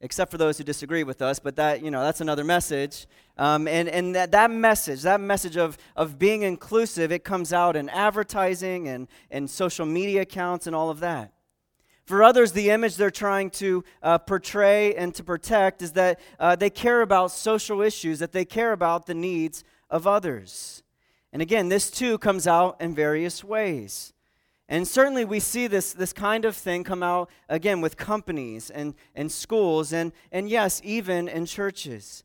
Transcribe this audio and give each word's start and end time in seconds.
except 0.00 0.32
for 0.32 0.36
those 0.36 0.58
who 0.58 0.64
disagree 0.64 1.04
with 1.04 1.22
us, 1.22 1.38
but 1.38 1.54
that, 1.54 1.80
you 1.80 1.92
know, 1.92 2.02
that's 2.02 2.20
another 2.20 2.42
message. 2.42 3.06
Um, 3.38 3.68
and 3.68 3.88
and 3.88 4.16
that, 4.16 4.32
that 4.32 4.50
message, 4.50 5.02
that 5.02 5.20
message 5.20 5.56
of, 5.56 5.78
of 5.94 6.18
being 6.18 6.42
inclusive, 6.42 7.12
it 7.12 7.22
comes 7.22 7.52
out 7.52 7.76
in 7.76 7.88
advertising 7.90 8.88
and, 8.88 9.06
and 9.30 9.48
social 9.48 9.86
media 9.86 10.22
accounts 10.22 10.66
and 10.66 10.74
all 10.74 10.90
of 10.90 10.98
that. 10.98 11.32
For 12.04 12.24
others, 12.24 12.50
the 12.50 12.70
image 12.70 12.96
they're 12.96 13.12
trying 13.12 13.50
to 13.50 13.84
uh, 14.02 14.18
portray 14.18 14.96
and 14.96 15.14
to 15.14 15.22
protect 15.22 15.82
is 15.82 15.92
that 15.92 16.18
uh, 16.40 16.56
they 16.56 16.68
care 16.68 17.00
about 17.00 17.30
social 17.30 17.80
issues, 17.80 18.18
that 18.18 18.32
they 18.32 18.44
care 18.44 18.72
about 18.72 19.06
the 19.06 19.14
needs 19.14 19.62
of 19.88 20.08
others. 20.08 20.81
And 21.32 21.40
again, 21.40 21.68
this 21.68 21.90
too 21.90 22.18
comes 22.18 22.46
out 22.46 22.76
in 22.80 22.94
various 22.94 23.42
ways. 23.42 24.12
And 24.68 24.86
certainly 24.86 25.24
we 25.24 25.40
see 25.40 25.66
this, 25.66 25.92
this 25.92 26.12
kind 26.12 26.44
of 26.44 26.56
thing 26.56 26.84
come 26.84 27.02
out 27.02 27.30
again 27.48 27.80
with 27.80 27.96
companies 27.96 28.70
and, 28.70 28.94
and 29.14 29.30
schools 29.30 29.92
and, 29.92 30.12
and 30.30 30.48
yes, 30.48 30.80
even 30.84 31.28
in 31.28 31.46
churches. 31.46 32.24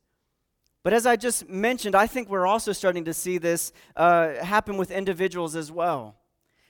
But 0.84 0.94
as 0.94 1.06
I 1.06 1.18
just 1.18 1.50
mentioned, 1.50 1.96
I 1.96 2.08
think 2.08 2.30
we're 2.30 2.48
also 2.48 2.72
starting 2.72 3.04
to 3.06 3.14
see 3.14 3.38
this 3.38 3.74
uh, 3.96 4.36
happen 4.36 4.78
with 4.78 4.92
individuals 4.92 5.56
as 5.56 5.72
well. 5.72 6.16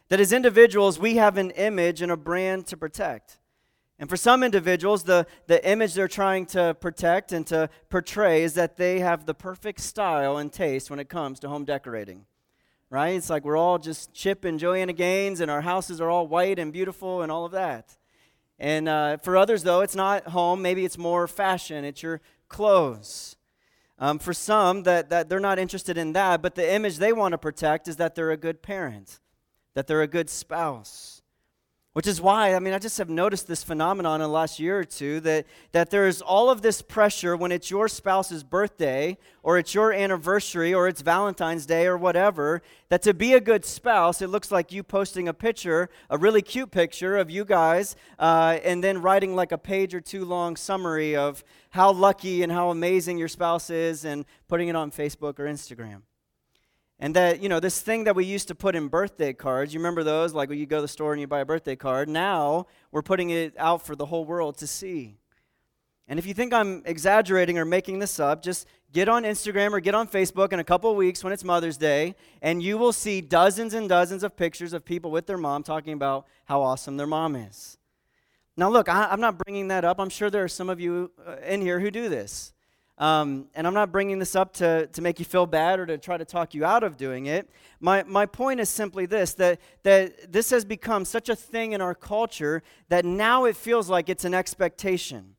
That 0.09 0.19
as 0.19 0.31
individuals, 0.31 0.97
we 0.97 1.17
have 1.17 1.37
an 1.37 1.51
image 1.51 2.01
and 2.01 2.11
a 2.11 2.17
brand 2.17 2.65
to 2.67 2.77
protect. 2.77 3.37
And 3.99 4.09
for 4.09 4.17
some 4.17 4.43
individuals, 4.43 5.03
the, 5.03 5.27
the 5.47 5.63
image 5.67 5.93
they're 5.93 6.07
trying 6.07 6.45
to 6.47 6.75
protect 6.79 7.31
and 7.31 7.45
to 7.47 7.69
portray 7.89 8.43
is 8.43 8.53
that 8.53 8.77
they 8.77 8.99
have 8.99 9.25
the 9.25 9.33
perfect 9.33 9.81
style 9.81 10.37
and 10.37 10.51
taste 10.51 10.89
when 10.89 10.99
it 10.99 11.09
comes 11.09 11.39
to 11.41 11.49
home 11.49 11.65
decorating. 11.65 12.25
Right? 12.89 13.15
It's 13.15 13.29
like 13.29 13.43
we're 13.43 13.57
all 13.57 13.77
just 13.79 14.13
Chip 14.13 14.45
and 14.45 14.59
Joanna 14.59 14.93
Gaines, 14.93 15.41
and 15.41 15.51
our 15.51 15.61
houses 15.61 15.99
are 15.99 16.09
all 16.09 16.27
white 16.27 16.57
and 16.57 16.71
beautiful 16.71 17.21
and 17.21 17.31
all 17.31 17.45
of 17.45 17.51
that. 17.51 17.97
And 18.59 18.87
uh, 18.87 19.17
for 19.17 19.35
others, 19.35 19.63
though, 19.63 19.81
it's 19.81 19.95
not 19.95 20.29
home. 20.29 20.61
Maybe 20.61 20.85
it's 20.85 20.97
more 20.97 21.27
fashion, 21.27 21.83
it's 21.83 22.01
your 22.01 22.21
clothes. 22.47 23.35
Um, 23.99 24.19
for 24.19 24.31
some, 24.33 24.83
that, 24.83 25.09
that 25.09 25.27
they're 25.27 25.39
not 25.39 25.57
interested 25.57 25.97
in 25.97 26.13
that, 26.13 26.41
but 26.41 26.53
the 26.53 26.71
image 26.71 26.97
they 26.97 27.11
want 27.11 27.31
to 27.31 27.37
protect 27.37 27.87
is 27.87 27.95
that 27.95 28.13
they're 28.13 28.31
a 28.31 28.37
good 28.37 28.61
parent, 28.61 29.19
that 29.73 29.87
they're 29.87 30.03
a 30.03 30.07
good 30.07 30.29
spouse 30.29 31.16
which 31.97 32.05
is 32.05 32.21
why, 32.21 32.53
I 32.53 32.59
mean, 32.59 32.75
I 32.75 32.77
just 32.77 32.99
have 32.99 33.09
noticed 33.09 33.47
this 33.47 33.63
phenomenon 33.63 34.21
in 34.21 34.27
the 34.27 34.31
last 34.31 34.59
year 34.59 34.77
or 34.77 34.83
two 34.83 35.19
that, 35.21 35.47
that 35.71 35.89
there's 35.89 36.21
all 36.21 36.51
of 36.51 36.61
this 36.61 36.83
pressure 36.83 37.35
when 37.35 37.51
it's 37.51 37.71
your 37.71 37.87
spouse's 37.87 38.43
birthday 38.43 39.17
or 39.41 39.57
it's 39.57 39.73
your 39.73 39.91
anniversary 39.91 40.75
or 40.75 40.87
it's 40.87 41.01
Valentine's 41.01 41.65
Day 41.65 41.87
or 41.87 41.97
whatever, 41.97 42.61
that 42.89 43.01
to 43.01 43.15
be 43.15 43.33
a 43.33 43.39
good 43.39 43.65
spouse, 43.65 44.21
it 44.21 44.27
looks 44.27 44.51
like 44.51 44.71
you 44.71 44.83
posting 44.83 45.27
a 45.27 45.33
picture, 45.33 45.89
a 46.11 46.19
really 46.19 46.43
cute 46.43 46.69
picture 46.69 47.17
of 47.17 47.31
you 47.31 47.43
guys, 47.43 47.95
uh, 48.19 48.59
and 48.63 48.83
then 48.83 49.01
writing 49.01 49.35
like 49.35 49.51
a 49.51 49.57
page 49.57 49.95
or 49.95 49.99
two 49.99 50.23
long 50.23 50.55
summary 50.55 51.15
of 51.15 51.43
how 51.71 51.91
lucky 51.91 52.43
and 52.43 52.51
how 52.51 52.69
amazing 52.69 53.17
your 53.17 53.27
spouse 53.27 53.71
is 53.71 54.05
and 54.05 54.23
putting 54.47 54.67
it 54.67 54.75
on 54.75 54.91
Facebook 54.91 55.39
or 55.39 55.45
Instagram. 55.45 56.03
And 56.99 57.15
that, 57.15 57.41
you 57.41 57.49
know, 57.49 57.59
this 57.59 57.79
thing 57.79 58.05
that 58.05 58.15
we 58.15 58.25
used 58.25 58.47
to 58.47 58.55
put 58.55 58.75
in 58.75 58.87
birthday 58.87 59.31
cards, 59.31 59.73
you 59.73 59.79
remember 59.79 60.03
those? 60.03 60.33
Like 60.33 60.49
when 60.49 60.57
you 60.57 60.65
go 60.65 60.77
to 60.77 60.81
the 60.81 60.87
store 60.87 61.13
and 61.13 61.21
you 61.21 61.27
buy 61.27 61.41
a 61.41 61.45
birthday 61.45 61.75
card. 61.75 62.09
Now 62.09 62.65
we're 62.91 63.03
putting 63.03 63.29
it 63.29 63.53
out 63.57 63.85
for 63.85 63.95
the 63.95 64.07
whole 64.07 64.25
world 64.25 64.57
to 64.57 64.67
see. 64.67 65.19
And 66.07 66.17
if 66.17 66.25
you 66.25 66.33
think 66.33 66.53
I'm 66.53 66.81
exaggerating 66.85 67.57
or 67.57 67.65
making 67.65 67.99
this 67.99 68.19
up, 68.19 68.41
just 68.41 68.65
get 68.93 69.09
on 69.09 69.23
Instagram 69.23 69.73
or 69.73 69.79
get 69.79 69.93
on 69.93 70.07
Facebook 70.07 70.53
in 70.53 70.59
a 70.59 70.63
couple 70.63 70.95
weeks 70.95 71.23
when 71.23 71.33
it's 71.33 71.43
Mother's 71.43 71.77
Day, 71.77 72.15
and 72.41 72.63
you 72.63 72.77
will 72.77 72.93
see 72.93 73.19
dozens 73.19 73.73
and 73.73 73.89
dozens 73.89 74.23
of 74.23 74.37
pictures 74.37 74.71
of 74.71 74.85
people 74.85 75.11
with 75.11 75.27
their 75.27 75.37
mom 75.37 75.63
talking 75.63 75.93
about 75.93 76.25
how 76.45 76.61
awesome 76.61 76.95
their 76.95 77.07
mom 77.07 77.35
is. 77.35 77.77
Now, 78.55 78.69
look, 78.69 78.89
I, 78.89 79.11
am 79.13 79.19
not 79.19 79.37
bringing 79.37 79.67
that 79.67 79.83
up. 79.83 79.99
I'm 79.99 80.09
sure 80.09 80.29
there 80.29 80.45
are 80.45 80.47
some 80.49 80.69
of 80.69 80.79
you 80.79 81.11
uh, 81.27 81.35
in 81.45 81.61
here 81.61 81.79
who 81.79 81.91
do 81.91 82.09
this. 82.09 82.53
Um, 82.97 83.45
and 83.53 83.67
I'm 83.67 83.75
not 83.75 83.91
bringing 83.91 84.17
this 84.17 84.35
up 84.35 84.53
to, 84.53 84.87
to 84.87 85.01
make 85.01 85.19
you 85.19 85.25
feel 85.25 85.45
bad 85.45 85.79
or 85.79 85.85
to 85.85 85.99
try 85.99 86.17
to 86.17 86.25
talk 86.25 86.55
you 86.55 86.65
out 86.65 86.83
of 86.83 86.97
doing 86.97 87.27
it. 87.27 87.47
My, 87.79 88.01
my 88.03 88.25
point 88.25 88.59
is 88.59 88.69
simply 88.69 89.05
this 89.05 89.35
that, 89.35 89.59
that 89.83 90.31
this 90.31 90.49
has 90.49 90.65
become 90.65 91.05
such 91.05 91.29
a 91.29 91.35
thing 91.35 91.73
in 91.73 91.81
our 91.81 91.93
culture 91.93 92.63
that 92.89 93.05
now 93.05 93.45
it 93.45 93.55
feels 93.55 93.87
like 93.87 94.09
it's 94.09 94.25
an 94.25 94.33
expectation. 94.33 95.35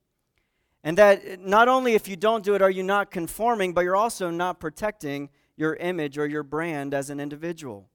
And 0.85 0.97
that 0.97 1.41
not 1.41 1.67
only 1.67 1.95
if 1.95 2.07
you 2.07 2.15
don't 2.15 2.45
do 2.45 2.55
it 2.55 2.61
are 2.61 2.71
you 2.71 2.83
not 2.83 3.11
conforming, 3.11 3.73
but 3.73 3.81
you're 3.81 3.97
also 3.97 4.29
not 4.29 4.61
protecting 4.61 5.29
your 5.57 5.75
image 5.75 6.17
or 6.17 6.25
your 6.25 6.43
brand 6.43 6.93
as 6.93 7.09
an 7.09 7.19
individual. 7.19 7.89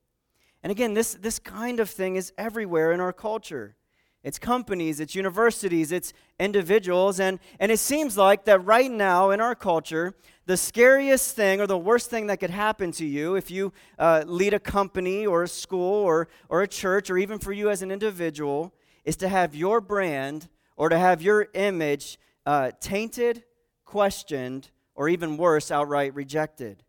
And 0.63 0.71
again, 0.71 0.93
this, 0.93 1.15
this 1.15 1.39
kind 1.39 1.81
of 1.81 1.89
thing 1.89 2.17
is 2.17 2.35
everywhere 2.37 2.93
in 2.93 3.01
our 3.01 3.13
culture 3.15 3.77
it's 4.25 4.39
companies, 4.39 5.01
it's 5.01 5.15
universities, 5.15 5.93
it's 5.93 6.15
individuals. 6.41 7.21
And, 7.21 7.39
and 7.61 7.71
it 7.71 7.79
seems 7.79 8.17
like 8.17 8.47
that 8.47 8.65
right 8.65 8.91
now 8.91 9.31
in 9.31 9.41
our 9.41 9.55
culture, 9.55 10.15
the 10.47 10.57
scariest 10.57 11.37
thing 11.37 11.61
or 11.61 11.67
the 11.67 11.79
worst 11.79 12.09
thing 12.09 12.27
that 12.29 12.41
could 12.41 12.51
happen 12.51 12.91
to 12.93 13.05
you 13.05 13.35
if 13.35 13.51
you 13.51 13.73
uh, 13.99 14.25
lead 14.27 14.55
a 14.55 14.59
company 14.59 15.27
or 15.27 15.43
a 15.43 15.49
school 15.49 16.03
or, 16.03 16.29
or 16.49 16.63
a 16.63 16.69
church 16.69 17.11
or 17.11 17.19
even 17.19 17.39
for 17.39 17.53
you 17.53 17.69
as 17.69 17.83
an 17.83 17.91
individual 17.91 18.75
is 19.05 19.17
to 19.17 19.29
have 19.29 19.55
your 19.55 19.81
brand 19.83 20.49
or 20.77 20.89
to 20.89 20.99
have 20.99 21.21
your 21.21 21.49
image 21.53 22.19
uh, 22.47 22.71
tainted, 22.81 23.45
questioned, 23.85 24.71
or 24.95 25.09
even 25.09 25.37
worse, 25.37 25.71
outright 25.71 26.15
rejected. 26.15 26.83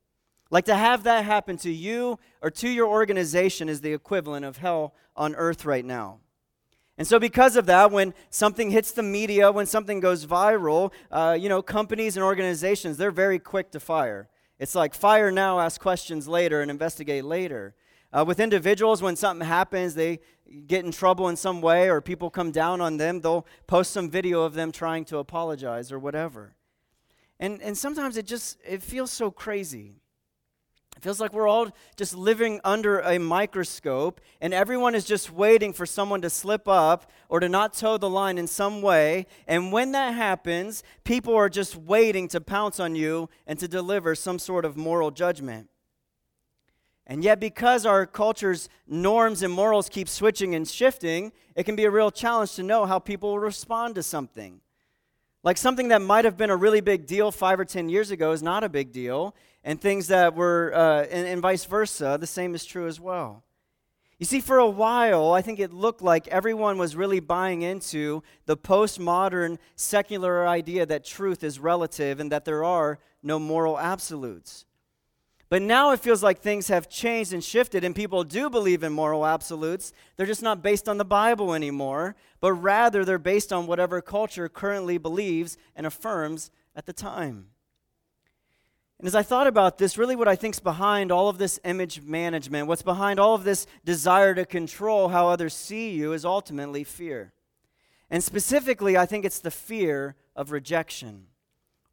Like 0.51 0.65
to 0.65 0.75
have 0.75 1.03
that 1.03 1.25
happen 1.25 1.57
to 1.57 1.71
you 1.71 2.17
or 2.41 2.49
to 2.49 2.69
your 2.69 2.87
organization 2.87 3.67
is 3.67 3.81
the 3.81 3.91
equivalent 3.93 4.45
of 4.45 4.57
hell 4.57 4.93
on 5.17 5.35
earth 5.35 5.65
right 5.65 5.83
now. 5.83 6.19
And 6.97 7.05
so, 7.05 7.19
because 7.19 7.57
of 7.57 7.65
that, 7.65 7.91
when 7.91 8.13
something 8.29 8.71
hits 8.71 8.91
the 8.91 9.03
media, 9.03 9.51
when 9.51 9.65
something 9.65 9.99
goes 9.99 10.25
viral, 10.25 10.93
uh, 11.11 11.37
you 11.39 11.49
know, 11.49 11.61
companies 11.61 12.15
and 12.15 12.23
organizations, 12.23 12.95
they're 12.97 13.11
very 13.11 13.37
quick 13.37 13.71
to 13.71 13.79
fire. 13.79 14.29
It's 14.59 14.75
like 14.75 14.93
fire 14.93 15.31
now, 15.31 15.59
ask 15.59 15.81
questions 15.81 16.27
later, 16.27 16.61
and 16.61 16.71
investigate 16.71 17.25
later. 17.25 17.75
Uh, 18.13 18.23
with 18.25 18.39
individuals, 18.39 19.01
when 19.01 19.17
something 19.17 19.45
happens, 19.45 19.95
they 19.95 20.21
get 20.67 20.85
in 20.85 20.91
trouble 20.91 21.27
in 21.27 21.35
some 21.35 21.59
way, 21.59 21.89
or 21.89 21.99
people 21.99 22.29
come 22.29 22.51
down 22.51 22.79
on 22.79 22.95
them, 22.95 23.19
they'll 23.19 23.45
post 23.67 23.91
some 23.91 24.09
video 24.09 24.43
of 24.43 24.53
them 24.53 24.71
trying 24.71 25.03
to 25.05 25.17
apologize 25.17 25.91
or 25.91 25.99
whatever. 25.99 26.55
And, 27.41 27.61
and 27.61 27.77
sometimes 27.77 28.15
it 28.15 28.25
just 28.25 28.57
it 28.65 28.81
feels 28.81 29.11
so 29.11 29.31
crazy. 29.31 29.95
It 30.95 31.03
feels 31.03 31.19
like 31.19 31.33
we're 31.33 31.47
all 31.47 31.67
just 31.97 32.15
living 32.15 32.61
under 32.63 32.99
a 32.99 33.19
microscope, 33.19 34.21
and 34.39 34.53
everyone 34.53 34.95
is 34.95 35.03
just 35.03 35.31
waiting 35.31 35.73
for 35.73 35.85
someone 35.85 36.21
to 36.21 36.29
slip 36.29 36.67
up 36.67 37.11
or 37.27 37.39
to 37.41 37.49
not 37.49 37.73
toe 37.73 37.97
the 37.97 38.09
line 38.09 38.37
in 38.37 38.47
some 38.47 38.81
way. 38.81 39.27
And 39.47 39.71
when 39.71 39.91
that 39.91 40.13
happens, 40.13 40.83
people 41.03 41.35
are 41.35 41.49
just 41.49 41.75
waiting 41.75 42.27
to 42.29 42.39
pounce 42.39 42.79
on 42.79 42.95
you 42.95 43.29
and 43.45 43.59
to 43.59 43.67
deliver 43.67 44.15
some 44.15 44.39
sort 44.39 44.63
of 44.63 44.77
moral 44.77 45.11
judgment. 45.11 45.69
And 47.07 47.23
yet, 47.23 47.39
because 47.39 47.85
our 47.85 48.07
culture's 48.07 48.67
norms 48.87 49.43
and 49.43 49.53
morals 49.53 49.89
keep 49.89 50.09
switching 50.09 50.55
and 50.55 50.67
shifting, 50.67 51.33
it 51.55 51.63
can 51.63 51.75
be 51.75 51.83
a 51.83 51.91
real 51.91 52.09
challenge 52.09 52.55
to 52.55 52.63
know 52.63 52.85
how 52.85 52.99
people 52.99 53.31
will 53.31 53.39
respond 53.39 53.95
to 53.95 54.03
something. 54.03 54.61
Like 55.43 55.57
something 55.57 55.89
that 55.89 56.01
might 56.01 56.25
have 56.25 56.37
been 56.37 56.49
a 56.49 56.55
really 56.55 56.81
big 56.81 57.05
deal 57.05 57.31
five 57.31 57.59
or 57.59 57.65
ten 57.65 57.89
years 57.89 58.09
ago 58.09 58.31
is 58.31 58.41
not 58.41 58.63
a 58.63 58.69
big 58.69 58.91
deal, 58.91 59.35
and 59.65 59.81
things 59.81 60.07
that 60.07 60.35
were, 60.35 60.71
uh, 60.73 61.01
and, 61.11 61.27
and 61.27 61.41
vice 61.41 61.65
versa, 61.65 62.17
the 62.19 62.27
same 62.27 62.53
is 62.53 62.63
true 62.63 62.87
as 62.87 62.99
well. 62.99 63.43
You 64.19 64.25
see, 64.25 64.39
for 64.39 64.59
a 64.59 64.69
while, 64.69 65.33
I 65.33 65.41
think 65.41 65.59
it 65.59 65.73
looked 65.73 66.01
like 66.01 66.27
everyone 66.29 66.77
was 66.77 66.95
really 66.95 67.19
buying 67.19 67.63
into 67.63 68.23
the 68.45 68.55
postmodern 68.55 69.57
secular 69.75 70.47
idea 70.47 70.85
that 70.85 71.03
truth 71.03 71.43
is 71.43 71.59
relative 71.59 72.21
and 72.21 72.31
that 72.31 72.45
there 72.45 72.63
are 72.63 72.99
no 73.21 73.39
moral 73.39 73.77
absolutes. 73.77 74.65
But 75.49 75.61
now 75.61 75.91
it 75.91 75.99
feels 75.99 76.23
like 76.23 76.39
things 76.39 76.69
have 76.69 76.87
changed 76.87 77.33
and 77.33 77.43
shifted, 77.43 77.83
and 77.83 77.95
people 77.95 78.23
do 78.23 78.49
believe 78.49 78.83
in 78.83 78.93
moral 78.93 79.25
absolutes. 79.25 79.93
They're 80.15 80.25
just 80.25 80.41
not 80.41 80.63
based 80.63 80.87
on 80.87 80.97
the 80.97 81.05
Bible 81.05 81.53
anymore, 81.53 82.15
but 82.39 82.53
rather 82.53 83.03
they're 83.03 83.17
based 83.17 83.51
on 83.51 83.67
whatever 83.67 84.01
culture 84.01 84.47
currently 84.47 84.97
believes 84.97 85.57
and 85.75 85.85
affirms 85.85 86.51
at 86.75 86.85
the 86.85 86.93
time. 86.93 87.47
And 88.99 89.07
as 89.07 89.15
I 89.15 89.23
thought 89.23 89.47
about 89.47 89.77
this, 89.77 89.97
really 89.97 90.15
what 90.15 90.27
I 90.27 90.35
think 90.35 90.55
is 90.55 90.59
behind 90.59 91.11
all 91.11 91.27
of 91.27 91.37
this 91.37 91.59
image 91.65 92.01
management, 92.01 92.67
what's 92.67 92.81
behind 92.81 93.19
all 93.19 93.35
of 93.35 93.43
this 93.43 93.67
desire 93.83 94.33
to 94.35 94.45
control 94.45 95.09
how 95.09 95.27
others 95.27 95.53
see 95.53 95.91
you, 95.91 96.13
is 96.13 96.23
ultimately 96.23 96.83
fear. 96.83 97.33
And 98.09 98.23
specifically, 98.23 98.95
I 98.95 99.05
think 99.05 99.25
it's 99.25 99.39
the 99.39 99.51
fear 99.51 100.15
of 100.35 100.51
rejection, 100.51 101.27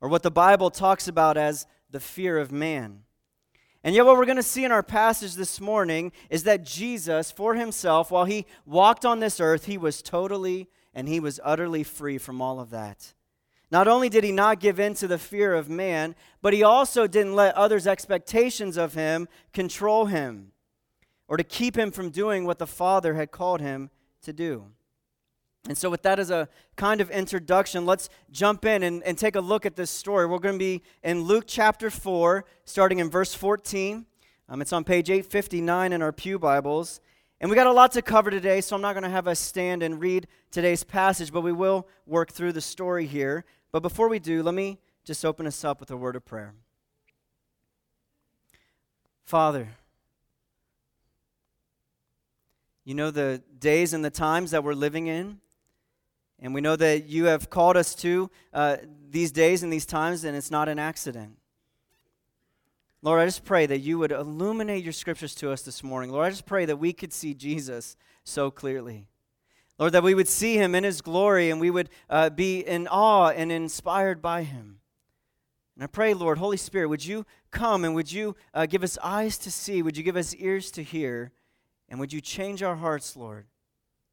or 0.00 0.08
what 0.08 0.22
the 0.22 0.30
Bible 0.30 0.70
talks 0.70 1.08
about 1.08 1.36
as 1.36 1.66
the 1.90 2.00
fear 2.00 2.38
of 2.38 2.52
man. 2.52 3.00
And 3.84 3.96
yet, 3.96 4.06
what 4.06 4.16
we're 4.16 4.26
going 4.26 4.36
to 4.36 4.42
see 4.44 4.64
in 4.64 4.70
our 4.70 4.82
passage 4.82 5.34
this 5.34 5.60
morning 5.60 6.12
is 6.30 6.44
that 6.44 6.64
Jesus, 6.64 7.32
for 7.32 7.56
himself, 7.56 8.12
while 8.12 8.26
he 8.26 8.46
walked 8.64 9.04
on 9.04 9.18
this 9.18 9.40
earth, 9.40 9.64
he 9.64 9.76
was 9.76 10.02
totally 10.02 10.68
and 10.94 11.08
he 11.08 11.18
was 11.18 11.40
utterly 11.42 11.82
free 11.82 12.18
from 12.18 12.40
all 12.40 12.60
of 12.60 12.70
that. 12.70 13.14
Not 13.72 13.88
only 13.88 14.10
did 14.10 14.22
he 14.22 14.32
not 14.32 14.60
give 14.60 14.78
in 14.78 14.92
to 14.96 15.08
the 15.08 15.16
fear 15.16 15.54
of 15.54 15.70
man, 15.70 16.14
but 16.42 16.52
he 16.52 16.62
also 16.62 17.06
didn't 17.06 17.34
let 17.34 17.54
others' 17.54 17.86
expectations 17.86 18.76
of 18.76 18.92
him 18.92 19.28
control 19.54 20.04
him 20.04 20.52
or 21.26 21.38
to 21.38 21.42
keep 21.42 21.74
him 21.74 21.90
from 21.90 22.10
doing 22.10 22.44
what 22.44 22.58
the 22.58 22.66
Father 22.66 23.14
had 23.14 23.30
called 23.30 23.62
him 23.62 23.88
to 24.24 24.32
do. 24.34 24.66
And 25.66 25.78
so, 25.78 25.88
with 25.88 26.02
that 26.02 26.18
as 26.18 26.30
a 26.30 26.50
kind 26.76 27.00
of 27.00 27.10
introduction, 27.10 27.86
let's 27.86 28.10
jump 28.30 28.66
in 28.66 28.82
and, 28.82 29.02
and 29.04 29.16
take 29.16 29.36
a 29.36 29.40
look 29.40 29.64
at 29.64 29.74
this 29.74 29.90
story. 29.90 30.26
We're 30.26 30.38
going 30.38 30.56
to 30.56 30.58
be 30.58 30.82
in 31.02 31.22
Luke 31.22 31.44
chapter 31.46 31.88
4, 31.88 32.44
starting 32.66 32.98
in 32.98 33.08
verse 33.08 33.32
14. 33.32 34.04
Um, 34.50 34.60
it's 34.60 34.74
on 34.74 34.84
page 34.84 35.08
859 35.08 35.94
in 35.94 36.02
our 36.02 36.12
Pew 36.12 36.38
Bibles. 36.38 37.00
And 37.40 37.50
we 37.50 37.56
got 37.56 37.66
a 37.66 37.72
lot 37.72 37.90
to 37.92 38.02
cover 38.02 38.30
today, 38.30 38.60
so 38.60 38.76
I'm 38.76 38.82
not 38.82 38.92
going 38.92 39.02
to 39.02 39.08
have 39.08 39.26
us 39.26 39.40
stand 39.40 39.82
and 39.82 39.98
read 39.98 40.28
today's 40.50 40.84
passage, 40.84 41.32
but 41.32 41.40
we 41.40 41.52
will 41.52 41.88
work 42.06 42.30
through 42.30 42.52
the 42.52 42.60
story 42.60 43.06
here. 43.06 43.44
But 43.72 43.80
before 43.80 44.08
we 44.08 44.18
do, 44.18 44.42
let 44.42 44.54
me 44.54 44.78
just 45.04 45.24
open 45.24 45.46
us 45.46 45.64
up 45.64 45.80
with 45.80 45.90
a 45.90 45.96
word 45.96 46.14
of 46.14 46.24
prayer. 46.24 46.54
Father, 49.24 49.68
you 52.84 52.94
know 52.94 53.10
the 53.10 53.42
days 53.58 53.94
and 53.94 54.04
the 54.04 54.10
times 54.10 54.50
that 54.50 54.62
we're 54.62 54.74
living 54.74 55.06
in. 55.06 55.40
And 56.38 56.52
we 56.52 56.60
know 56.60 56.74
that 56.74 57.06
you 57.06 57.26
have 57.26 57.50
called 57.50 57.76
us 57.76 57.94
to 57.96 58.28
uh, 58.52 58.78
these 59.08 59.30
days 59.30 59.62
and 59.62 59.72
these 59.72 59.86
times, 59.86 60.24
and 60.24 60.36
it's 60.36 60.50
not 60.50 60.68
an 60.68 60.78
accident. 60.78 61.38
Lord, 63.00 63.20
I 63.20 63.24
just 63.26 63.44
pray 63.44 63.66
that 63.66 63.78
you 63.78 63.98
would 63.98 64.10
illuminate 64.10 64.82
your 64.82 64.92
scriptures 64.92 65.34
to 65.36 65.52
us 65.52 65.62
this 65.62 65.84
morning. 65.84 66.10
Lord, 66.10 66.26
I 66.26 66.30
just 66.30 66.46
pray 66.46 66.64
that 66.64 66.76
we 66.76 66.92
could 66.92 67.12
see 67.12 67.32
Jesus 67.32 67.96
so 68.24 68.50
clearly. 68.50 69.06
Lord, 69.78 69.92
that 69.92 70.02
we 70.02 70.14
would 70.14 70.28
see 70.28 70.56
him 70.56 70.74
in 70.74 70.84
his 70.84 71.00
glory 71.00 71.50
and 71.50 71.60
we 71.60 71.70
would 71.70 71.88
uh, 72.08 72.30
be 72.30 72.60
in 72.60 72.86
awe 72.88 73.30
and 73.30 73.50
inspired 73.50 74.20
by 74.22 74.42
him. 74.42 74.78
And 75.74 75.84
I 75.84 75.86
pray, 75.86 76.14
Lord, 76.14 76.38
Holy 76.38 76.56
Spirit, 76.56 76.88
would 76.88 77.04
you 77.04 77.24
come 77.50 77.84
and 77.84 77.94
would 77.94 78.12
you 78.12 78.36
uh, 78.52 78.66
give 78.66 78.82
us 78.82 78.98
eyes 79.02 79.38
to 79.38 79.50
see? 79.50 79.82
Would 79.82 79.96
you 79.96 80.02
give 80.02 80.16
us 80.16 80.34
ears 80.34 80.70
to 80.72 80.82
hear? 80.82 81.32
And 81.88 81.98
would 81.98 82.12
you 82.12 82.20
change 82.20 82.62
our 82.62 82.76
hearts, 82.76 83.16
Lord? 83.16 83.46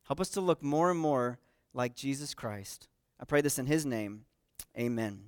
Help 0.07 0.19
us 0.19 0.29
to 0.29 0.41
look 0.41 0.63
more 0.63 0.89
and 0.89 0.99
more 0.99 1.37
like 1.73 1.95
Jesus 1.95 2.33
Christ. 2.33 2.87
I 3.19 3.25
pray 3.25 3.41
this 3.41 3.59
in 3.59 3.65
his 3.65 3.85
name. 3.85 4.25
Amen. 4.77 5.21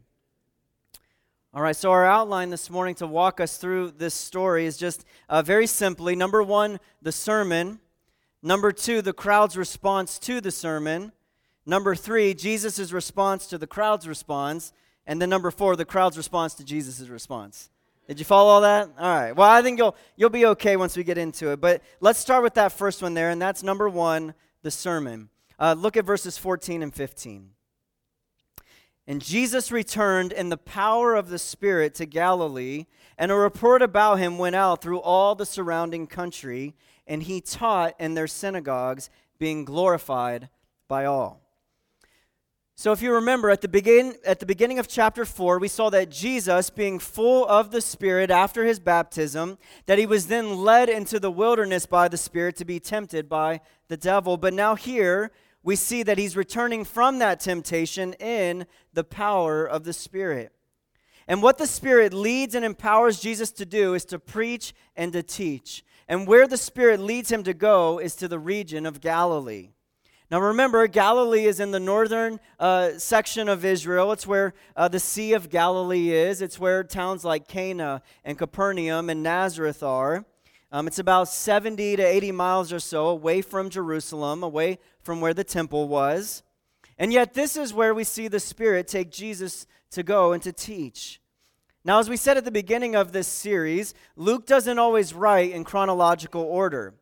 All 1.54 1.62
right, 1.62 1.76
so 1.76 1.92
our 1.92 2.06
outline 2.06 2.50
this 2.50 2.70
morning 2.70 2.96
to 2.96 3.08
walk 3.08 3.42
us 3.42 3.58
through 3.58 3.92
this 3.92 4.14
story 4.14 4.66
is 4.66 4.78
just 4.78 5.04
uh, 5.28 5.42
very 5.42 5.68
simply 5.68 6.16
number 6.16 6.42
one, 6.42 6.80
the 7.02 7.12
sermon. 7.12 7.80
Number 8.44 8.72
two, 8.72 9.02
the 9.02 9.14
crowd's 9.14 9.56
response 9.56 10.18
to 10.20 10.42
the 10.42 10.52
sermon. 10.52 11.12
Number 11.66 11.96
three, 11.96 12.34
Jesus' 12.34 12.92
response 12.92 13.46
to 13.48 13.58
the 13.58 13.68
crowd's 13.68 14.08
response. 14.08 14.74
And 15.06 15.22
then 15.22 15.30
number 15.30 15.52
four, 15.52 15.76
the 15.76 15.86
crowd's 15.86 16.18
response 16.18 16.54
to 16.56 16.64
Jesus' 16.64 17.08
response. 17.08 17.70
Did 18.08 18.20
you 18.20 18.26
follow 18.26 18.50
all 18.50 18.62
that? 18.62 18.90
All 19.00 19.16
right. 19.16 19.32
Well, 19.32 19.50
I 19.50 19.62
think 19.62 19.78
you'll 19.78 19.96
you'll 20.16 20.30
be 20.30 20.46
okay 20.48 20.76
once 20.76 20.98
we 20.98 21.04
get 21.04 21.18
into 21.18 21.52
it. 21.52 21.62
But 21.62 21.82
let's 22.00 22.20
start 22.20 22.44
with 22.44 22.56
that 22.56 22.72
first 22.72 23.02
one 23.02 23.14
there, 23.14 23.30
and 23.30 23.42
that's 23.42 23.64
number 23.64 23.88
one, 23.88 24.34
the 24.64 24.72
sermon. 24.72 25.30
Uh, 25.60 25.76
look 25.78 25.96
at 25.96 26.06
verses 26.06 26.38
14 26.38 26.82
and 26.82 26.94
15. 26.94 27.52
And 29.08 29.22
Jesus 29.22 29.72
returned 29.72 30.32
in 30.32 30.50
the 30.50 30.58
power 30.58 31.16
of 31.16 31.30
the 31.30 31.40
Spirit 31.40 31.96
to 31.96 32.06
Galilee, 32.06 32.86
and 33.18 33.32
a 33.32 33.36
report 33.36 33.82
about 33.82 34.20
him 34.20 34.38
went 34.38 34.56
out 34.56 34.82
through 34.82 35.00
all 35.00 35.36
the 35.36 35.46
surrounding 35.46 36.08
country, 36.08 36.76
and 37.12 37.24
he 37.24 37.42
taught 37.42 37.94
in 38.00 38.14
their 38.14 38.26
synagogues, 38.26 39.10
being 39.38 39.66
glorified 39.66 40.48
by 40.88 41.04
all. 41.04 41.42
So, 42.76 42.94
if 42.94 43.02
you 43.02 43.14
remember, 43.14 43.50
at 43.50 43.60
the, 43.60 43.68
begin, 43.68 44.16
at 44.26 44.40
the 44.40 44.46
beginning 44.46 44.80
of 44.80 44.88
chapter 44.88 45.26
4, 45.26 45.60
we 45.60 45.68
saw 45.68 45.90
that 45.90 46.10
Jesus, 46.10 46.70
being 46.70 47.00
full 47.00 47.46
of 47.48 47.72
the 47.72 47.82
Spirit 47.82 48.32
after 48.32 48.64
his 48.64 48.80
baptism, 48.80 49.58
that 49.88 50.00
he 50.00 50.06
was 50.06 50.28
then 50.28 50.56
led 50.64 50.88
into 50.88 51.20
the 51.20 51.30
wilderness 51.30 51.86
by 51.86 52.08
the 52.08 52.16
Spirit 52.16 52.56
to 52.56 52.66
be 52.66 52.80
tempted 52.80 53.28
by 53.28 53.60
the 53.90 53.98
devil. 53.98 54.38
But 54.38 54.54
now, 54.54 54.76
here, 54.76 55.32
we 55.64 55.76
see 55.76 56.04
that 56.04 56.18
he's 56.18 56.38
returning 56.38 56.86
from 56.86 57.20
that 57.20 57.42
temptation 57.42 58.14
in 58.14 58.66
the 58.94 59.04
power 59.04 59.66
of 59.66 59.84
the 59.84 59.94
Spirit. 59.94 60.54
And 61.28 61.44
what 61.44 61.58
the 61.58 61.68
Spirit 61.68 62.14
leads 62.14 62.56
and 62.56 62.64
empowers 62.64 63.20
Jesus 63.20 63.52
to 63.52 63.66
do 63.66 63.96
is 63.96 64.06
to 64.06 64.18
preach 64.18 64.74
and 64.96 65.12
to 65.12 65.22
teach. 65.22 65.84
And 66.08 66.28
where 66.28 66.48
the 66.48 66.58
Spirit 66.58 67.00
leads 67.00 67.32
him 67.32 67.44
to 67.44 67.54
go 67.54 68.00
is 68.00 68.16
to 68.16 68.28
the 68.28 68.40
region 68.40 68.86
of 68.86 69.02
Galilee. 69.02 69.70
Now 70.32 70.40
remember, 70.40 70.88
Galilee 70.88 71.46
is 71.46 71.60
in 71.60 71.72
the 71.72 71.80
northern 71.80 72.40
uh, 72.58 72.98
section 72.98 73.50
of 73.50 73.66
Israel. 73.66 74.14
It's 74.14 74.26
where 74.26 74.54
uh, 74.78 74.88
the 74.88 75.00
Sea 75.00 75.34
of 75.34 75.50
Galilee 75.50 76.12
is. 76.12 76.42
It's 76.42 76.58
where 76.58 76.84
towns 76.84 77.26
like 77.26 77.50
Cana 77.50 78.02
and 78.24 78.38
Capernaum 78.38 79.10
and 79.10 79.22
Nazareth 79.24 79.84
are. 79.84 80.26
Um, 80.72 80.88
it's 80.88 81.00
about 81.00 81.28
70 81.28 81.98
to 81.98 82.04
80 82.04 82.32
miles 82.32 82.72
or 82.72 82.80
so 82.80 83.08
away 83.08 83.42
from 83.42 83.70
Jerusalem, 83.70 84.42
away 84.42 84.80
from 85.02 85.20
where 85.20 85.34
the 85.34 85.44
temple 85.44 85.90
was. 85.90 86.44
And 86.98 87.12
yet, 87.12 87.34
this 87.34 87.58
is 87.58 87.74
where 87.74 87.94
we 87.94 88.06
see 88.06 88.28
the 88.28 88.40
Spirit 88.40 88.88
take 88.88 89.12
Jesus 89.12 89.68
to 89.92 90.04
go 90.04 90.32
and 90.32 90.42
to 90.44 90.54
teach. 90.54 91.21
Now, 91.84 92.00
as 92.00 92.10
we 92.10 92.18
said 92.18 92.38
at 92.38 92.46
the 92.46 92.52
beginning 92.52 92.96
of 92.96 93.12
this 93.12 93.28
series, 93.28 93.94
Luke 94.16 94.46
doesn't 94.46 94.78
always 94.78 95.14
write 95.14 95.52
in 95.52 95.64
chronological 95.64 96.44
order. 96.44 96.94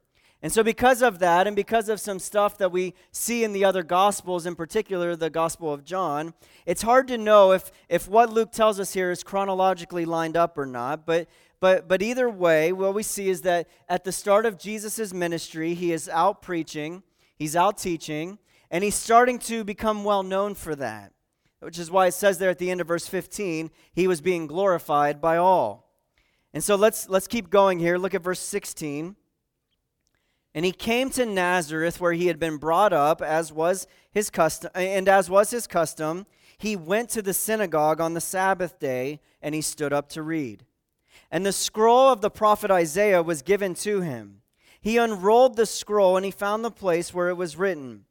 And 0.41 0.53
so, 0.53 0.63
because 0.63 1.01
of 1.01 1.19
that, 1.19 1.47
and 1.47 1.55
because 1.55 1.89
of 1.89 1.99
some 1.99 2.17
stuff 2.17 2.57
that 2.59 2.71
we 2.71 2.93
see 3.11 3.43
in 3.43 3.51
the 3.51 3.65
other 3.65 3.83
Gospels, 3.83 4.45
in 4.45 4.55
particular 4.55 5.17
the 5.17 5.29
Gospel 5.29 5.73
of 5.73 5.83
John, 5.83 6.33
it's 6.65 6.81
hard 6.81 7.09
to 7.09 7.17
know 7.17 7.51
if, 7.51 7.71
if 7.89 8.07
what 8.07 8.31
Luke 8.31 8.53
tells 8.53 8.79
us 8.79 8.93
here 8.93 9.11
is 9.11 9.21
chronologically 9.21 10.05
lined 10.05 10.37
up 10.37 10.57
or 10.57 10.65
not. 10.65 11.05
But 11.05 11.27
but, 11.59 11.87
but 11.87 12.01
either 12.01 12.29
way, 12.29 12.71
what 12.71 12.93
we 12.93 13.03
see 13.03 13.29
is 13.29 13.41
that 13.41 13.67
at 13.87 14.03
the 14.03 14.11
start 14.11 14.45
of 14.45 14.57
Jesus' 14.57 15.13
ministry, 15.13 15.73
he 15.73 15.91
is 15.91 16.07
out 16.07 16.41
preaching, 16.41 17.03
he's 17.35 17.55
out 17.55 17.77
teaching, 17.77 18.39
and 18.71 18.83
he's 18.83 18.95
starting 18.95 19.39
to 19.39 19.63
become 19.63 20.03
well 20.03 20.23
known 20.23 20.55
for 20.55 20.75
that, 20.75 21.11
which 21.59 21.79
is 21.79 21.91
why 21.91 22.07
it 22.07 22.13
says 22.13 22.37
there 22.37 22.49
at 22.49 22.57
the 22.57 22.71
end 22.71 22.81
of 22.81 22.87
verse 22.87 23.07
15, 23.07 23.69
he 23.93 24.07
was 24.07 24.21
being 24.21 24.47
glorified 24.47 25.19
by 25.21 25.37
all. 25.37 25.89
And 26.53 26.63
so 26.63 26.75
let's, 26.75 27.09
let's 27.09 27.27
keep 27.27 27.49
going 27.49 27.79
here. 27.79 27.97
Look 27.97 28.13
at 28.13 28.23
verse 28.23 28.39
16. 28.39 29.15
And 30.55 30.65
he 30.65 30.71
came 30.71 31.09
to 31.11 31.25
Nazareth 31.25 32.01
where 32.01 32.13
he 32.13 32.27
had 32.27 32.39
been 32.39 32.57
brought 32.57 32.91
up, 32.91 33.21
as 33.21 33.53
was 33.53 33.87
his 34.11 34.29
custom, 34.29 34.71
and 34.73 35.07
as 35.07 35.29
was 35.29 35.51
his 35.51 35.67
custom, 35.67 36.25
he 36.57 36.75
went 36.75 37.09
to 37.11 37.21
the 37.21 37.33
synagogue 37.33 38.01
on 38.01 38.13
the 38.13 38.21
Sabbath 38.21 38.79
day, 38.79 39.21
and 39.41 39.53
he 39.53 39.61
stood 39.61 39.93
up 39.93 40.09
to 40.09 40.23
read. 40.23 40.65
And 41.31 41.45
the 41.45 41.53
scroll 41.53 42.11
of 42.11 42.21
the 42.21 42.31
prophet 42.31 42.71
Isaiah 42.71 43.21
was 43.21 43.43
given 43.43 43.75
to 43.75 44.01
him. 44.01 44.41
He 44.81 44.97
unrolled 44.97 45.55
the 45.55 45.65
scroll 45.65 46.15
and 46.15 46.25
he 46.25 46.31
found 46.31 46.63
the 46.63 46.71
place 46.71 47.13
where 47.13 47.29
it 47.29 47.35
was 47.35 47.57
written 47.57 48.05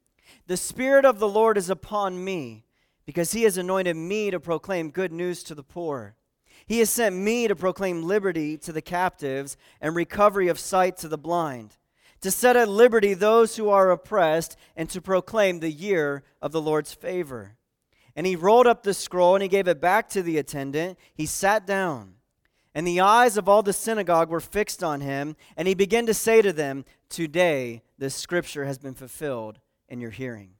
The 0.47 0.57
Spirit 0.57 1.03
of 1.05 1.19
the 1.19 1.27
Lord 1.27 1.57
is 1.57 1.69
upon 1.69 2.23
me, 2.23 2.63
because 3.09 3.31
he 3.31 3.41
has 3.41 3.57
anointed 3.57 3.95
me 3.95 4.29
to 4.29 4.39
proclaim 4.39 4.91
good 4.91 5.11
news 5.11 5.41
to 5.41 5.55
the 5.55 5.63
poor. 5.63 6.13
He 6.67 6.77
has 6.77 6.91
sent 6.91 7.15
me 7.15 7.47
to 7.47 7.55
proclaim 7.55 8.03
liberty 8.03 8.55
to 8.59 8.71
the 8.71 8.83
captives 8.83 9.57
and 9.81 9.95
recovery 9.95 10.47
of 10.47 10.59
sight 10.59 10.95
to 10.97 11.07
the 11.07 11.17
blind, 11.17 11.77
to 12.21 12.29
set 12.29 12.55
at 12.55 12.69
liberty 12.69 13.15
those 13.15 13.55
who 13.55 13.67
are 13.67 13.89
oppressed, 13.89 14.55
and 14.75 14.87
to 14.91 15.01
proclaim 15.01 15.59
the 15.59 15.71
year 15.71 16.21
of 16.39 16.51
the 16.51 16.61
Lord's 16.61 16.93
favor. 16.93 17.55
And 18.15 18.27
he 18.27 18.35
rolled 18.35 18.67
up 18.67 18.83
the 18.83 18.93
scroll 18.93 19.33
and 19.33 19.41
he 19.41 19.49
gave 19.49 19.67
it 19.67 19.81
back 19.81 20.07
to 20.09 20.21
the 20.21 20.37
attendant. 20.37 20.99
He 21.11 21.25
sat 21.25 21.65
down. 21.65 22.13
And 22.75 22.85
the 22.85 22.99
eyes 22.99 23.37
of 23.37 23.49
all 23.49 23.63
the 23.63 23.73
synagogue 23.73 24.29
were 24.29 24.39
fixed 24.39 24.83
on 24.83 25.01
him, 25.01 25.35
and 25.57 25.67
he 25.67 25.73
began 25.73 26.05
to 26.05 26.13
say 26.13 26.43
to 26.43 26.53
them, 26.53 26.85
Today 27.09 27.81
this 27.97 28.13
scripture 28.13 28.65
has 28.65 28.77
been 28.77 28.93
fulfilled 28.93 29.57
in 29.87 29.99
your 29.99 30.11
hearing. 30.11 30.58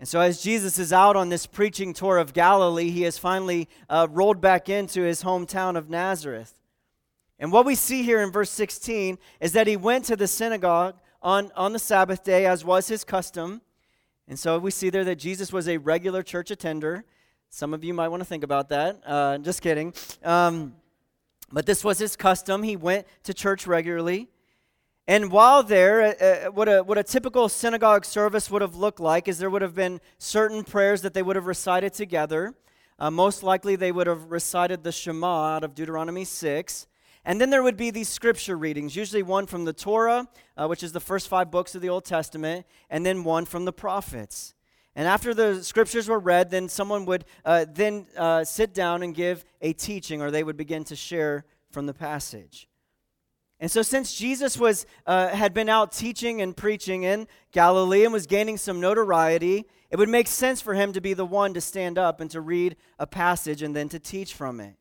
And 0.00 0.08
so, 0.08 0.18
as 0.18 0.42
Jesus 0.42 0.78
is 0.78 0.94
out 0.94 1.14
on 1.14 1.28
this 1.28 1.44
preaching 1.44 1.92
tour 1.92 2.16
of 2.16 2.32
Galilee, 2.32 2.88
he 2.88 3.02
has 3.02 3.18
finally 3.18 3.68
uh, 3.90 4.08
rolled 4.10 4.40
back 4.40 4.70
into 4.70 5.02
his 5.02 5.22
hometown 5.22 5.76
of 5.76 5.90
Nazareth. 5.90 6.54
And 7.38 7.52
what 7.52 7.66
we 7.66 7.74
see 7.74 8.02
here 8.02 8.22
in 8.22 8.32
verse 8.32 8.48
16 8.48 9.18
is 9.40 9.52
that 9.52 9.66
he 9.66 9.76
went 9.76 10.06
to 10.06 10.16
the 10.16 10.26
synagogue 10.26 10.98
on, 11.20 11.52
on 11.54 11.74
the 11.74 11.78
Sabbath 11.78 12.24
day, 12.24 12.46
as 12.46 12.64
was 12.64 12.88
his 12.88 13.04
custom. 13.04 13.60
And 14.26 14.38
so 14.38 14.58
we 14.58 14.70
see 14.70 14.88
there 14.88 15.04
that 15.04 15.16
Jesus 15.16 15.52
was 15.52 15.68
a 15.68 15.76
regular 15.76 16.22
church 16.22 16.50
attender. 16.50 17.04
Some 17.50 17.74
of 17.74 17.84
you 17.84 17.92
might 17.92 18.08
want 18.08 18.22
to 18.22 18.26
think 18.26 18.42
about 18.42 18.70
that. 18.70 19.02
Uh, 19.04 19.36
just 19.36 19.60
kidding. 19.60 19.92
Um, 20.24 20.76
but 21.52 21.66
this 21.66 21.84
was 21.84 21.98
his 21.98 22.16
custom. 22.16 22.62
He 22.62 22.76
went 22.76 23.06
to 23.24 23.34
church 23.34 23.66
regularly. 23.66 24.28
And 25.08 25.32
while 25.32 25.62
there, 25.62 26.02
uh, 26.02 26.24
uh, 26.24 26.50
what, 26.50 26.68
a, 26.68 26.82
what 26.82 26.98
a 26.98 27.02
typical 27.02 27.48
synagogue 27.48 28.04
service 28.04 28.50
would 28.50 28.62
have 28.62 28.76
looked 28.76 29.00
like 29.00 29.26
is 29.28 29.38
there 29.38 29.50
would 29.50 29.62
have 29.62 29.74
been 29.74 30.00
certain 30.18 30.62
prayers 30.62 31.02
that 31.02 31.14
they 31.14 31.22
would 31.22 31.36
have 31.36 31.46
recited 31.46 31.92
together. 31.92 32.54
Uh, 32.98 33.10
most 33.10 33.42
likely, 33.42 33.76
they 33.76 33.90
would 33.90 34.06
have 34.06 34.30
recited 34.30 34.84
the 34.84 34.92
Shema 34.92 35.56
out 35.56 35.64
of 35.64 35.74
Deuteronomy 35.74 36.24
6. 36.24 36.86
And 37.24 37.40
then 37.40 37.50
there 37.50 37.62
would 37.62 37.76
be 37.76 37.90
these 37.90 38.08
scripture 38.08 38.56
readings, 38.56 38.96
usually 38.96 39.22
one 39.22 39.46
from 39.46 39.64
the 39.64 39.72
Torah, 39.72 40.28
uh, 40.56 40.66
which 40.68 40.82
is 40.82 40.92
the 40.92 41.00
first 41.00 41.28
five 41.28 41.50
books 41.50 41.74
of 41.74 41.82
the 41.82 41.88
Old 41.88 42.04
Testament, 42.04 42.66
and 42.88 43.04
then 43.04 43.24
one 43.24 43.44
from 43.44 43.64
the 43.64 43.72
prophets. 43.72 44.54
And 44.96 45.06
after 45.06 45.34
the 45.34 45.62
scriptures 45.62 46.08
were 46.08 46.18
read, 46.18 46.50
then 46.50 46.68
someone 46.68 47.04
would 47.06 47.24
uh, 47.44 47.66
then 47.70 48.06
uh, 48.16 48.44
sit 48.44 48.74
down 48.74 49.02
and 49.02 49.14
give 49.14 49.44
a 49.60 49.72
teaching, 49.72 50.22
or 50.22 50.30
they 50.30 50.42
would 50.42 50.56
begin 50.56 50.84
to 50.84 50.96
share 50.96 51.44
from 51.70 51.86
the 51.86 51.94
passage. 51.94 52.68
And 53.60 53.70
so, 53.70 53.82
since 53.82 54.14
Jesus 54.14 54.58
was, 54.58 54.86
uh, 55.06 55.28
had 55.28 55.52
been 55.52 55.68
out 55.68 55.92
teaching 55.92 56.40
and 56.40 56.56
preaching 56.56 57.02
in 57.02 57.28
Galilee 57.52 58.04
and 58.04 58.12
was 58.12 58.26
gaining 58.26 58.56
some 58.56 58.80
notoriety, 58.80 59.66
it 59.90 59.98
would 59.98 60.08
make 60.08 60.28
sense 60.28 60.62
for 60.62 60.72
him 60.72 60.94
to 60.94 61.00
be 61.00 61.12
the 61.12 61.26
one 61.26 61.52
to 61.52 61.60
stand 61.60 61.98
up 61.98 62.20
and 62.20 62.30
to 62.30 62.40
read 62.40 62.76
a 62.98 63.06
passage 63.06 63.60
and 63.60 63.76
then 63.76 63.90
to 63.90 63.98
teach 63.98 64.32
from 64.32 64.60
it. 64.60 64.76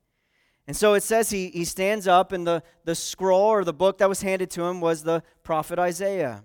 And 0.65 0.77
so 0.77 0.93
it 0.93 1.03
says 1.03 1.29
he, 1.29 1.49
he 1.49 1.65
stands 1.65 2.07
up, 2.07 2.31
and 2.31 2.47
the, 2.47 2.63
the 2.85 2.95
scroll 2.95 3.47
or 3.47 3.63
the 3.65 3.73
book 3.73 3.97
that 3.97 4.07
was 4.07 4.21
handed 4.21 4.49
to 4.51 4.63
him 4.63 4.79
was 4.79 5.03
the 5.03 5.23
prophet 5.43 5.77
Isaiah. 5.77 6.43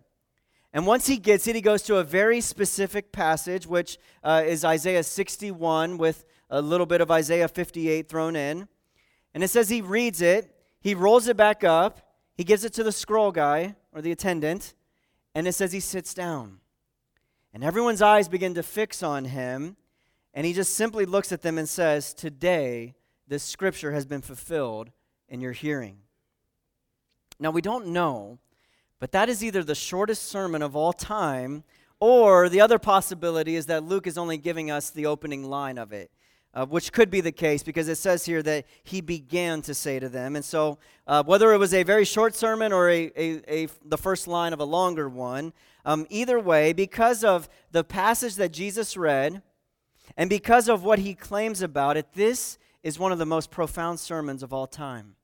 And 0.72 0.88
once 0.88 1.06
he 1.06 1.18
gets 1.18 1.46
it, 1.46 1.54
he 1.54 1.60
goes 1.60 1.82
to 1.82 1.98
a 1.98 2.02
very 2.02 2.40
specific 2.40 3.12
passage, 3.12 3.64
which 3.64 3.96
uh, 4.24 4.42
is 4.44 4.64
Isaiah 4.64 5.04
61 5.04 5.98
with 5.98 6.24
a 6.50 6.60
little 6.60 6.86
bit 6.86 7.00
of 7.00 7.12
Isaiah 7.12 7.46
58 7.46 8.08
thrown 8.08 8.34
in. 8.34 8.66
And 9.34 9.44
it 9.44 9.48
says 9.48 9.68
he 9.68 9.82
reads 9.82 10.20
it, 10.20 10.50
he 10.80 10.96
rolls 10.96 11.28
it 11.28 11.36
back 11.36 11.62
up, 11.62 12.03
he 12.34 12.44
gives 12.44 12.64
it 12.64 12.72
to 12.74 12.82
the 12.82 12.92
scroll 12.92 13.32
guy 13.32 13.76
or 13.92 14.02
the 14.02 14.12
attendant, 14.12 14.74
and 15.34 15.46
it 15.46 15.52
says 15.52 15.72
he 15.72 15.80
sits 15.80 16.14
down. 16.14 16.60
And 17.52 17.62
everyone's 17.62 18.02
eyes 18.02 18.28
begin 18.28 18.54
to 18.54 18.62
fix 18.62 19.02
on 19.02 19.26
him, 19.26 19.76
and 20.32 20.46
he 20.46 20.52
just 20.52 20.74
simply 20.74 21.06
looks 21.06 21.32
at 21.32 21.42
them 21.42 21.58
and 21.58 21.68
says, 21.68 22.12
Today, 22.12 22.94
this 23.28 23.42
scripture 23.42 23.92
has 23.92 24.06
been 24.06 24.22
fulfilled 24.22 24.90
in 25.28 25.40
your 25.40 25.52
hearing. 25.52 25.98
Now, 27.38 27.50
we 27.50 27.62
don't 27.62 27.88
know 27.88 28.38
but 29.04 29.12
that 29.12 29.28
is 29.28 29.44
either 29.44 29.62
the 29.62 29.74
shortest 29.74 30.30
sermon 30.30 30.62
of 30.62 30.74
all 30.74 30.94
time, 30.94 31.62
or 32.00 32.48
the 32.48 32.62
other 32.62 32.78
possibility 32.78 33.54
is 33.54 33.66
that 33.66 33.84
Luke 33.84 34.06
is 34.06 34.16
only 34.16 34.38
giving 34.38 34.70
us 34.70 34.88
the 34.88 35.04
opening 35.04 35.44
line 35.44 35.76
of 35.76 35.92
it. 35.92 36.10
Uh, 36.54 36.64
which 36.64 36.92
could 36.92 37.10
be 37.10 37.20
the 37.20 37.32
case 37.32 37.64
because 37.64 37.88
it 37.88 37.96
says 37.96 38.24
here 38.24 38.40
that 38.40 38.64
he 38.84 39.00
began 39.00 39.60
to 39.60 39.74
say 39.74 39.98
to 39.98 40.08
them. 40.08 40.36
And 40.36 40.44
so, 40.44 40.78
uh, 41.04 41.20
whether 41.24 41.52
it 41.52 41.58
was 41.58 41.74
a 41.74 41.82
very 41.82 42.04
short 42.04 42.36
sermon 42.36 42.72
or 42.72 42.88
a, 42.88 43.10
a, 43.16 43.64
a 43.64 43.68
the 43.84 43.98
first 43.98 44.28
line 44.28 44.52
of 44.52 44.60
a 44.60 44.64
longer 44.64 45.08
one, 45.08 45.52
um, 45.84 46.06
either 46.10 46.38
way, 46.38 46.72
because 46.72 47.24
of 47.24 47.48
the 47.72 47.82
passage 47.82 48.36
that 48.36 48.52
Jesus 48.52 48.96
read 48.96 49.42
and 50.16 50.30
because 50.30 50.68
of 50.68 50.84
what 50.84 51.00
he 51.00 51.12
claims 51.14 51.60
about 51.60 51.96
it, 51.96 52.12
this 52.12 52.56
is 52.84 53.00
one 53.00 53.10
of 53.10 53.18
the 53.18 53.26
most 53.26 53.50
profound 53.50 53.98
sermons 53.98 54.44
of 54.44 54.52
all 54.52 54.68
time. 54.68 55.16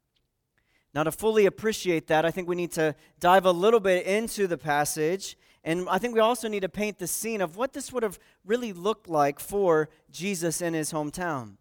Now, 0.93 1.05
to 1.05 1.13
fully 1.13 1.47
appreciate 1.47 2.09
that, 2.09 2.25
I 2.25 2.33
think 2.33 2.49
we 2.49 2.57
need 2.57 2.73
to 2.73 2.97
dive 3.21 3.47
a 3.47 3.53
little 3.53 3.79
bit 3.79 4.05
into 4.05 4.49
the 4.49 4.59
passage. 4.59 5.37
And 5.63 5.89
I 5.89 5.99
think 5.99 6.15
we 6.15 6.21
also 6.21 6.49
need 6.49 6.61
to 6.61 6.69
paint 6.69 6.99
the 6.99 7.07
scene 7.07 7.41
of 7.41 7.57
what 7.57 7.73
this 7.73 7.93
would 7.93 8.03
have 8.03 8.19
really 8.45 8.73
looked 8.73 9.09
like 9.09 9.39
for 9.39 9.91
Jesus 10.11 10.63
in 10.63 10.75
his 10.75 10.93
hometown. 10.93 11.57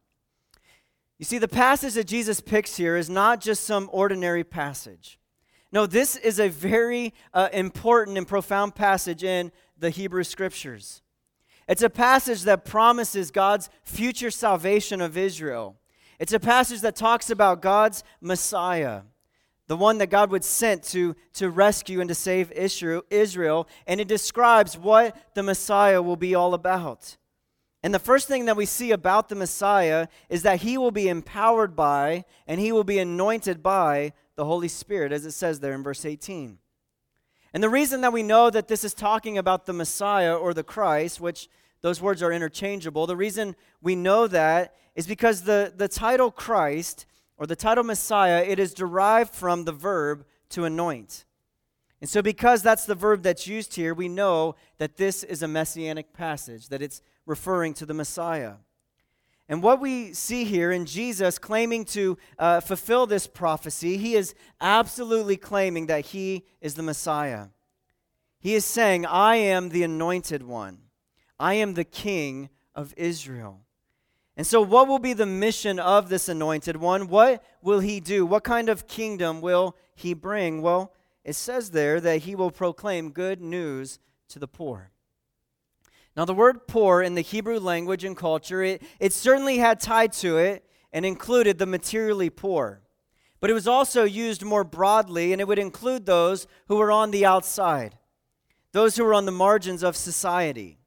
You 1.17 1.25
see, 1.25 1.37
the 1.37 1.49
passage 1.49 1.95
that 1.95 2.07
Jesus 2.07 2.39
picks 2.39 2.77
here 2.77 2.95
is 2.95 3.09
not 3.09 3.41
just 3.41 3.65
some 3.65 3.89
ordinary 3.91 4.45
passage. 4.45 5.19
No, 5.71 5.85
this 5.85 6.15
is 6.15 6.39
a 6.39 6.47
very 6.47 7.13
uh, 7.33 7.49
important 7.51 8.17
and 8.17 8.27
profound 8.27 8.73
passage 8.73 9.23
in 9.23 9.51
the 9.77 9.89
Hebrew 9.89 10.23
Scriptures. 10.23 11.01
It's 11.67 11.83
a 11.83 11.89
passage 11.89 12.43
that 12.43 12.65
promises 12.65 13.31
God's 13.31 13.69
future 13.83 14.31
salvation 14.31 15.01
of 15.01 15.17
Israel. 15.17 15.75
It's 16.19 16.33
a 16.33 16.39
passage 16.39 16.81
that 16.81 16.95
talks 16.95 17.29
about 17.29 17.61
God's 17.61 18.03
Messiah 18.21 19.01
the 19.69 19.77
one 19.77 19.99
that 19.99 20.09
God 20.09 20.31
would 20.31 20.43
send 20.43 20.81
to, 20.85 21.15
to 21.33 21.51
rescue 21.51 22.01
and 22.01 22.07
to 22.07 22.15
save 22.15 22.51
Israel, 22.53 23.67
and 23.85 24.01
it 24.01 24.07
describes 24.07 24.75
what 24.75 25.15
the 25.35 25.43
Messiah 25.43 26.01
will 26.01 26.15
be 26.15 26.33
all 26.33 26.55
about. 26.55 27.17
And 27.83 27.93
the 27.93 27.99
first 27.99 28.27
thing 28.27 28.45
that 28.45 28.57
we 28.57 28.65
see 28.65 28.89
about 28.89 29.29
the 29.29 29.35
Messiah 29.35 30.07
is 30.27 30.41
that 30.41 30.63
he 30.63 30.79
will 30.79 30.89
be 30.89 31.07
empowered 31.07 31.75
by 31.75 32.25
and 32.47 32.59
he 32.59 32.71
will 32.71 32.83
be 32.83 32.97
anointed 32.97 33.61
by 33.61 34.13
the 34.35 34.43
Holy 34.43 34.67
Spirit, 34.67 35.11
as 35.11 35.23
it 35.23 35.33
says 35.33 35.59
there 35.59 35.75
in 35.75 35.83
verse 35.83 36.03
18. 36.03 36.57
And 37.53 37.63
the 37.63 37.69
reason 37.69 38.01
that 38.01 38.11
we 38.11 38.23
know 38.23 38.49
that 38.49 38.69
this 38.69 38.83
is 38.83 38.95
talking 38.95 39.37
about 39.37 39.67
the 39.67 39.73
Messiah 39.73 40.35
or 40.35 40.55
the 40.55 40.63
Christ, 40.63 41.21
which 41.21 41.47
those 41.81 42.01
words 42.01 42.23
are 42.23 42.33
interchangeable, 42.33 43.05
the 43.05 43.15
reason 43.15 43.55
we 43.83 43.95
know 43.95 44.25
that 44.25 44.75
is 44.95 45.05
because 45.05 45.43
the, 45.43 45.71
the 45.77 45.87
title 45.87 46.31
Christ 46.31 47.05
or 47.39 47.47
the 47.47 47.55
title 47.55 47.85
Messiah, 47.85 48.43
it 48.45 48.59
is 48.59 48.73
derived 48.73 49.33
from 49.33 49.63
the 49.63 49.71
verb 49.71 50.25
to 50.49 50.65
anoint. 50.65 51.23
And 52.01 52.09
so, 52.09 52.21
because 52.21 52.61
that's 52.61 52.85
the 52.85 52.95
verb 52.95 53.23
that's 53.23 53.47
used 53.47 53.75
here, 53.75 53.93
we 53.93 54.09
know 54.09 54.55
that 54.77 54.97
this 54.97 55.23
is 55.23 55.41
a 55.41 55.47
messianic 55.47 56.13
passage, 56.13 56.67
that 56.67 56.81
it's 56.81 57.01
referring 57.25 57.73
to 57.75 57.85
the 57.85 57.93
Messiah. 57.93 58.55
And 59.47 59.63
what 59.63 59.79
we 59.79 60.13
see 60.13 60.43
here 60.43 60.71
in 60.71 60.85
Jesus 60.85 61.39
claiming 61.39 61.85
to 61.85 62.17
uh, 62.37 62.59
fulfill 62.59 63.07
this 63.07 63.25
prophecy, 63.25 63.97
he 63.97 64.15
is 64.15 64.35
absolutely 64.61 65.37
claiming 65.37 65.87
that 65.87 66.07
he 66.07 66.45
is 66.61 66.75
the 66.75 66.83
Messiah. 66.83 67.47
He 68.39 68.53
is 68.53 68.63
saying, 68.63 69.05
I 69.05 69.37
am 69.37 69.69
the 69.69 69.83
anointed 69.83 70.43
one, 70.43 70.79
I 71.39 71.55
am 71.55 71.73
the 71.73 71.85
king 71.85 72.49
of 72.75 72.93
Israel. 72.97 73.61
And 74.39 74.47
so, 74.47 74.61
what 74.61 74.87
will 74.87 74.99
be 74.99 75.11
the 75.11 75.25
mission 75.25 75.79
of 75.79 76.07
this 76.07 76.29
anointed 76.29 76.77
one? 76.77 77.09
What 77.09 77.43
will 77.61 77.81
he 77.81 77.99
do? 77.99 78.25
What 78.25 78.45
kind 78.45 78.69
of 78.69 78.87
kingdom 78.87 79.41
will 79.41 79.75
he 79.95 80.13
bring? 80.13 80.61
Well, 80.61 80.93
it 81.25 81.35
says 81.35 81.71
there 81.71 81.99
that 81.99 82.21
he 82.21 82.35
will 82.35 82.49
proclaim 82.49 83.11
good 83.11 83.41
news 83.41 83.99
to 84.29 84.39
the 84.39 84.47
poor. 84.47 84.91
Now, 86.15 86.23
the 86.23 86.33
word 86.33 86.69
poor 86.69 87.01
in 87.01 87.15
the 87.15 87.21
Hebrew 87.21 87.59
language 87.59 88.05
and 88.05 88.15
culture, 88.15 88.63
it, 88.63 88.81
it 88.97 89.11
certainly 89.11 89.57
had 89.57 89.81
tied 89.81 90.13
to 90.13 90.37
it 90.37 90.63
and 90.93 91.05
included 91.05 91.57
the 91.57 91.65
materially 91.65 92.29
poor. 92.29 92.81
But 93.41 93.49
it 93.49 93.55
was 93.55 93.67
also 93.67 94.05
used 94.05 94.45
more 94.45 94.63
broadly, 94.63 95.33
and 95.33 95.41
it 95.41 95.49
would 95.49 95.59
include 95.59 96.05
those 96.05 96.47
who 96.69 96.77
were 96.77 96.93
on 96.93 97.11
the 97.11 97.25
outside, 97.25 97.97
those 98.71 98.95
who 98.95 99.03
were 99.03 99.13
on 99.13 99.25
the 99.25 99.33
margins 99.33 99.83
of 99.83 99.97
society. 99.97 100.78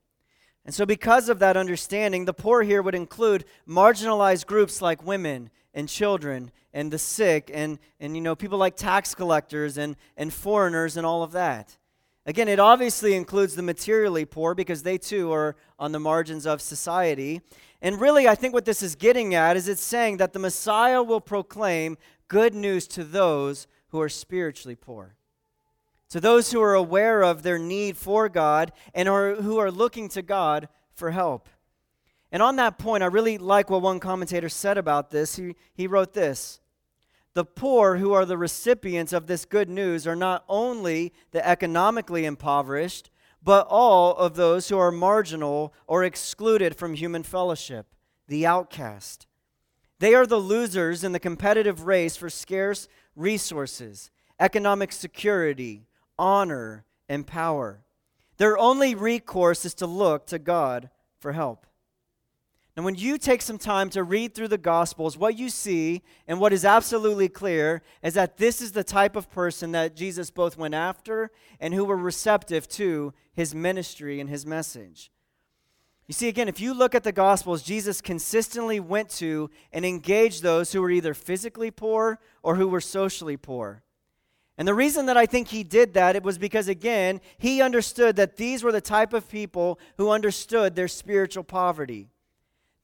And 0.64 0.75
so, 0.75 0.87
because 0.87 1.28
of 1.28 1.40
that 1.40 1.57
understanding, 1.57 2.25
the 2.25 2.33
poor 2.33 2.62
here 2.62 2.83
would 2.83 2.95
include 2.95 3.45
marginalized 3.69 4.47
groups 4.47 4.81
like 4.81 5.04
women 5.04 5.50
and 5.75 5.88
children 5.88 6.52
and 6.73 6.92
the 6.92 6.99
sick 6.99 7.50
and, 7.52 7.78
and 7.99 8.14
you 8.14 8.23
know, 8.23 8.37
people 8.37 8.59
like 8.59 8.76
tax 8.76 9.14
collectors 9.14 9.76
and, 9.76 9.97
and 10.16 10.33
foreigners 10.33 10.97
and 10.97 11.04
all 11.04 11.23
of 11.23 11.33
that. 11.33 11.76
Again, 12.25 12.47
it 12.47 12.61
obviously 12.61 13.14
includes 13.14 13.57
the 13.57 13.62
materially 13.62 14.25
poor 14.25 14.54
because 14.54 14.85
they 14.85 14.97
too 14.97 15.33
are 15.33 15.57
on 15.78 15.90
the 15.90 15.99
margins 15.99 16.47
of 16.47 16.61
society. 16.61 17.40
And 17.81 18.00
really, 18.00 18.28
I 18.28 18.37
think 18.37 18.54
what 18.54 18.64
this 18.64 18.83
is 18.83 18.95
getting 18.95 19.35
at 19.35 19.57
is 19.57 19.66
it's 19.66 19.83
saying 19.83 20.19
that 20.19 20.33
the 20.33 20.38
Messiah 20.38 21.02
will 21.02 21.21
proclaim 21.21 21.99
good 22.28 22.54
news 22.54 22.87
to 22.88 23.02
those 23.02 23.66
who 23.88 24.00
are 24.00 24.09
spiritually 24.09 24.76
poor, 24.76 25.16
to 26.12 26.21
those 26.21 26.52
who 26.52 26.61
are 26.61 26.75
aware 26.75 27.23
of 27.23 27.42
their 27.42 27.59
need 27.59 27.97
for 27.97 28.28
God 28.28 28.71
and 28.92 29.09
are, 29.09 29.35
who 29.37 29.57
are 29.57 29.71
looking 29.71 30.11
to 30.11 30.21
God 30.21 30.69
for 30.92 31.11
help. 31.11 31.49
And 32.31 32.42
on 32.42 32.57
that 32.57 32.76
point, 32.76 33.02
I 33.02 33.07
really 33.07 33.38
like 33.38 33.71
what 33.71 33.81
one 33.81 33.99
commentator 33.99 34.50
said 34.50 34.76
about 34.76 35.11
this. 35.11 35.37
He, 35.37 35.54
he 35.73 35.87
wrote 35.87 36.12
this 36.12 36.61
The 37.33 37.47
poor 37.47 37.97
who 37.97 38.12
are 38.12 38.26
the 38.26 38.37
recipients 38.37 39.14
of 39.14 39.26
this 39.26 39.47
good 39.47 39.71
news 39.71 40.07
are 40.07 40.14
not 40.14 40.45
only 40.50 41.14
the 41.31 41.47
economically 41.49 42.26
impoverished, 42.26 43.09
but 43.42 43.66
all 43.71 44.14
of 44.14 44.37
those 44.37 44.69
who 44.69 44.76
are 44.76 44.92
marginal 44.92 45.73
or 45.87 46.04
excluded 46.04 46.76
from 46.76 46.92
human 46.92 47.23
fellowship, 47.23 47.87
the 48.28 48.45
outcast. 48.45 49.26
They 49.99 50.14
are 50.14 50.26
the 50.26 50.37
losers 50.37 51.04
in 51.04 51.12
the 51.12 51.19
competitive 51.19 51.87
race 51.87 52.19
for 52.19 52.28
scarce 52.28 52.87
resources, 53.16 54.11
economic 54.38 54.92
security, 54.92 55.87
honor, 56.23 56.85
and 57.09 57.26
power. 57.26 57.83
Their 58.37 58.57
only 58.57 58.95
recourse 58.95 59.64
is 59.64 59.75
to 59.75 59.88
look 59.88 60.29
to 60.29 60.38
God 60.38 60.88
for 61.19 61.33
help. 61.33 61.67
Now, 62.76 62.85
when 62.85 62.95
you 62.95 63.19
take 63.19 63.43
some 63.43 63.59
time 63.59 63.91
to 63.91 64.05
read 64.05 64.33
through 64.33 64.49
the 64.49 64.57
Gospels, 64.57 65.19
what 65.19 65.37
you 65.37 65.50
see 65.50 66.00
and 66.29 66.38
what 66.38 66.52
is 66.52 66.64
absolutely 66.64 67.29
clear 67.29 67.83
is 68.02 68.14
that 68.14 68.37
this 68.37 68.62
is 68.62 68.71
the 68.71 68.85
type 68.85 69.17
of 69.17 69.31
person 69.31 69.73
that 69.73 69.97
Jesus 69.97 70.31
both 70.31 70.57
went 70.57 70.75
after 70.75 71.33
and 71.59 71.75
who 71.75 71.85
were 71.85 71.97
receptive 71.97 72.69
to 72.69 73.12
his 73.35 73.52
ministry 73.52 74.21
and 74.21 74.31
his 74.31 74.47
message. 74.47 75.11
You 76.07 76.14
see, 76.14 76.29
again, 76.29 76.49
if 76.49 76.61
you 76.61 76.73
look 76.73 76.95
at 76.95 77.02
the 77.02 77.12
Gospels, 77.12 77.64
Jesus 77.64 78.00
consistently 78.00 78.79
went 78.79 79.11
to 79.11 79.50
and 79.73 79.85
engaged 79.85 80.43
those 80.43 80.73
who 80.73 80.81
were 80.81 80.91
either 80.91 81.14
physically 81.14 81.73
poor 81.73 82.21
or 82.45 82.55
who 82.55 82.69
were 82.69 82.81
socially 82.81 83.37
poor. 83.37 83.83
And 84.59 84.68
the 84.68 84.75
reason 84.75 85.06
that 85.06 85.16
I 85.16 85.26
think 85.26 85.49
he 85.49 85.64
did 85.64 85.94
that 85.94 86.14
it 86.14 86.23
was 86.23 86.38
because 86.38 86.68
again, 86.68 87.21
he 87.38 87.62
understood 87.62 88.16
that 88.16 88.37
these 88.37 88.62
were 88.62 88.73
the 88.73 88.80
type 88.80 89.12
of 89.12 89.28
people 89.28 89.78
who 89.97 90.11
understood 90.11 90.75
their 90.75 90.88
spiritual 90.88 91.44
poverty. 91.44 92.09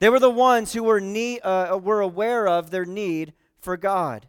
They 0.00 0.08
were 0.08 0.20
the 0.20 0.30
ones 0.30 0.72
who 0.72 0.84
were, 0.84 1.00
need, 1.00 1.40
uh, 1.40 1.78
were 1.82 2.00
aware 2.00 2.48
of 2.48 2.70
their 2.70 2.84
need 2.84 3.32
for 3.60 3.76
God. 3.76 4.28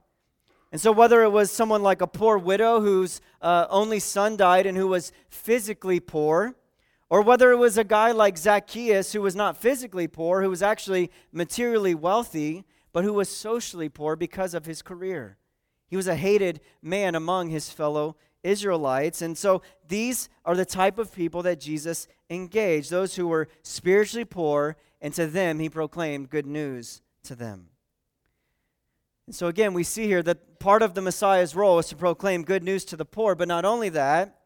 And 0.72 0.80
so, 0.80 0.92
whether 0.92 1.24
it 1.24 1.32
was 1.32 1.52
someone 1.52 1.82
like 1.82 2.02
a 2.02 2.08
poor 2.08 2.38
widow 2.38 2.80
whose 2.82 3.22
uh, 3.42 3.66
only 3.70 4.00
son 4.00 4.38
died 4.38 4.68
and 4.68 4.78
who 4.78 4.88
was 4.88 5.12
physically 5.28 6.00
poor, 6.00 6.56
or 7.10 7.24
whether 7.24 7.52
it 7.52 7.58
was 7.58 7.78
a 7.78 7.84
guy 7.84 8.12
like 8.12 8.38
Zacchaeus 8.38 9.14
who 9.14 9.22
was 9.22 9.36
not 9.36 9.58
physically 9.58 10.08
poor, 10.08 10.44
who 10.44 10.50
was 10.50 10.62
actually 10.62 11.10
materially 11.32 11.96
wealthy, 11.96 12.66
but 12.94 13.04
who 13.04 13.14
was 13.14 13.30
socially 13.30 13.90
poor 13.90 14.16
because 14.16 14.54
of 14.54 14.68
his 14.68 14.84
career. 14.84 15.39
He 15.90 15.98
was 15.98 16.08
a 16.08 16.16
hated 16.16 16.62
man 16.82 17.16
among 17.16 17.50
his 17.50 17.70
fellow 17.70 18.16
Israelites. 18.44 19.22
And 19.22 19.38
so, 19.38 19.62
these 19.88 20.30
are 20.46 20.56
the 20.56 20.66
type 20.66 20.98
of 20.98 21.14
people 21.14 21.42
that 21.44 21.60
Jesus 21.60 22.08
engaged 22.30 22.90
those 22.90 23.16
who 23.16 23.28
were 23.28 23.50
spiritually 23.64 24.26
poor 24.26 24.78
and 25.02 25.14
to 25.14 25.28
them 25.28 25.60
he 25.60 25.70
proclaimed 25.70 26.30
good 26.30 26.46
news 26.46 27.02
to 27.24 27.36
them. 27.36 27.68
And 29.28 29.36
so 29.36 29.48
again, 29.48 29.74
we 29.74 29.84
see 29.84 30.06
here 30.06 30.24
that 30.24 30.60
part 30.60 30.82
of 30.82 30.94
the 30.94 31.02
Messiah's 31.02 31.56
role 31.56 31.80
is 31.80 31.88
to 31.88 31.96
proclaim 31.96 32.44
good 32.44 32.64
news 32.64 32.84
to 32.86 32.98
the 32.98 33.06
poor, 33.06 33.36
but 33.36 33.48
not 33.48 33.66
only 33.66 33.90
that, 33.90 34.40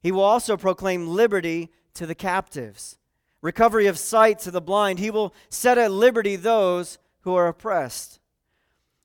he 0.00 0.12
will 0.12 0.22
also 0.22 0.56
proclaim 0.56 1.08
liberty 1.08 1.70
to 1.94 2.06
the 2.06 2.14
captives, 2.14 2.98
recovery 3.42 3.86
of 3.86 3.98
sight 3.98 4.38
to 4.40 4.50
the 4.50 4.60
blind. 4.60 5.00
He 5.00 5.10
will 5.10 5.34
set 5.50 5.76
at 5.76 5.90
liberty 5.90 6.36
those 6.36 6.98
who 7.22 7.34
are 7.34 7.48
oppressed. 7.48 8.17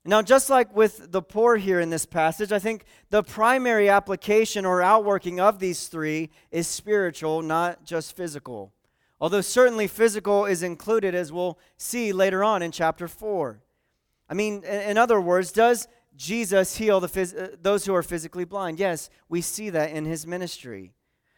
Now, 0.06 0.20
just 0.20 0.50
like 0.50 0.74
with 0.76 1.12
the 1.12 1.22
poor 1.22 1.56
here 1.56 1.80
in 1.80 1.88
this 1.90 2.04
passage, 2.04 2.52
I 2.52 2.58
think 2.58 2.84
the 3.10 3.22
primary 3.22 3.88
application 3.88 4.66
or 4.66 4.82
outworking 4.82 5.40
of 5.40 5.58
these 5.58 5.86
three 5.88 6.30
is 6.50 6.66
spiritual, 6.66 7.40
not 7.40 7.84
just 7.84 8.14
physical 8.14 8.74
although 9.24 9.40
certainly 9.40 9.86
physical 9.86 10.44
is 10.44 10.62
included, 10.62 11.14
as 11.14 11.32
we'll 11.32 11.58
see 11.78 12.12
later 12.12 12.44
on 12.44 12.60
in 12.62 12.70
chapter 12.70 13.08
4. 13.08 13.58
I 14.28 14.34
mean, 14.34 14.62
in 14.64 14.98
other 14.98 15.18
words, 15.18 15.50
does 15.50 15.88
Jesus 16.14 16.76
heal 16.76 17.00
the 17.00 17.08
phys- 17.08 17.34
uh, 17.34 17.56
those 17.60 17.86
who 17.86 17.94
are 17.94 18.02
physically 18.02 18.44
blind? 18.44 18.78
Yes, 18.78 19.08
we 19.30 19.40
see 19.40 19.70
that 19.70 19.92
in 19.92 20.04
his 20.04 20.26
ministry. 20.26 20.92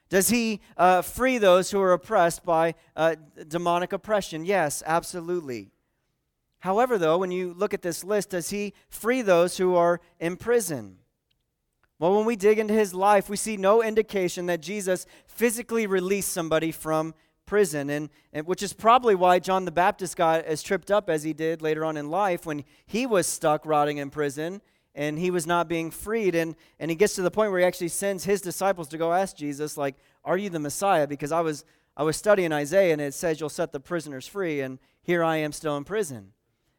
Does 0.08 0.30
he 0.30 0.60
uh, 0.76 1.02
free 1.02 1.38
those 1.38 1.70
who 1.70 1.80
are 1.80 1.92
oppressed 1.92 2.44
by 2.44 2.74
uh, 2.96 3.14
demonic 3.46 3.92
oppression? 3.92 4.44
Yes, 4.44 4.82
absolutely. 4.84 5.70
However, 6.66 6.98
though, 6.98 7.18
when 7.18 7.30
you 7.30 7.54
look 7.54 7.74
at 7.74 7.82
this 7.82 8.02
list, 8.02 8.30
does 8.30 8.50
he 8.50 8.74
free 8.88 9.22
those 9.22 9.56
who 9.56 9.76
are 9.76 10.00
in 10.18 10.36
prison? 10.36 10.98
Well, 12.00 12.16
when 12.16 12.26
we 12.26 12.34
dig 12.34 12.58
into 12.58 12.74
his 12.74 12.92
life, 12.92 13.28
we 13.28 13.36
see 13.36 13.56
no 13.56 13.84
indication 13.84 14.46
that 14.46 14.62
Jesus 14.62 15.06
physically 15.28 15.86
released 15.86 16.32
somebody 16.32 16.72
from 16.72 17.14
prison, 17.46 17.88
and, 17.88 18.10
and 18.32 18.48
which 18.48 18.64
is 18.64 18.72
probably 18.72 19.14
why 19.14 19.38
John 19.38 19.64
the 19.64 19.70
Baptist 19.70 20.16
got 20.16 20.44
as 20.44 20.60
tripped 20.60 20.90
up 20.90 21.08
as 21.08 21.22
he 21.22 21.32
did 21.32 21.62
later 21.62 21.84
on 21.84 21.96
in 21.96 22.10
life 22.10 22.44
when 22.44 22.64
he 22.84 23.06
was 23.06 23.28
stuck 23.28 23.64
rotting 23.64 23.98
in 23.98 24.10
prison 24.10 24.60
and 24.92 25.20
he 25.20 25.30
was 25.30 25.46
not 25.46 25.68
being 25.68 25.92
freed. 25.92 26.34
And, 26.34 26.56
and 26.80 26.90
he 26.90 26.96
gets 26.96 27.14
to 27.14 27.22
the 27.22 27.30
point 27.30 27.52
where 27.52 27.60
he 27.60 27.66
actually 27.66 27.90
sends 27.90 28.24
his 28.24 28.40
disciples 28.40 28.88
to 28.88 28.98
go 28.98 29.12
ask 29.12 29.36
Jesus, 29.36 29.76
like, 29.76 29.94
Are 30.24 30.36
you 30.36 30.50
the 30.50 30.58
Messiah? 30.58 31.06
Because 31.06 31.30
I 31.30 31.42
was, 31.42 31.64
I 31.96 32.02
was 32.02 32.16
studying 32.16 32.52
Isaiah 32.52 32.92
and 32.92 33.00
it 33.00 33.14
says 33.14 33.38
you'll 33.38 33.50
set 33.50 33.70
the 33.70 33.78
prisoners 33.78 34.26
free, 34.26 34.62
and 34.62 34.80
here 35.00 35.22
I 35.22 35.36
am 35.36 35.52
still 35.52 35.76
in 35.76 35.84
prison. 35.84 36.32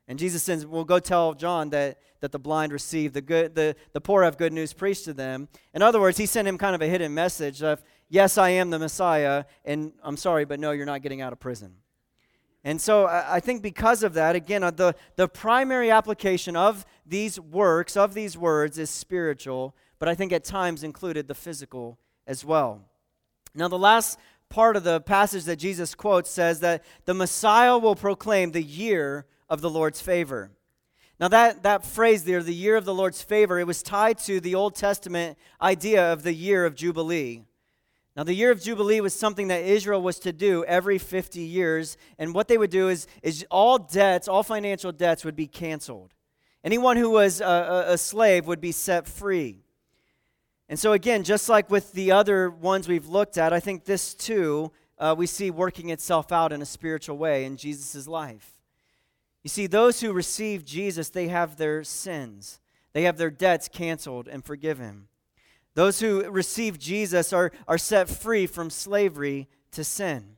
And 0.08 0.18
Jesus 0.18 0.44
says, 0.44 0.66
Well, 0.66 0.86
go 0.86 1.00
tell 1.00 1.34
John 1.34 1.70
that, 1.72 2.00
that 2.22 2.32
the 2.32 2.40
blind 2.40 2.72
receive, 2.72 3.14
the, 3.14 3.22
good, 3.22 3.56
the, 3.56 3.76
the 3.94 4.02
poor 4.02 4.24
have 4.24 4.38
good 4.38 4.54
news 4.54 4.74
preached 4.74 5.06
to 5.06 5.14
them. 5.14 5.50
In 5.74 5.82
other 5.82 6.00
words, 6.00 6.18
he 6.18 6.26
sent 6.26 6.48
him 6.48 6.58
kind 6.58 6.76
of 6.76 6.82
a 6.82 6.88
hidden 6.88 7.14
message 7.14 7.62
of, 7.62 7.84
Yes, 8.10 8.38
I 8.38 8.50
am 8.50 8.70
the 8.70 8.80
Messiah, 8.80 9.44
and 9.66 9.92
I'm 10.02 10.16
sorry, 10.16 10.46
but 10.46 10.60
no, 10.60 10.72
you're 10.72 10.86
not 10.86 11.02
getting 11.02 11.22
out 11.22 11.34
of 11.34 11.40
prison. 11.40 11.74
And 12.64 12.82
so 12.82 13.06
I 13.06 13.40
think 13.40 13.62
because 13.62 14.04
of 14.04 14.14
that, 14.16 14.36
again, 14.36 14.64
uh, 14.64 14.72
the, 14.72 14.96
the 15.16 15.28
primary 15.28 15.90
application 15.90 16.56
of 16.56 16.86
these 17.06 17.40
works, 17.40 17.96
of 17.96 18.14
these 18.14 18.38
words, 18.38 18.78
is 18.78 18.90
spiritual, 18.90 19.76
but 20.00 20.10
I 20.10 20.16
think 20.16 20.34
at 20.34 20.44
times 20.44 20.84
included 20.84 21.28
the 21.28 21.34
physical 21.34 21.98
as 22.26 22.44
well. 22.44 22.82
Now, 23.56 23.68
the 23.68 23.78
last 23.78 24.20
part 24.50 24.76
of 24.76 24.84
the 24.84 25.00
passage 25.02 25.46
that 25.46 25.58
Jesus 25.58 25.96
quotes 25.96 26.30
says 26.30 26.60
that 26.60 26.84
the 27.06 27.14
Messiah 27.14 27.78
will 27.78 27.96
proclaim 27.96 28.52
the 28.52 28.64
year 28.64 29.26
of 29.50 29.62
the 29.62 29.70
Lord's 29.70 30.02
favor. 30.02 30.52
Now, 31.20 31.30
that, 31.30 31.64
that 31.64 31.84
phrase 31.84 32.24
there, 32.24 32.44
the 32.44 32.54
year 32.54 32.76
of 32.76 32.86
the 32.86 32.94
Lord's 32.94 33.24
favor, 33.24 33.60
it 33.60 33.66
was 33.66 33.82
tied 33.82 34.20
to 34.20 34.40
the 34.40 34.54
Old 34.54 34.76
Testament 34.76 35.38
idea 35.62 36.14
of 36.14 36.22
the 36.22 36.34
year 36.34 36.66
of 36.66 36.76
Jubilee. 36.76 37.44
Now, 38.16 38.24
the 38.24 38.34
year 38.34 38.52
of 38.52 38.62
Jubilee 38.62 39.02
was 39.02 39.14
something 39.14 39.48
that 39.48 39.62
Israel 39.62 40.02
was 40.02 40.20
to 40.20 40.34
do 40.34 40.64
every 40.66 40.98
50 40.98 41.40
years. 41.40 41.98
And 42.20 42.34
what 42.34 42.48
they 42.48 42.58
would 42.58 42.70
do 42.70 42.90
is, 42.90 43.08
is 43.24 43.46
all 43.50 43.78
debts, 43.78 44.28
all 44.28 44.44
financial 44.44 44.92
debts 44.92 45.26
would 45.26 45.36
be 45.36 45.48
canceled. 45.48 46.14
Anyone 46.64 46.98
who 46.98 47.10
was 47.10 47.42
a, 47.42 47.86
a, 47.90 47.98
slave 47.98 48.48
would 48.48 48.60
be 48.60 48.72
set 48.72 49.08
free. 49.08 49.62
And 50.68 50.78
so, 50.78 50.94
again, 50.94 51.24
just 51.24 51.48
like 51.48 51.70
with 51.70 51.94
the 51.94 52.12
other 52.12 52.50
ones 52.50 52.88
we've 52.88 53.08
looked 53.08 53.38
at, 53.38 53.54
I 53.54 53.60
think 53.60 53.86
this 53.86 54.14
too 54.14 54.72
uh, 55.00 55.16
we 55.18 55.28
see 55.28 55.52
working 55.52 55.90
itself 55.90 56.32
out 56.32 56.52
in 56.52 56.62
a 56.62 56.66
spiritual 56.66 57.18
way 57.18 57.46
in 57.46 57.56
Jesus' 57.56 58.08
life. 58.08 58.57
You 59.48 59.50
see, 59.50 59.68
those 59.68 60.02
who 60.02 60.12
receive 60.12 60.66
Jesus, 60.66 61.08
they 61.08 61.30
have 61.30 61.56
their 61.56 61.82
sins, 61.82 62.60
they 62.92 63.04
have 63.04 63.16
their 63.16 63.30
debts 63.30 63.70
canceled 63.70 64.28
and 64.28 64.44
forgiven. 64.44 65.08
Those 65.74 66.02
who 66.02 66.30
receive 66.30 66.78
Jesus 66.78 67.32
are, 67.32 67.54
are 67.66 67.78
set 67.78 68.10
free 68.10 68.46
from 68.46 68.70
slavery 68.70 69.48
to 69.72 69.86
sin. 69.86 70.36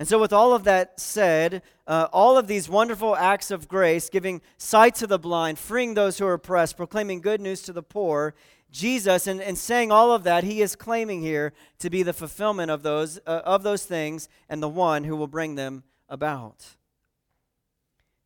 And 0.00 0.08
so, 0.08 0.18
with 0.18 0.32
all 0.32 0.52
of 0.52 0.64
that 0.64 0.98
said, 0.98 1.62
uh, 1.86 2.08
all 2.12 2.36
of 2.36 2.48
these 2.48 2.68
wonderful 2.68 3.14
acts 3.14 3.52
of 3.52 3.68
grace, 3.68 4.10
giving 4.10 4.42
sight 4.58 4.96
to 4.96 5.06
the 5.06 5.16
blind, 5.16 5.56
freeing 5.56 5.94
those 5.94 6.18
who 6.18 6.26
are 6.26 6.32
oppressed, 6.32 6.76
proclaiming 6.76 7.20
good 7.20 7.40
news 7.40 7.62
to 7.62 7.72
the 7.72 7.84
poor, 7.84 8.34
Jesus, 8.72 9.28
and, 9.28 9.40
and 9.40 9.56
saying 9.56 9.92
all 9.92 10.10
of 10.10 10.24
that, 10.24 10.42
he 10.42 10.60
is 10.60 10.74
claiming 10.74 11.20
here 11.20 11.52
to 11.78 11.88
be 11.88 12.02
the 12.02 12.12
fulfillment 12.12 12.72
of 12.72 12.82
those, 12.82 13.20
uh, 13.28 13.42
of 13.44 13.62
those 13.62 13.84
things 13.84 14.28
and 14.48 14.60
the 14.60 14.68
one 14.68 15.04
who 15.04 15.14
will 15.14 15.28
bring 15.28 15.54
them 15.54 15.84
about. 16.08 16.74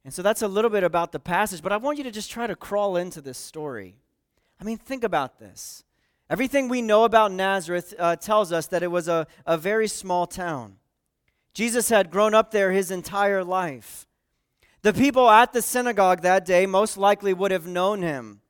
And 0.09 0.15
so 0.15 0.23
that's 0.23 0.41
a 0.41 0.49
little 0.49 0.71
bit 0.71 0.85
about 0.85 1.13
the 1.13 1.19
passage, 1.19 1.61
but 1.61 1.71
I 1.71 1.77
want 1.77 1.99
you 1.99 2.05
to 2.05 2.11
just 2.11 2.31
try 2.31 2.47
to 2.47 2.57
crawl 2.57 2.97
into 2.97 3.21
this 3.21 3.37
story. 3.37 3.95
I 4.59 4.65
mean, 4.65 4.79
think 4.79 5.05
about 5.05 5.39
this. 5.39 5.85
Everything 6.31 6.67
we 6.67 6.81
know 6.81 7.05
about 7.05 7.31
Nazareth 7.31 7.93
uh, 7.99 8.17
tells 8.17 8.51
us 8.51 8.69
that 8.69 8.83
it 8.83 8.91
was 8.91 9.07
a, 9.07 9.27
a 9.45 9.59
very 9.59 9.87
small 9.87 10.27
town. 10.27 10.77
Jesus 11.53 11.91
had 11.91 12.11
grown 12.11 12.33
up 12.33 12.53
there 12.53 12.73
his 12.73 12.91
entire 12.91 13.45
life. 13.45 14.07
The 14.81 14.95
people 14.95 15.29
at 15.29 15.53
the 15.53 15.61
synagogue 15.61 16.23
that 16.23 16.47
day 16.47 16.65
most 16.65 16.97
likely 16.97 17.35
would 17.35 17.51
have 17.51 17.67
known 17.67 18.01
him. 18.01 18.41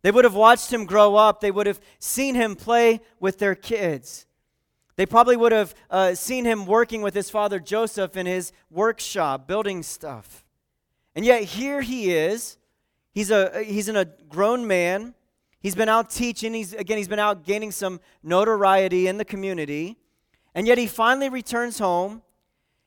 They 0.00 0.12
would 0.12 0.24
have 0.24 0.34
watched 0.34 0.72
him 0.72 0.86
grow 0.86 1.16
up, 1.16 1.42
they 1.42 1.50
would 1.50 1.66
have 1.66 1.80
seen 1.98 2.36
him 2.36 2.56
play 2.56 3.02
with 3.20 3.38
their 3.38 3.54
kids. 3.54 4.24
They 4.96 5.04
probably 5.04 5.36
would 5.36 5.52
have 5.52 5.74
uh, 5.90 6.14
seen 6.14 6.46
him 6.46 6.64
working 6.64 7.02
with 7.02 7.12
his 7.12 7.28
father 7.28 7.60
Joseph 7.60 8.16
in 8.16 8.24
his 8.24 8.50
workshop, 8.70 9.46
building 9.46 9.82
stuff. 9.82 10.41
And 11.14 11.24
yet 11.24 11.42
here 11.44 11.80
he 11.80 12.12
is. 12.12 12.58
He's 13.12 13.30
a 13.30 13.62
he's 13.62 13.88
in 13.88 13.96
a 13.96 14.04
grown 14.04 14.66
man. 14.66 15.14
He's 15.60 15.74
been 15.74 15.88
out 15.88 16.10
teaching. 16.10 16.54
He's 16.54 16.72
again 16.72 16.96
he's 16.96 17.08
been 17.08 17.18
out 17.18 17.44
gaining 17.44 17.70
some 17.70 18.00
notoriety 18.22 19.06
in 19.06 19.18
the 19.18 19.24
community. 19.24 19.98
And 20.54 20.66
yet 20.66 20.78
he 20.78 20.86
finally 20.86 21.28
returns 21.28 21.78
home 21.78 22.22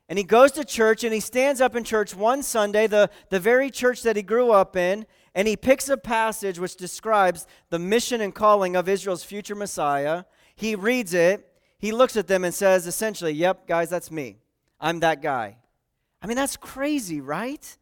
and 0.07 0.19
he 0.19 0.23
goes 0.23 0.51
to 0.53 0.63
church 0.63 1.03
and 1.03 1.13
he 1.13 1.19
stands 1.19 1.61
up 1.61 1.75
in 1.75 1.83
church 1.83 2.15
one 2.15 2.43
Sunday, 2.43 2.87
the, 2.87 3.09
the 3.29 3.39
very 3.39 3.71
church 3.71 4.03
that 4.03 4.15
he 4.15 4.21
grew 4.21 4.51
up 4.51 4.75
in, 4.75 5.05
and 5.33 5.47
he 5.47 5.57
picks 5.57 5.89
a 5.89 5.97
passage 5.97 6.59
which 6.59 6.75
describes 6.75 7.47
the 7.69 7.79
mission 7.79 8.21
and 8.21 8.33
calling 8.33 8.75
of 8.75 8.87
Israel's 8.87 9.23
future 9.23 9.55
Messiah. 9.55 10.25
He 10.55 10.75
reads 10.75 11.13
it, 11.13 11.51
he 11.79 11.91
looks 11.91 12.15
at 12.15 12.27
them 12.27 12.43
and 12.43 12.53
says, 12.53 12.87
essentially, 12.87 13.33
Yep, 13.33 13.67
guys, 13.67 13.89
that's 13.89 14.11
me. 14.11 14.37
I'm 14.79 14.99
that 14.99 15.21
guy. 15.21 15.57
I 16.21 16.27
mean, 16.27 16.37
that's 16.37 16.57
crazy, 16.57 17.19
right? 17.19 17.77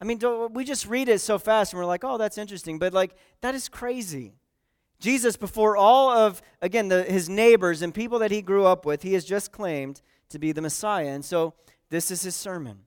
I 0.00 0.04
mean, 0.04 0.20
we 0.52 0.64
just 0.64 0.86
read 0.86 1.08
it 1.08 1.20
so 1.20 1.38
fast 1.38 1.72
and 1.72 1.80
we're 1.80 1.86
like, 1.86 2.04
oh, 2.04 2.18
that's 2.18 2.38
interesting. 2.38 2.78
But, 2.78 2.92
like, 2.92 3.16
that 3.40 3.54
is 3.54 3.68
crazy. 3.68 4.34
Jesus, 4.98 5.36
before 5.36 5.76
all 5.76 6.10
of, 6.10 6.42
again, 6.62 6.88
the, 6.88 7.02
his 7.04 7.28
neighbors 7.28 7.82
and 7.82 7.94
people 7.94 8.18
that 8.20 8.30
he 8.30 8.42
grew 8.42 8.66
up 8.66 8.84
with, 8.84 9.02
he 9.02 9.14
has 9.14 9.24
just 9.24 9.52
claimed 9.52 10.00
to 10.30 10.38
be 10.38 10.52
the 10.52 10.62
Messiah. 10.62 11.08
And 11.08 11.24
so 11.24 11.54
this 11.90 12.10
is 12.10 12.22
his 12.22 12.34
sermon. 12.34 12.80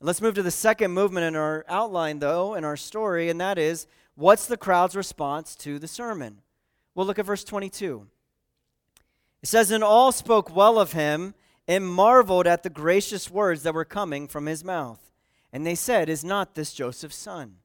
Let's 0.00 0.22
move 0.22 0.34
to 0.34 0.42
the 0.42 0.50
second 0.50 0.92
movement 0.92 1.26
in 1.26 1.36
our 1.36 1.64
outline, 1.68 2.20
though, 2.20 2.54
in 2.54 2.64
our 2.64 2.76
story, 2.76 3.28
and 3.28 3.40
that 3.40 3.58
is 3.58 3.86
what's 4.14 4.46
the 4.46 4.56
crowd's 4.56 4.96
response 4.96 5.54
to 5.56 5.78
the 5.78 5.88
sermon? 5.88 6.40
We'll 6.94 7.06
look 7.06 7.18
at 7.18 7.26
verse 7.26 7.44
22. 7.44 8.06
It 9.42 9.48
says, 9.48 9.70
And 9.70 9.84
all 9.84 10.10
spoke 10.10 10.54
well 10.54 10.78
of 10.78 10.92
him 10.92 11.34
and 11.68 11.86
marveled 11.86 12.46
at 12.46 12.62
the 12.62 12.70
gracious 12.70 13.30
words 13.30 13.62
that 13.62 13.74
were 13.74 13.84
coming 13.84 14.26
from 14.26 14.46
his 14.46 14.64
mouth. 14.64 15.09
And 15.52 15.66
they 15.66 15.74
said, 15.74 16.08
Is 16.08 16.24
not 16.24 16.54
this 16.54 16.72
Joseph's 16.72 17.16
son? 17.16 17.56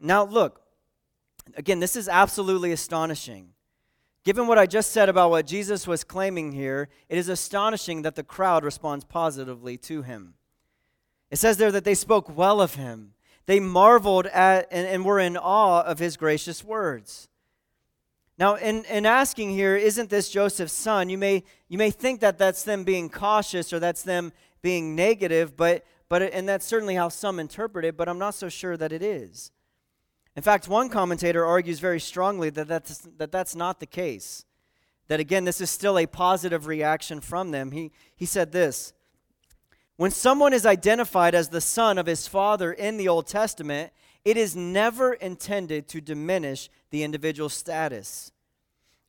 Now, 0.00 0.24
look, 0.24 0.62
again, 1.56 1.80
this 1.80 1.96
is 1.96 2.08
absolutely 2.08 2.72
astonishing. 2.72 3.50
Given 4.24 4.46
what 4.46 4.58
I 4.58 4.66
just 4.66 4.90
said 4.90 5.08
about 5.08 5.30
what 5.30 5.46
Jesus 5.46 5.86
was 5.86 6.02
claiming 6.02 6.52
here, 6.52 6.88
it 7.08 7.18
is 7.18 7.28
astonishing 7.28 8.02
that 8.02 8.14
the 8.14 8.22
crowd 8.22 8.64
responds 8.64 9.04
positively 9.04 9.76
to 9.78 10.02
him. 10.02 10.34
It 11.30 11.36
says 11.36 11.58
there 11.58 11.72
that 11.72 11.84
they 11.84 11.94
spoke 11.94 12.34
well 12.34 12.60
of 12.60 12.76
him. 12.76 13.12
They 13.46 13.60
marveled 13.60 14.26
at 14.26 14.66
and, 14.70 14.86
and 14.86 15.04
were 15.04 15.20
in 15.20 15.36
awe 15.36 15.82
of 15.82 15.98
his 15.98 16.16
gracious 16.16 16.64
words. 16.64 17.28
Now, 18.38 18.54
in, 18.54 18.84
in 18.86 19.06
asking 19.06 19.50
here, 19.50 19.76
isn't 19.76 20.10
this 20.10 20.30
Joseph's 20.30 20.72
son? 20.72 21.08
You 21.08 21.18
may, 21.18 21.44
you 21.68 21.78
may 21.78 21.90
think 21.90 22.20
that 22.20 22.38
that's 22.38 22.64
them 22.64 22.82
being 22.82 23.08
cautious 23.08 23.72
or 23.72 23.78
that's 23.78 24.02
them 24.02 24.32
being 24.60 24.96
negative, 24.96 25.56
but, 25.56 25.84
but 26.14 26.32
and 26.32 26.48
that's 26.48 26.64
certainly 26.64 26.94
how 26.94 27.08
some 27.08 27.40
interpret 27.40 27.84
it, 27.84 27.96
but 27.96 28.08
I'm 28.08 28.20
not 28.20 28.36
so 28.36 28.48
sure 28.48 28.76
that 28.76 28.92
it 28.92 29.02
is. 29.02 29.50
In 30.36 30.44
fact, 30.44 30.68
one 30.68 30.88
commentator 30.88 31.44
argues 31.44 31.80
very 31.80 31.98
strongly 31.98 32.50
that 32.50 32.68
that's, 32.68 32.98
that 33.18 33.32
that's 33.32 33.56
not 33.56 33.80
the 33.80 33.86
case. 33.86 34.44
That 35.08 35.18
again, 35.18 35.44
this 35.44 35.60
is 35.60 35.70
still 35.70 35.98
a 35.98 36.06
positive 36.06 36.68
reaction 36.68 37.20
from 37.20 37.50
them. 37.50 37.72
He, 37.72 37.90
he 38.14 38.26
said 38.26 38.52
this 38.52 38.92
When 39.96 40.12
someone 40.12 40.52
is 40.52 40.64
identified 40.64 41.34
as 41.34 41.48
the 41.48 41.60
son 41.60 41.98
of 41.98 42.06
his 42.06 42.28
father 42.28 42.72
in 42.72 42.96
the 42.96 43.08
Old 43.08 43.26
Testament, 43.26 43.92
it 44.24 44.36
is 44.36 44.54
never 44.54 45.14
intended 45.14 45.88
to 45.88 46.00
diminish 46.00 46.70
the 46.90 47.02
individual's 47.02 47.54
status. 47.54 48.30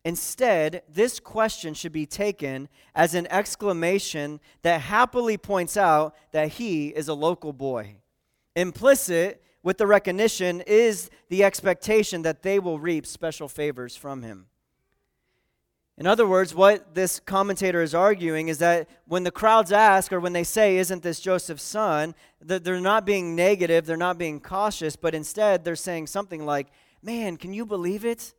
Instead, 0.05 0.83
this 0.87 1.19
question 1.19 1.73
should 1.73 1.91
be 1.91 2.05
taken 2.05 2.69
as 2.93 3.15
an 3.15 3.25
exclamation 3.31 4.39
that 4.61 4.81
happily 4.81 5.35
points 5.35 5.75
out 5.75 6.15
that 6.31 6.47
he 6.53 6.89
is 6.89 7.07
a 7.07 7.13
local 7.15 7.51
boy. 7.51 7.95
Implicit 8.55 9.43
with 9.63 9.79
the 9.79 9.87
recognition 9.87 10.61
is 10.67 11.09
the 11.29 11.43
expectation 11.43 12.21
that 12.21 12.43
they 12.43 12.59
will 12.59 12.77
reap 12.77 13.07
special 13.07 13.47
favors 13.47 13.97
from 13.97 14.21
him. 14.21 14.45
In 15.97 16.05
other 16.05 16.27
words, 16.27 16.53
what 16.53 16.93
this 16.93 17.19
commentator 17.19 17.81
is 17.81 17.95
arguing 17.95 18.47
is 18.47 18.59
that 18.59 18.87
when 19.07 19.23
the 19.23 19.31
crowds 19.31 19.71
ask 19.71 20.13
or 20.13 20.19
when 20.19 20.33
they 20.33 20.43
say, 20.43 20.77
Isn't 20.77 21.01
this 21.01 21.19
Joseph's 21.19 21.63
son? 21.63 22.13
that 22.41 22.63
they're 22.63 22.79
not 22.79 23.07
being 23.07 23.35
negative, 23.35 23.87
they're 23.87 23.97
not 23.97 24.19
being 24.19 24.39
cautious, 24.39 24.95
but 24.95 25.15
instead 25.15 25.63
they're 25.63 25.75
saying 25.75 26.05
something 26.05 26.45
like, 26.45 26.67
Man, 27.01 27.37
can 27.37 27.53
you 27.53 27.65
believe 27.65 28.05
it? 28.05 28.35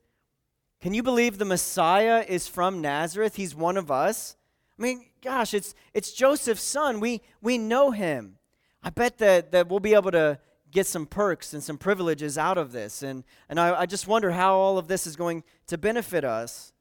Can 0.87 0.95
you 0.95 1.03
believe 1.03 1.39
the 1.39 1.45
Messiah 1.45 2.25
is 2.29 2.47
from 2.47 2.81
Nazareth? 2.81 3.35
He's 3.35 3.57
one 3.57 3.77
of 3.77 3.91
us. 3.91 4.37
I 4.79 4.83
mean, 4.83 5.07
gosh, 5.21 5.53
it's, 5.53 5.75
it's 5.93 6.13
Joseph's 6.13 6.63
son. 6.63 7.01
We, 7.01 7.23
we 7.43 7.59
know 7.59 7.91
him. 7.91 8.39
I 8.85 8.91
bet 8.91 9.19
that, 9.19 9.51
that 9.51 9.69
we'll 9.69 9.81
be 9.81 9.95
able 9.95 10.13
to 10.13 10.39
get 10.71 10.87
some 10.87 11.05
perks 11.05 11.53
and 11.53 11.61
some 11.61 11.77
privileges 11.77 12.39
out 12.39 12.57
of 12.57 12.71
this. 12.71 13.03
And, 13.03 13.25
and 13.49 13.59
I, 13.59 13.81
I 13.81 13.87
just 13.87 14.07
wonder 14.07 14.31
how 14.31 14.55
all 14.55 14.79
of 14.79 14.87
this 14.87 15.09
is 15.09 15.17
going 15.17 15.43
to 15.67 15.77
benefit 15.77 16.25
us. 16.25 16.73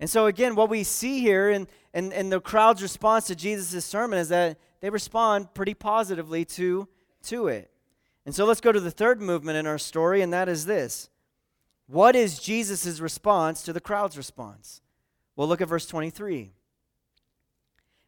And 0.00 0.08
so, 0.08 0.24
again, 0.24 0.54
what 0.54 0.70
we 0.70 0.82
see 0.82 1.20
here 1.20 1.50
in, 1.50 1.68
in, 1.92 2.10
in 2.10 2.30
the 2.30 2.40
crowd's 2.40 2.80
response 2.80 3.26
to 3.26 3.36
Jesus' 3.36 3.84
sermon 3.84 4.18
is 4.18 4.30
that 4.30 4.58
they 4.80 4.88
respond 4.88 5.52
pretty 5.52 5.74
positively 5.74 6.46
to, 6.46 6.88
to 7.24 7.48
it. 7.48 7.70
And 8.24 8.34
so 8.34 8.46
let's 8.46 8.62
go 8.62 8.72
to 8.72 8.80
the 8.80 8.90
third 8.90 9.20
movement 9.20 9.58
in 9.58 9.66
our 9.66 9.76
story, 9.76 10.22
and 10.22 10.32
that 10.32 10.48
is 10.48 10.64
this 10.64 11.10
What 11.86 12.16
is 12.16 12.38
Jesus' 12.38 13.00
response 13.00 13.62
to 13.62 13.72
the 13.72 13.80
crowd's 13.80 14.16
response? 14.16 14.80
Well, 15.36 15.48
look 15.48 15.60
at 15.60 15.68
verse 15.68 15.86
23. 15.86 16.52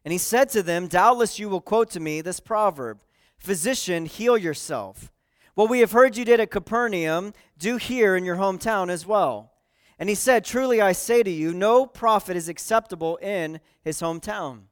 And 0.04 0.12
he 0.12 0.18
said 0.18 0.48
to 0.50 0.62
them, 0.62 0.86
Doubtless 0.86 1.38
you 1.38 1.48
will 1.48 1.60
quote 1.60 1.90
to 1.90 2.00
me 2.00 2.20
this 2.20 2.40
proverb 2.40 3.00
Physician, 3.38 4.06
heal 4.06 4.38
yourself. 4.38 5.12
What 5.54 5.68
we 5.68 5.80
have 5.80 5.92
heard 5.92 6.16
you 6.16 6.24
did 6.24 6.40
at 6.40 6.50
Capernaum, 6.50 7.32
do 7.58 7.76
here 7.76 8.16
in 8.16 8.24
your 8.24 8.36
hometown 8.36 8.90
as 8.90 9.06
well. 9.06 9.52
And 9.98 10.08
he 10.08 10.14
said, 10.14 10.44
Truly 10.44 10.80
I 10.80 10.92
say 10.92 11.22
to 11.22 11.30
you, 11.30 11.52
no 11.52 11.86
prophet 11.86 12.36
is 12.36 12.48
acceptable 12.48 13.16
in 13.16 13.60
his 13.82 14.00
hometown. 14.00 14.64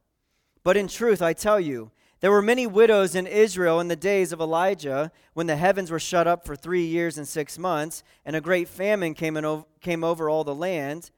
But 0.62 0.76
in 0.76 0.88
truth, 0.88 1.20
I 1.20 1.32
tell 1.32 1.58
you, 1.58 1.90
there 2.24 2.32
were 2.32 2.40
many 2.40 2.66
widows 2.66 3.14
in 3.14 3.26
Israel 3.26 3.80
in 3.80 3.88
the 3.88 3.96
days 3.96 4.32
of 4.32 4.40
Elijah, 4.40 5.12
when 5.34 5.46
the 5.46 5.56
heavens 5.56 5.90
were 5.90 6.00
shut 6.00 6.26
up 6.26 6.46
for 6.46 6.56
three 6.56 6.86
years 6.86 7.18
and 7.18 7.28
six 7.28 7.58
months, 7.58 8.02
and 8.24 8.34
a 8.34 8.40
great 8.40 8.66
famine 8.66 9.12
came, 9.12 9.36
in, 9.36 9.64
came 9.82 10.02
over 10.02 10.30
all 10.30 10.42
the 10.42 10.54
land. 10.54 11.10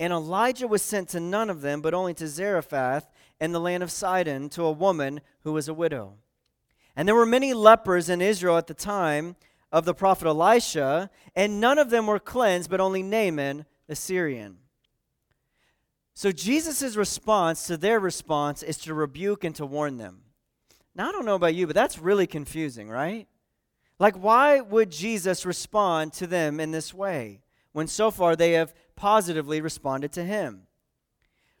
And 0.00 0.14
Elijah 0.14 0.66
was 0.66 0.80
sent 0.80 1.10
to 1.10 1.20
none 1.20 1.50
of 1.50 1.60
them, 1.60 1.82
but 1.82 1.92
only 1.92 2.14
to 2.14 2.26
Zarephath 2.26 3.06
in 3.38 3.52
the 3.52 3.60
land 3.60 3.82
of 3.82 3.90
Sidon, 3.90 4.48
to 4.48 4.62
a 4.62 4.72
woman 4.72 5.20
who 5.42 5.52
was 5.52 5.68
a 5.68 5.74
widow. 5.74 6.14
And 6.96 7.06
there 7.06 7.14
were 7.14 7.26
many 7.26 7.52
lepers 7.52 8.08
in 8.08 8.22
Israel 8.22 8.56
at 8.56 8.66
the 8.66 8.72
time 8.72 9.36
of 9.70 9.84
the 9.84 9.92
prophet 9.92 10.26
Elisha, 10.26 11.10
and 11.34 11.60
none 11.60 11.78
of 11.78 11.90
them 11.90 12.06
were 12.06 12.18
cleansed, 12.18 12.70
but 12.70 12.80
only 12.80 13.02
Naaman 13.02 13.66
the 13.88 13.94
Syrian. 13.94 14.56
So 16.14 16.32
Jesus' 16.32 16.96
response 16.96 17.66
to 17.66 17.76
their 17.76 18.00
response 18.00 18.62
is 18.62 18.78
to 18.78 18.94
rebuke 18.94 19.44
and 19.44 19.54
to 19.56 19.66
warn 19.66 19.98
them. 19.98 20.22
Now, 20.96 21.10
I 21.10 21.12
don't 21.12 21.26
know 21.26 21.34
about 21.34 21.54
you, 21.54 21.66
but 21.66 21.76
that's 21.76 21.98
really 21.98 22.26
confusing, 22.26 22.88
right? 22.88 23.28
Like, 23.98 24.16
why 24.16 24.60
would 24.60 24.90
Jesus 24.90 25.44
respond 25.44 26.14
to 26.14 26.26
them 26.26 26.58
in 26.58 26.70
this 26.70 26.94
way 26.94 27.42
when 27.72 27.86
so 27.86 28.10
far 28.10 28.34
they 28.34 28.52
have 28.52 28.74
positively 28.96 29.60
responded 29.60 30.10
to 30.12 30.24
him? 30.24 30.62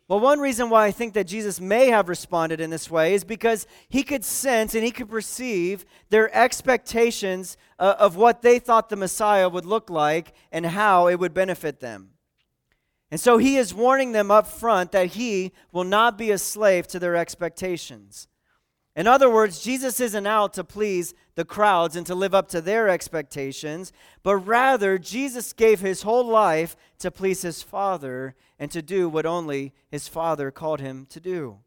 Well, 0.08 0.20
one 0.20 0.40
reason 0.40 0.70
why 0.70 0.86
I 0.86 0.90
think 0.90 1.14
that 1.14 1.26
Jesus 1.26 1.60
may 1.60 1.88
have 1.88 2.08
responded 2.08 2.60
in 2.60 2.70
this 2.70 2.90
way 2.90 3.12
is 3.12 3.24
because 3.24 3.66
he 3.88 4.02
could 4.02 4.24
sense 4.24 4.74
and 4.74 4.84
he 4.84 4.90
could 4.90 5.10
perceive 5.10 5.84
their 6.08 6.34
expectations 6.34 7.58
uh, 7.78 7.96
of 7.98 8.16
what 8.16 8.40
they 8.40 8.58
thought 8.58 8.88
the 8.88 8.96
Messiah 8.96 9.48
would 9.50 9.66
look 9.66 9.90
like 9.90 10.32
and 10.50 10.64
how 10.64 11.08
it 11.08 11.18
would 11.18 11.34
benefit 11.34 11.80
them. 11.80 12.10
And 13.10 13.20
so 13.20 13.36
he 13.36 13.56
is 13.56 13.74
warning 13.74 14.12
them 14.12 14.30
up 14.30 14.46
front 14.46 14.92
that 14.92 15.08
he 15.08 15.52
will 15.72 15.84
not 15.84 16.16
be 16.16 16.30
a 16.30 16.38
slave 16.38 16.86
to 16.88 16.98
their 16.98 17.16
expectations. 17.16 18.28
In 18.96 19.06
other 19.06 19.28
words, 19.28 19.60
Jesus 19.60 20.00
isn't 20.00 20.26
out 20.26 20.54
to 20.54 20.64
please 20.64 21.12
the 21.34 21.44
crowds 21.44 21.96
and 21.96 22.06
to 22.06 22.14
live 22.14 22.34
up 22.34 22.48
to 22.48 22.62
their 22.62 22.88
expectations, 22.88 23.92
but 24.22 24.36
rather, 24.36 24.96
Jesus 24.96 25.52
gave 25.52 25.80
his 25.80 26.00
whole 26.00 26.26
life 26.26 26.76
to 27.00 27.10
please 27.10 27.42
his 27.42 27.62
Father 27.62 28.34
and 28.58 28.70
to 28.70 28.80
do 28.80 29.06
what 29.06 29.26
only 29.26 29.74
his 29.90 30.08
Father 30.08 30.50
called 30.50 30.80
him 30.80 31.06
to 31.10 31.20
do. 31.20 31.58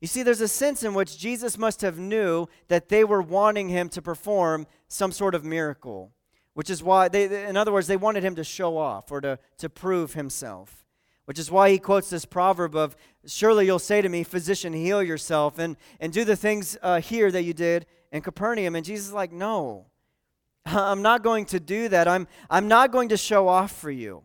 You 0.00 0.08
see, 0.08 0.24
there's 0.24 0.40
a 0.40 0.48
sense 0.48 0.82
in 0.82 0.92
which 0.92 1.18
Jesus 1.18 1.56
must 1.56 1.82
have 1.82 2.00
knew 2.00 2.48
that 2.66 2.88
they 2.88 3.04
were 3.04 3.22
wanting 3.22 3.68
him 3.68 3.88
to 3.90 4.02
perform 4.02 4.66
some 4.88 5.12
sort 5.12 5.36
of 5.36 5.44
miracle, 5.44 6.10
which 6.54 6.68
is 6.68 6.82
why, 6.82 7.06
they, 7.06 7.46
in 7.46 7.56
other 7.56 7.72
words, 7.72 7.86
they 7.86 7.96
wanted 7.96 8.24
him 8.24 8.34
to 8.34 8.44
show 8.44 8.76
off 8.76 9.12
or 9.12 9.20
to, 9.20 9.38
to 9.58 9.68
prove 9.68 10.14
himself 10.14 10.83
which 11.26 11.38
is 11.38 11.50
why 11.50 11.70
he 11.70 11.78
quotes 11.78 12.10
this 12.10 12.24
proverb 12.24 12.74
of 12.74 12.96
surely 13.26 13.66
you'll 13.66 13.78
say 13.78 14.02
to 14.02 14.08
me 14.08 14.22
physician 14.22 14.72
heal 14.72 15.02
yourself 15.02 15.58
and, 15.58 15.76
and 16.00 16.12
do 16.12 16.24
the 16.24 16.36
things 16.36 16.76
uh, 16.82 17.00
here 17.00 17.30
that 17.30 17.42
you 17.42 17.54
did 17.54 17.86
in 18.12 18.20
capernaum 18.22 18.74
and 18.74 18.84
jesus 18.84 19.08
is 19.08 19.12
like 19.12 19.32
no 19.32 19.86
i'm 20.66 21.02
not 21.02 21.22
going 21.22 21.44
to 21.44 21.58
do 21.58 21.88
that 21.88 22.06
i'm, 22.06 22.26
I'm 22.50 22.68
not 22.68 22.92
going 22.92 23.08
to 23.10 23.16
show 23.16 23.48
off 23.48 23.72
for 23.72 23.90
you 23.90 24.22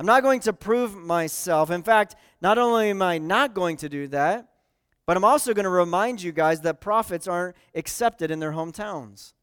I'm 0.00 0.06
not 0.06 0.22
going 0.22 0.40
to 0.40 0.54
prove 0.54 0.96
myself. 0.96 1.70
In 1.70 1.82
fact, 1.82 2.16
not 2.40 2.56
only 2.56 2.88
am 2.88 3.02
I 3.02 3.18
not 3.18 3.52
going 3.52 3.76
to 3.76 3.88
do 3.90 4.08
that, 4.08 4.48
but 5.04 5.14
I'm 5.14 5.26
also 5.26 5.52
going 5.52 5.64
to 5.64 5.68
remind 5.68 6.22
you 6.22 6.32
guys 6.32 6.62
that 6.62 6.80
prophets 6.80 7.28
aren't 7.28 7.54
accepted 7.74 8.30
in 8.30 8.40
their 8.40 8.52
hometowns. 8.52 9.34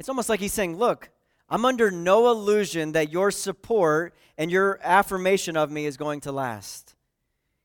It's 0.00 0.08
almost 0.08 0.28
like 0.28 0.40
he's 0.40 0.52
saying, 0.52 0.78
Look, 0.78 1.10
I'm 1.50 1.64
under 1.64 1.90
no 1.90 2.30
illusion 2.30 2.92
that 2.92 3.10
your 3.10 3.30
support 3.32 4.14
and 4.38 4.50
your 4.50 4.78
affirmation 4.82 5.56
of 5.56 5.70
me 5.70 5.84
is 5.84 5.96
going 5.96 6.20
to 6.22 6.32
last. 6.32 6.94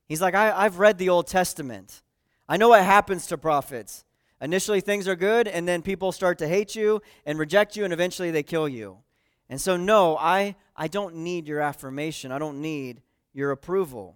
He's 0.08 0.22
like, 0.22 0.34
I, 0.34 0.64
have 0.64 0.80
read 0.80 0.98
the 0.98 1.10
Old 1.10 1.28
Testament. 1.28 2.02
I 2.50 2.58
know 2.58 2.70
what 2.70 2.84
happens 2.84 3.28
to 3.28 3.38
prophets. 3.38 4.04
Initially, 4.42 4.82
things 4.82 5.08
are 5.08 5.16
good, 5.16 5.48
and 5.48 5.68
then 5.68 5.82
people 5.82 6.12
start 6.12 6.40
to 6.40 6.48
hate 6.48 6.76
you 6.76 7.02
and 7.26 7.40
reject 7.40 7.76
you, 7.76 7.84
and 7.84 7.94
eventually 7.94 8.32
they 8.32 8.44
kill 8.44 8.68
you. 8.68 8.98
And 9.50 9.62
so, 9.62 9.78
no, 9.78 10.18
I, 10.18 10.56
I 10.76 10.88
don't 10.88 11.18
need 11.18 11.48
your 11.48 11.62
affirmation. 11.62 12.32
I 12.32 12.40
don't 12.40 12.62
need 12.62 13.02
your 13.34 13.52
approval. 13.52 14.16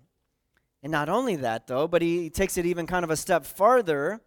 And 0.81 0.91
not 0.91 1.09
only 1.09 1.35
that, 1.37 1.67
though, 1.67 1.87
but 1.87 2.01
he 2.01 2.29
takes 2.29 2.57
it 2.57 2.65
even 2.65 2.87
kind 2.87 3.03
of 3.03 3.11
a 3.11 3.17
step 3.17 3.45
farther 3.45 4.21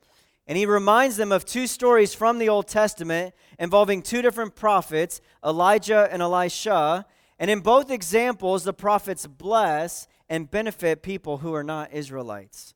and 0.46 0.58
he 0.58 0.66
reminds 0.66 1.16
them 1.16 1.32
of 1.32 1.44
two 1.44 1.66
stories 1.66 2.14
from 2.14 2.38
the 2.38 2.48
Old 2.48 2.66
Testament 2.66 3.34
involving 3.58 4.02
two 4.02 4.22
different 4.22 4.56
prophets, 4.56 5.20
Elijah 5.44 6.08
and 6.10 6.20
Elisha. 6.20 7.06
And 7.38 7.50
in 7.50 7.60
both 7.60 7.90
examples, 7.90 8.64
the 8.64 8.72
prophets 8.72 9.26
bless 9.26 10.08
and 10.28 10.50
benefit 10.50 11.02
people 11.02 11.38
who 11.38 11.54
are 11.54 11.64
not 11.64 11.92
Israelites. 11.92 12.74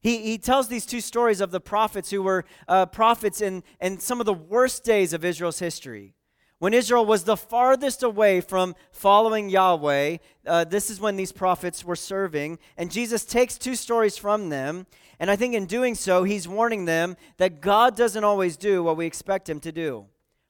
He, 0.00 0.18
he 0.18 0.38
tells 0.38 0.68
these 0.68 0.86
two 0.86 1.00
stories 1.00 1.40
of 1.40 1.50
the 1.50 1.60
prophets 1.60 2.10
who 2.10 2.22
were 2.22 2.44
uh, 2.68 2.86
prophets 2.86 3.40
in, 3.40 3.64
in 3.80 3.98
some 3.98 4.20
of 4.20 4.26
the 4.26 4.34
worst 4.34 4.84
days 4.84 5.12
of 5.12 5.24
Israel's 5.24 5.58
history. 5.58 6.14
When 6.58 6.74
Israel 6.74 7.06
was 7.06 7.22
the 7.22 7.36
farthest 7.36 8.02
away 8.02 8.40
from 8.40 8.74
following 8.90 9.48
Yahweh, 9.48 10.16
uh, 10.44 10.64
this 10.64 10.90
is 10.90 11.00
when 11.00 11.14
these 11.14 11.30
prophets 11.30 11.84
were 11.84 11.94
serving. 11.94 12.58
And 12.76 12.90
Jesus 12.90 13.24
takes 13.24 13.56
two 13.56 13.76
stories 13.76 14.18
from 14.18 14.48
them. 14.48 14.86
And 15.20 15.30
I 15.30 15.36
think 15.36 15.54
in 15.54 15.66
doing 15.66 15.94
so, 15.94 16.24
he's 16.24 16.48
warning 16.48 16.84
them 16.84 17.16
that 17.36 17.60
God 17.60 17.96
doesn't 17.96 18.24
always 18.24 18.56
do 18.56 18.82
what 18.82 18.96
we 18.96 19.06
expect 19.06 19.48
him 19.48 19.60
to 19.60 19.72
do, 19.72 20.06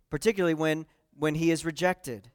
particularly 0.09 0.55
when, 0.55 0.87
when 1.19 1.35
he 1.35 1.51
is 1.51 1.65
rejected. 1.65 2.31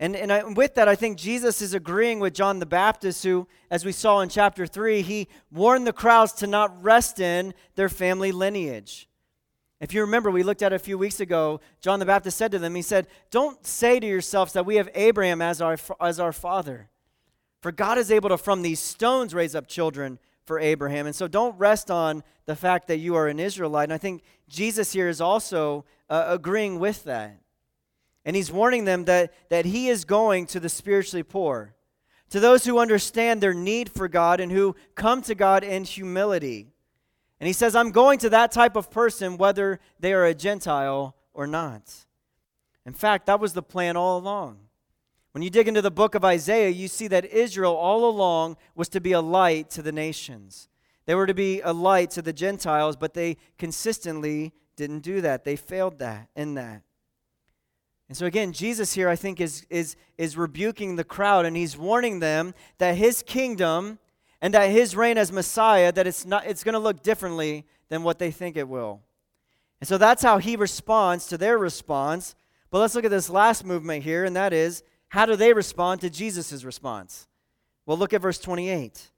And, 0.00 0.14
and 0.14 0.32
I, 0.32 0.44
with 0.44 0.74
that, 0.74 0.88
I 0.88 0.94
think 0.94 1.18
Jesus 1.18 1.60
is 1.60 1.74
agreeing 1.74 2.20
with 2.20 2.34
John 2.34 2.60
the 2.60 2.66
Baptist, 2.66 3.24
who, 3.24 3.48
as 3.70 3.84
we 3.84 3.92
saw 3.92 4.20
in 4.20 4.28
chapter 4.28 4.66
3, 4.66 5.02
he 5.02 5.28
warned 5.50 5.86
the 5.86 5.92
crowds 5.92 6.32
to 6.34 6.46
not 6.46 6.84
rest 6.84 7.18
in 7.18 7.52
their 7.74 7.88
family 7.88 8.30
lineage. 8.30 9.07
If 9.80 9.94
you 9.94 10.00
remember, 10.00 10.30
we 10.30 10.42
looked 10.42 10.62
at 10.62 10.72
a 10.72 10.78
few 10.78 10.98
weeks 10.98 11.20
ago. 11.20 11.60
John 11.80 12.00
the 12.00 12.06
Baptist 12.06 12.36
said 12.36 12.50
to 12.52 12.58
them, 12.58 12.74
He 12.74 12.82
said, 12.82 13.06
Don't 13.30 13.64
say 13.64 14.00
to 14.00 14.06
yourselves 14.06 14.52
that 14.54 14.66
we 14.66 14.76
have 14.76 14.90
Abraham 14.94 15.40
as 15.40 15.60
our, 15.60 15.76
as 16.00 16.18
our 16.18 16.32
father. 16.32 16.90
For 17.60 17.72
God 17.72 17.98
is 17.98 18.10
able 18.10 18.28
to, 18.30 18.38
from 18.38 18.62
these 18.62 18.80
stones, 18.80 19.34
raise 19.34 19.54
up 19.54 19.68
children 19.68 20.18
for 20.44 20.58
Abraham. 20.58 21.06
And 21.06 21.14
so 21.14 21.28
don't 21.28 21.58
rest 21.58 21.90
on 21.90 22.24
the 22.46 22.56
fact 22.56 22.88
that 22.88 22.98
you 22.98 23.14
are 23.14 23.28
an 23.28 23.38
Israelite. 23.38 23.84
And 23.84 23.92
I 23.92 23.98
think 23.98 24.22
Jesus 24.48 24.92
here 24.92 25.08
is 25.08 25.20
also 25.20 25.84
uh, 26.08 26.24
agreeing 26.28 26.78
with 26.78 27.04
that. 27.04 27.38
And 28.24 28.34
he's 28.34 28.50
warning 28.50 28.84
them 28.84 29.04
that, 29.04 29.32
that 29.50 29.64
he 29.64 29.88
is 29.88 30.04
going 30.04 30.46
to 30.46 30.60
the 30.60 30.68
spiritually 30.68 31.22
poor, 31.22 31.74
to 32.30 32.40
those 32.40 32.64
who 32.64 32.78
understand 32.78 33.40
their 33.40 33.54
need 33.54 33.90
for 33.90 34.08
God 34.08 34.40
and 34.40 34.52
who 34.52 34.76
come 34.94 35.22
to 35.22 35.34
God 35.34 35.64
in 35.64 35.84
humility. 35.84 36.68
And 37.40 37.46
he 37.46 37.52
says, 37.52 37.76
I'm 37.76 37.90
going 37.90 38.18
to 38.20 38.30
that 38.30 38.52
type 38.52 38.76
of 38.76 38.90
person 38.90 39.36
whether 39.36 39.80
they 40.00 40.12
are 40.12 40.24
a 40.24 40.34
Gentile 40.34 41.14
or 41.32 41.46
not. 41.46 42.06
In 42.84 42.94
fact, 42.94 43.26
that 43.26 43.40
was 43.40 43.52
the 43.52 43.62
plan 43.62 43.96
all 43.96 44.18
along. 44.18 44.58
When 45.32 45.42
you 45.42 45.50
dig 45.50 45.68
into 45.68 45.82
the 45.82 45.90
book 45.90 46.14
of 46.14 46.24
Isaiah, 46.24 46.70
you 46.70 46.88
see 46.88 47.06
that 47.08 47.24
Israel 47.26 47.76
all 47.76 48.08
along 48.08 48.56
was 48.74 48.88
to 48.88 49.00
be 49.00 49.12
a 49.12 49.20
light 49.20 49.70
to 49.70 49.82
the 49.82 49.92
nations. 49.92 50.68
They 51.06 51.14
were 51.14 51.26
to 51.26 51.34
be 51.34 51.60
a 51.60 51.72
light 51.72 52.10
to 52.12 52.22
the 52.22 52.32
Gentiles, 52.32 52.96
but 52.96 53.14
they 53.14 53.36
consistently 53.56 54.52
didn't 54.76 55.00
do 55.00 55.20
that. 55.20 55.44
They 55.44 55.56
failed 55.56 55.98
that 56.00 56.28
in 56.34 56.54
that. 56.54 56.82
And 58.08 58.16
so 58.16 58.26
again, 58.26 58.52
Jesus 58.52 58.94
here 58.94 59.08
I 59.08 59.16
think 59.16 59.40
is 59.40 59.66
is 59.68 59.96
is 60.16 60.36
rebuking 60.36 60.96
the 60.96 61.04
crowd 61.04 61.44
and 61.44 61.56
he's 61.56 61.76
warning 61.76 62.20
them 62.20 62.54
that 62.78 62.96
his 62.96 63.22
kingdom 63.22 63.98
and 64.40 64.54
that 64.54 64.70
his 64.70 64.94
reign 64.94 65.18
as 65.18 65.32
Messiah, 65.32 65.92
that 65.92 66.06
it's, 66.06 66.24
not, 66.24 66.46
it's 66.46 66.64
going 66.64 66.74
to 66.74 66.78
look 66.78 67.02
differently 67.02 67.64
than 67.88 68.02
what 68.02 68.18
they 68.18 68.30
think 68.30 68.56
it 68.56 68.68
will. 68.68 69.00
And 69.80 69.88
so 69.88 69.98
that's 69.98 70.22
how 70.22 70.38
he 70.38 70.56
responds 70.56 71.26
to 71.28 71.38
their 71.38 71.58
response. 71.58 72.34
But 72.70 72.80
let's 72.80 72.94
look 72.94 73.04
at 73.04 73.10
this 73.10 73.30
last 73.30 73.64
movement 73.64 74.04
here, 74.04 74.24
and 74.24 74.36
that 74.36 74.52
is 74.52 74.82
how 75.08 75.26
do 75.26 75.36
they 75.36 75.52
respond 75.52 76.00
to 76.02 76.10
Jesus' 76.10 76.64
response? 76.64 77.26
Well, 77.86 77.96
look 77.96 78.12
at 78.12 78.20
verse 78.20 78.38
28. 78.38 79.10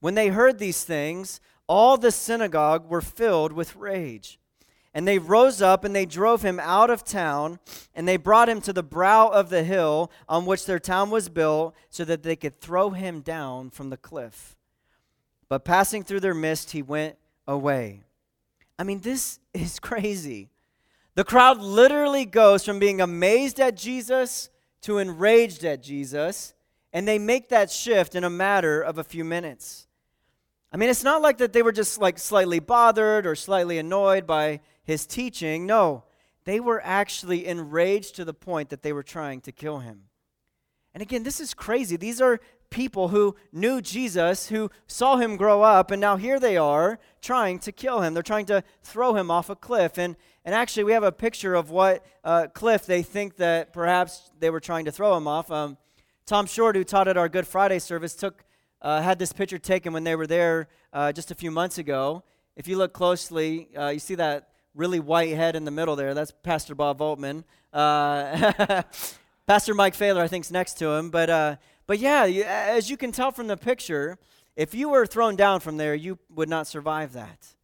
When 0.00 0.14
they 0.14 0.28
heard 0.28 0.58
these 0.58 0.84
things, 0.84 1.40
all 1.66 1.96
the 1.96 2.10
synagogue 2.10 2.88
were 2.88 3.00
filled 3.00 3.52
with 3.52 3.74
rage. 3.76 4.38
And 4.96 5.06
they 5.06 5.18
rose 5.18 5.60
up 5.60 5.84
and 5.84 5.94
they 5.94 6.06
drove 6.06 6.40
him 6.40 6.58
out 6.58 6.88
of 6.88 7.04
town, 7.04 7.58
and 7.94 8.08
they 8.08 8.16
brought 8.16 8.48
him 8.48 8.62
to 8.62 8.72
the 8.72 8.82
brow 8.82 9.28
of 9.28 9.50
the 9.50 9.62
hill 9.62 10.10
on 10.26 10.46
which 10.46 10.64
their 10.64 10.78
town 10.78 11.10
was 11.10 11.28
built, 11.28 11.74
so 11.90 12.02
that 12.06 12.22
they 12.22 12.34
could 12.34 12.58
throw 12.62 12.88
him 12.88 13.20
down 13.20 13.68
from 13.68 13.90
the 13.90 13.98
cliff. 13.98 14.56
But 15.50 15.66
passing 15.66 16.02
through 16.02 16.20
their 16.20 16.32
midst, 16.32 16.70
he 16.70 16.80
went 16.80 17.16
away. 17.46 18.04
I 18.78 18.84
mean, 18.84 19.00
this 19.00 19.38
is 19.52 19.78
crazy. 19.78 20.48
The 21.14 21.24
crowd 21.24 21.60
literally 21.60 22.24
goes 22.24 22.64
from 22.64 22.78
being 22.78 23.02
amazed 23.02 23.60
at 23.60 23.76
Jesus 23.76 24.48
to 24.80 24.96
enraged 24.96 25.62
at 25.62 25.82
Jesus, 25.82 26.54
and 26.94 27.06
they 27.06 27.18
make 27.18 27.50
that 27.50 27.70
shift 27.70 28.14
in 28.14 28.24
a 28.24 28.30
matter 28.30 28.80
of 28.80 28.96
a 28.96 29.04
few 29.04 29.26
minutes. 29.26 29.88
I 30.72 30.78
mean, 30.78 30.88
it's 30.88 31.04
not 31.04 31.20
like 31.20 31.36
that 31.36 31.52
they 31.52 31.60
were 31.60 31.72
just 31.72 32.00
like 32.00 32.18
slightly 32.18 32.60
bothered 32.60 33.26
or 33.26 33.34
slightly 33.34 33.76
annoyed 33.76 34.26
by 34.26 34.60
his 34.86 35.06
teaching. 35.06 35.66
No, 35.66 36.04
they 36.44 36.60
were 36.60 36.80
actually 36.84 37.46
enraged 37.46 38.14
to 38.16 38.24
the 38.24 38.32
point 38.32 38.70
that 38.70 38.82
they 38.82 38.92
were 38.92 39.02
trying 39.02 39.40
to 39.42 39.52
kill 39.52 39.80
him. 39.80 40.04
And 40.94 41.02
again, 41.02 41.24
this 41.24 41.40
is 41.40 41.52
crazy. 41.52 41.96
These 41.96 42.22
are 42.22 42.40
people 42.70 43.08
who 43.08 43.36
knew 43.52 43.82
Jesus, 43.82 44.48
who 44.48 44.70
saw 44.86 45.16
him 45.16 45.36
grow 45.36 45.62
up, 45.62 45.90
and 45.90 46.00
now 46.00 46.16
here 46.16 46.40
they 46.40 46.56
are 46.56 46.98
trying 47.20 47.58
to 47.60 47.72
kill 47.72 48.00
him. 48.00 48.14
They're 48.14 48.22
trying 48.22 48.46
to 48.46 48.64
throw 48.82 49.14
him 49.14 49.30
off 49.30 49.50
a 49.50 49.56
cliff. 49.56 49.98
And, 49.98 50.16
and 50.44 50.54
actually, 50.54 50.84
we 50.84 50.92
have 50.92 51.02
a 51.02 51.12
picture 51.12 51.54
of 51.54 51.70
what 51.70 52.04
uh, 52.24 52.46
cliff 52.54 52.86
they 52.86 53.02
think 53.02 53.36
that 53.36 53.72
perhaps 53.72 54.30
they 54.38 54.50
were 54.50 54.60
trying 54.60 54.86
to 54.86 54.92
throw 54.92 55.16
him 55.16 55.28
off. 55.28 55.50
Um, 55.50 55.76
Tom 56.24 56.46
Short, 56.46 56.76
who 56.76 56.84
taught 56.84 57.08
at 57.08 57.16
our 57.16 57.28
Good 57.28 57.46
Friday 57.46 57.78
service, 57.78 58.14
took 58.14 58.44
uh, 58.82 59.00
had 59.00 59.18
this 59.18 59.32
picture 59.32 59.58
taken 59.58 59.92
when 59.92 60.04
they 60.04 60.14
were 60.14 60.26
there 60.26 60.68
uh, 60.92 61.12
just 61.12 61.30
a 61.30 61.34
few 61.34 61.50
months 61.50 61.78
ago. 61.78 62.22
If 62.56 62.68
you 62.68 62.76
look 62.76 62.92
closely, 62.92 63.68
uh, 63.76 63.88
you 63.88 63.98
see 63.98 64.14
that 64.16 64.48
really 64.76 65.00
white 65.00 65.34
head 65.34 65.56
in 65.56 65.64
the 65.64 65.70
middle 65.70 65.96
there. 65.96 66.14
That's 66.14 66.32
Pastor 66.42 66.74
Bob 66.74 66.98
Voltman. 66.98 67.44
Uh, 67.72 68.82
Pastor 69.46 69.74
Mike 69.74 69.94
Failer, 69.94 70.22
I 70.22 70.28
think, 70.28 70.44
is 70.44 70.52
next 70.52 70.74
to 70.74 70.90
him. 70.90 71.10
But, 71.10 71.30
uh, 71.30 71.56
but 71.86 71.98
yeah, 71.98 72.26
you, 72.26 72.44
as 72.44 72.90
you 72.90 72.96
can 72.96 73.10
tell 73.10 73.32
from 73.32 73.46
the 73.46 73.56
picture, 73.56 74.18
if 74.54 74.74
you 74.74 74.90
were 74.90 75.06
thrown 75.06 75.34
down 75.34 75.60
from 75.60 75.78
there, 75.78 75.94
you 75.94 76.18
would 76.34 76.48
not 76.48 76.66
survive 76.66 77.14
that. 77.14 77.54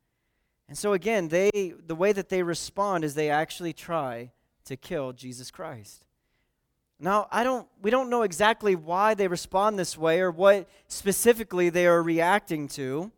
And 0.68 0.79
so 0.79 0.94
again, 0.94 1.29
they 1.29 1.75
the 1.87 1.94
way 1.94 2.12
that 2.12 2.31
they 2.31 2.42
respond 2.42 3.05
is 3.05 3.14
they 3.14 3.29
actually 3.29 3.75
try 3.75 4.31
to 4.64 4.77
kill 4.77 5.12
Jesus 5.12 5.51
Christ. 5.51 6.07
Now, 6.98 7.29
I 7.31 7.44
don't 7.44 7.66
we 7.83 7.90
don't 7.90 8.09
know 8.09 8.22
exactly 8.22 8.75
why 8.75 9.12
they 9.12 9.29
respond 9.29 9.79
this 9.79 9.98
way 9.98 10.20
or 10.20 10.31
what 10.31 10.68
specifically 10.88 11.68
they 11.68 11.87
are 11.87 12.03
reacting 12.03 12.68
to. 12.68 13.11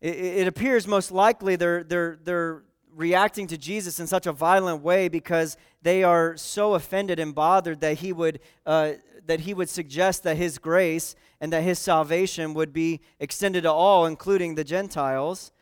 It, 0.00 0.16
it 0.16 0.46
appears 0.46 0.86
most 0.86 1.10
likely 1.10 1.56
they're, 1.56 1.82
they're, 1.82 2.18
they're 2.22 2.62
reacting 2.94 3.46
to 3.48 3.58
Jesus 3.58 4.00
in 4.00 4.06
such 4.06 4.26
a 4.26 4.32
violent 4.32 4.82
way 4.82 5.08
because 5.08 5.56
they 5.82 6.02
are 6.02 6.36
so 6.36 6.74
offended 6.74 7.18
and 7.18 7.34
bothered 7.34 7.80
that 7.80 7.98
he 7.98 8.12
would 8.12 8.40
uh, 8.66 8.92
that 9.28 9.40
he 9.40 9.54
would 9.54 9.68
suggest 9.68 10.22
that 10.22 10.36
his 10.36 10.58
grace 10.58 11.14
and 11.40 11.52
that 11.52 11.62
his 11.62 11.78
salvation 11.78 12.54
would 12.54 12.72
be 12.72 13.00
extended 13.20 13.62
to 13.62 13.70
all, 13.70 14.06
including 14.06 14.54
the 14.54 14.64
Gentiles, 14.64 15.52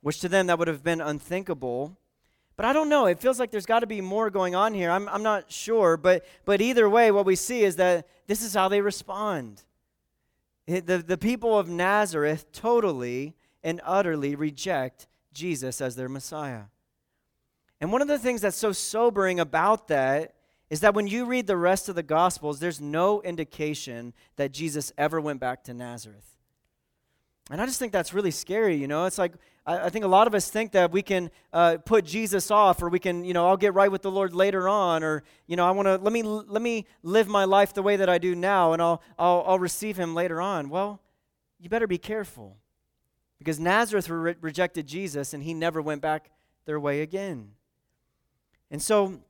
which 0.00 0.20
to 0.20 0.28
them 0.28 0.46
that 0.46 0.58
would 0.58 0.68
have 0.68 0.84
been 0.84 1.00
unthinkable. 1.00 1.98
But 2.56 2.66
I 2.66 2.72
don't 2.72 2.88
know. 2.88 3.06
It 3.06 3.18
feels 3.18 3.38
like 3.38 3.50
there's 3.50 3.66
got 3.66 3.80
to 3.80 3.86
be 3.86 4.00
more 4.00 4.30
going 4.30 4.54
on 4.54 4.72
here. 4.72 4.90
I'm, 4.90 5.08
I'm 5.08 5.24
not 5.24 5.52
sure. 5.52 5.96
But, 5.96 6.24
but 6.44 6.60
either 6.60 6.88
way, 6.88 7.10
what 7.10 7.26
we 7.26 7.36
see 7.36 7.62
is 7.64 7.76
that 7.76 8.06
this 8.26 8.42
is 8.42 8.54
how 8.54 8.68
they 8.68 8.80
respond. 8.80 9.64
The, 10.66 11.02
the 11.06 11.18
people 11.18 11.58
of 11.58 11.68
Nazareth 11.68 12.50
totally 12.52 13.34
and 13.62 13.80
utterly 13.84 14.36
reject 14.36 15.06
Jesus 15.32 15.80
as 15.80 15.96
their 15.96 16.08
Messiah. 16.08 16.64
And 17.80 17.92
one 17.92 18.02
of 18.02 18.08
the 18.08 18.18
things 18.18 18.40
that's 18.40 18.56
so 18.56 18.72
sobering 18.72 19.40
about 19.40 19.88
that 19.88 20.34
is 20.70 20.80
that 20.80 20.94
when 20.94 21.06
you 21.06 21.26
read 21.26 21.46
the 21.46 21.56
rest 21.56 21.88
of 21.88 21.94
the 21.94 22.02
Gospels, 22.02 22.58
there's 22.58 22.80
no 22.80 23.22
indication 23.22 24.14
that 24.36 24.52
Jesus 24.52 24.92
ever 24.98 25.20
went 25.20 25.40
back 25.40 25.64
to 25.64 25.74
Nazareth. 25.74 26.36
And 27.50 27.60
I 27.60 27.66
just 27.66 27.78
think 27.78 27.92
that's 27.92 28.12
really 28.12 28.32
scary, 28.32 28.76
you 28.76 28.88
know? 28.88 29.04
It's 29.04 29.18
like, 29.18 29.34
I, 29.64 29.88
think 29.90 30.04
a 30.04 30.08
lot 30.08 30.26
of 30.26 30.34
us 30.34 30.48
think 30.48 30.72
that 30.72 30.90
we 30.90 31.02
can 31.02 31.30
uh, 31.52 31.76
put 31.84 32.04
Jesus 32.04 32.50
off, 32.50 32.82
or 32.82 32.88
we 32.88 32.98
can, 32.98 33.24
you 33.24 33.34
know, 33.34 33.46
I'll 33.46 33.56
get 33.56 33.74
right 33.74 33.90
with 33.90 34.02
the 34.02 34.10
Lord 34.10 34.34
later 34.34 34.68
on, 34.68 35.04
or, 35.04 35.22
you 35.46 35.54
know, 35.56 35.64
I 35.64 35.70
want 35.70 35.86
to, 35.86 35.96
let 35.96 36.12
me, 36.12 36.22
let 36.22 36.62
me 36.62 36.86
live 37.02 37.28
my 37.28 37.44
life 37.44 37.72
the 37.72 37.82
way 37.82 37.96
that 37.96 38.08
I 38.08 38.18
do 38.18 38.34
now, 38.34 38.72
and 38.72 38.82
I'll, 38.82 39.02
I'll, 39.18 39.44
I'll 39.46 39.58
receive 39.58 39.96
him 39.96 40.14
later 40.14 40.40
on. 40.40 40.68
Well, 40.68 41.00
you 41.60 41.68
better 41.68 41.86
be 41.86 41.98
careful. 41.98 42.56
Because 43.38 43.60
Nazareth 43.60 44.08
re- 44.08 44.34
rejected 44.40 44.86
Jesus, 44.86 45.34
and 45.34 45.42
he 45.42 45.54
never 45.54 45.80
went 45.82 46.00
back 46.00 46.30
their 46.64 46.80
way 46.80 47.02
again. 47.02 47.50
And 48.70 48.82
so, 48.82 49.20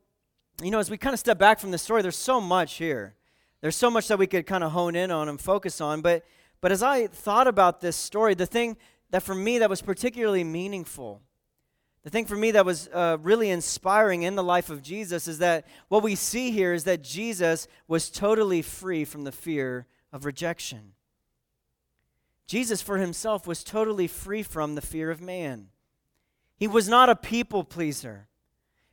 you 0.63 0.71
know, 0.71 0.79
as 0.79 0.91
we 0.91 0.97
kind 0.97 1.15
of 1.15 1.21
step 1.21 1.39
back 1.39 1.59
from 1.59 1.71
the 1.71 1.79
story, 1.79 2.03
there's 2.03 2.17
so 2.17 2.41
much 2.41 2.75
here. 2.75 3.15
There's 3.61 3.77
so 3.77 3.91
much 3.91 4.09
that 4.09 4.19
we 4.19 4.27
could 4.27 4.47
kind 4.47 4.65
of 4.65 4.73
hone 4.73 4.97
in 4.97 5.11
on 5.11 5.29
and 5.29 5.41
focus 5.41 5.81
on. 5.81 6.01
But, 6.01 6.25
but 6.61 6.73
as 6.73 6.83
I 6.83 7.07
thought 7.07 7.47
about 7.47 7.81
this 7.81 7.97
story, 7.97 8.35
the 8.35 8.47
thing 8.47 8.77
that 9.11 9.23
for 9.23 9.35
me 9.35 9.59
that 9.59 9.71
was 9.71 9.83
particularly 9.83 10.45
meaningful, 10.45 11.23
the 12.03 12.11
thing 12.11 12.27
for 12.27 12.37
me 12.37 12.53
that 12.53 12.65
was 12.65 12.89
uh, 12.93 13.19
really 13.21 13.51
inspiring 13.51 14.23
in 14.23 14.37
the 14.37 14.45
life 14.45 14.71
of 14.71 14.83
Jesus 14.83 15.27
is 15.27 15.39
that 15.39 15.67
what 15.89 16.05
we 16.05 16.15
see 16.15 16.53
here 16.53 16.73
is 16.73 16.85
that 16.85 17.03
Jesus 17.03 17.67
was 17.89 18.11
totally 18.11 18.63
free 18.63 19.05
from 19.05 19.25
the 19.25 19.33
fear 19.33 19.87
of 20.13 20.25
rejection. 20.25 20.93
Jesus, 22.47 22.81
for 22.81 22.99
himself, 22.99 23.47
was 23.47 23.65
totally 23.65 24.07
free 24.07 24.45
from 24.45 24.77
the 24.77 24.81
fear 24.81 25.11
of 25.11 25.21
man. 25.21 25.69
He 26.57 26.69
was 26.69 26.89
not 26.89 27.09
a 27.09 27.17
people 27.17 27.65
pleaser. 27.65 28.29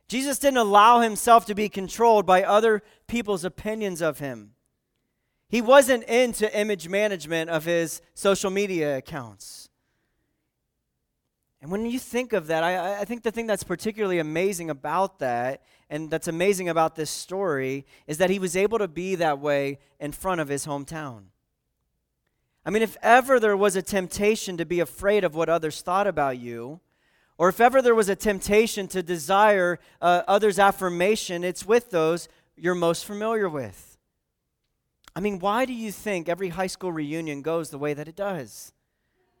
Jesus 0.08 0.38
didn't 0.38 0.58
allow 0.58 1.00
himself 1.00 1.46
to 1.46 1.54
be 1.54 1.68
controlled 1.68 2.26
by 2.26 2.42
other 2.42 2.82
people's 3.06 3.44
opinions 3.44 4.02
of 4.02 4.18
him. 4.18 4.50
He 5.48 5.60
wasn't 5.60 6.04
into 6.04 6.58
image 6.58 6.88
management 6.88 7.50
of 7.50 7.64
his 7.64 8.02
social 8.14 8.50
media 8.50 8.96
accounts. 8.98 9.68
And 11.62 11.70
when 11.70 11.86
you 11.86 11.98
think 11.98 12.34
of 12.34 12.48
that, 12.48 12.62
I, 12.62 13.00
I, 13.00 13.04
think 13.06 13.22
the 13.22 13.30
thing 13.30 13.46
that's 13.46 13.64
particularly 13.64 14.18
amazing 14.18 14.68
about 14.68 15.20
that, 15.20 15.62
and 15.88 16.10
that's 16.10 16.28
amazing 16.28 16.68
about 16.68 16.94
this 16.94 17.08
story, 17.08 17.86
is 18.06 18.18
that 18.18 18.28
he 18.28 18.38
was 18.38 18.54
able 18.54 18.78
to 18.78 18.88
be 18.88 19.14
that 19.14 19.38
way 19.38 19.78
in 19.98 20.12
front 20.12 20.42
of 20.42 20.48
his 20.48 20.66
hometown. 20.66 21.22
I 22.66 22.70
mean, 22.70 22.82
if 22.82 22.98
ever 23.02 23.40
there 23.40 23.56
was 23.56 23.76
a 23.76 23.82
temptation 23.82 24.58
to 24.58 24.66
be 24.66 24.80
afraid 24.80 25.24
of 25.24 25.34
what 25.34 25.48
others 25.48 25.80
thought 25.80 26.06
about 26.06 26.36
you, 26.38 26.80
or 27.36 27.48
if 27.48 27.60
ever 27.60 27.82
there 27.82 27.94
was 27.94 28.08
a 28.08 28.16
temptation 28.16 28.86
to 28.88 29.02
desire 29.02 29.78
uh, 30.00 30.22
others' 30.28 30.58
affirmation, 30.58 31.44
it's 31.44 31.66
with 31.66 31.90
those 31.90 32.28
you're 32.56 32.74
most 32.74 33.04
familiar 33.04 33.48
with. 33.48 33.98
I 35.16 35.20
mean, 35.20 35.38
why 35.38 35.64
do 35.64 35.72
you 35.72 35.92
think 35.92 36.28
every 36.28 36.50
high 36.50 36.66
school 36.66 36.92
reunion 36.92 37.42
goes 37.42 37.70
the 37.70 37.78
way 37.78 37.94
that 37.94 38.08
it 38.08 38.16
does? 38.16 38.72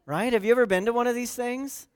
Right? 0.06 0.32
Have 0.32 0.44
you 0.44 0.52
ever 0.52 0.66
been 0.66 0.84
to 0.86 0.92
one 0.92 1.06
of 1.06 1.14
these 1.14 1.34
things? 1.34 1.88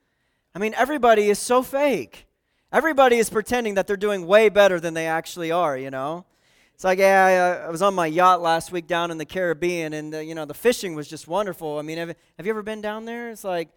I 0.55 0.59
mean, 0.59 0.73
everybody 0.73 1.29
is 1.29 1.39
so 1.39 1.61
fake. 1.61 2.25
Everybody 2.71 3.17
is 3.17 3.29
pretending 3.29 3.75
that 3.75 3.87
they're 3.87 3.97
doing 3.97 4.25
way 4.25 4.49
better 4.49 4.79
than 4.79 4.93
they 4.93 5.07
actually 5.07 5.51
are, 5.51 5.77
you 5.77 5.89
know? 5.89 6.25
It's 6.73 6.83
like, 6.83 6.99
yeah, 6.99 7.59
I, 7.63 7.67
I 7.67 7.69
was 7.69 7.81
on 7.81 7.93
my 7.93 8.05
yacht 8.07 8.41
last 8.41 8.71
week 8.71 8.87
down 8.87 9.11
in 9.11 9.17
the 9.17 9.25
Caribbean, 9.25 9.93
and, 9.93 10.15
uh, 10.15 10.19
you 10.19 10.33
know, 10.33 10.45
the 10.45 10.53
fishing 10.53 10.95
was 10.95 11.07
just 11.07 11.27
wonderful. 11.27 11.77
I 11.77 11.81
mean, 11.81 11.97
have, 11.97 12.15
have 12.37 12.45
you 12.45 12.51
ever 12.51 12.63
been 12.63 12.79
down 12.79 13.05
there? 13.05 13.31
It's 13.31 13.43
like, 13.43 13.69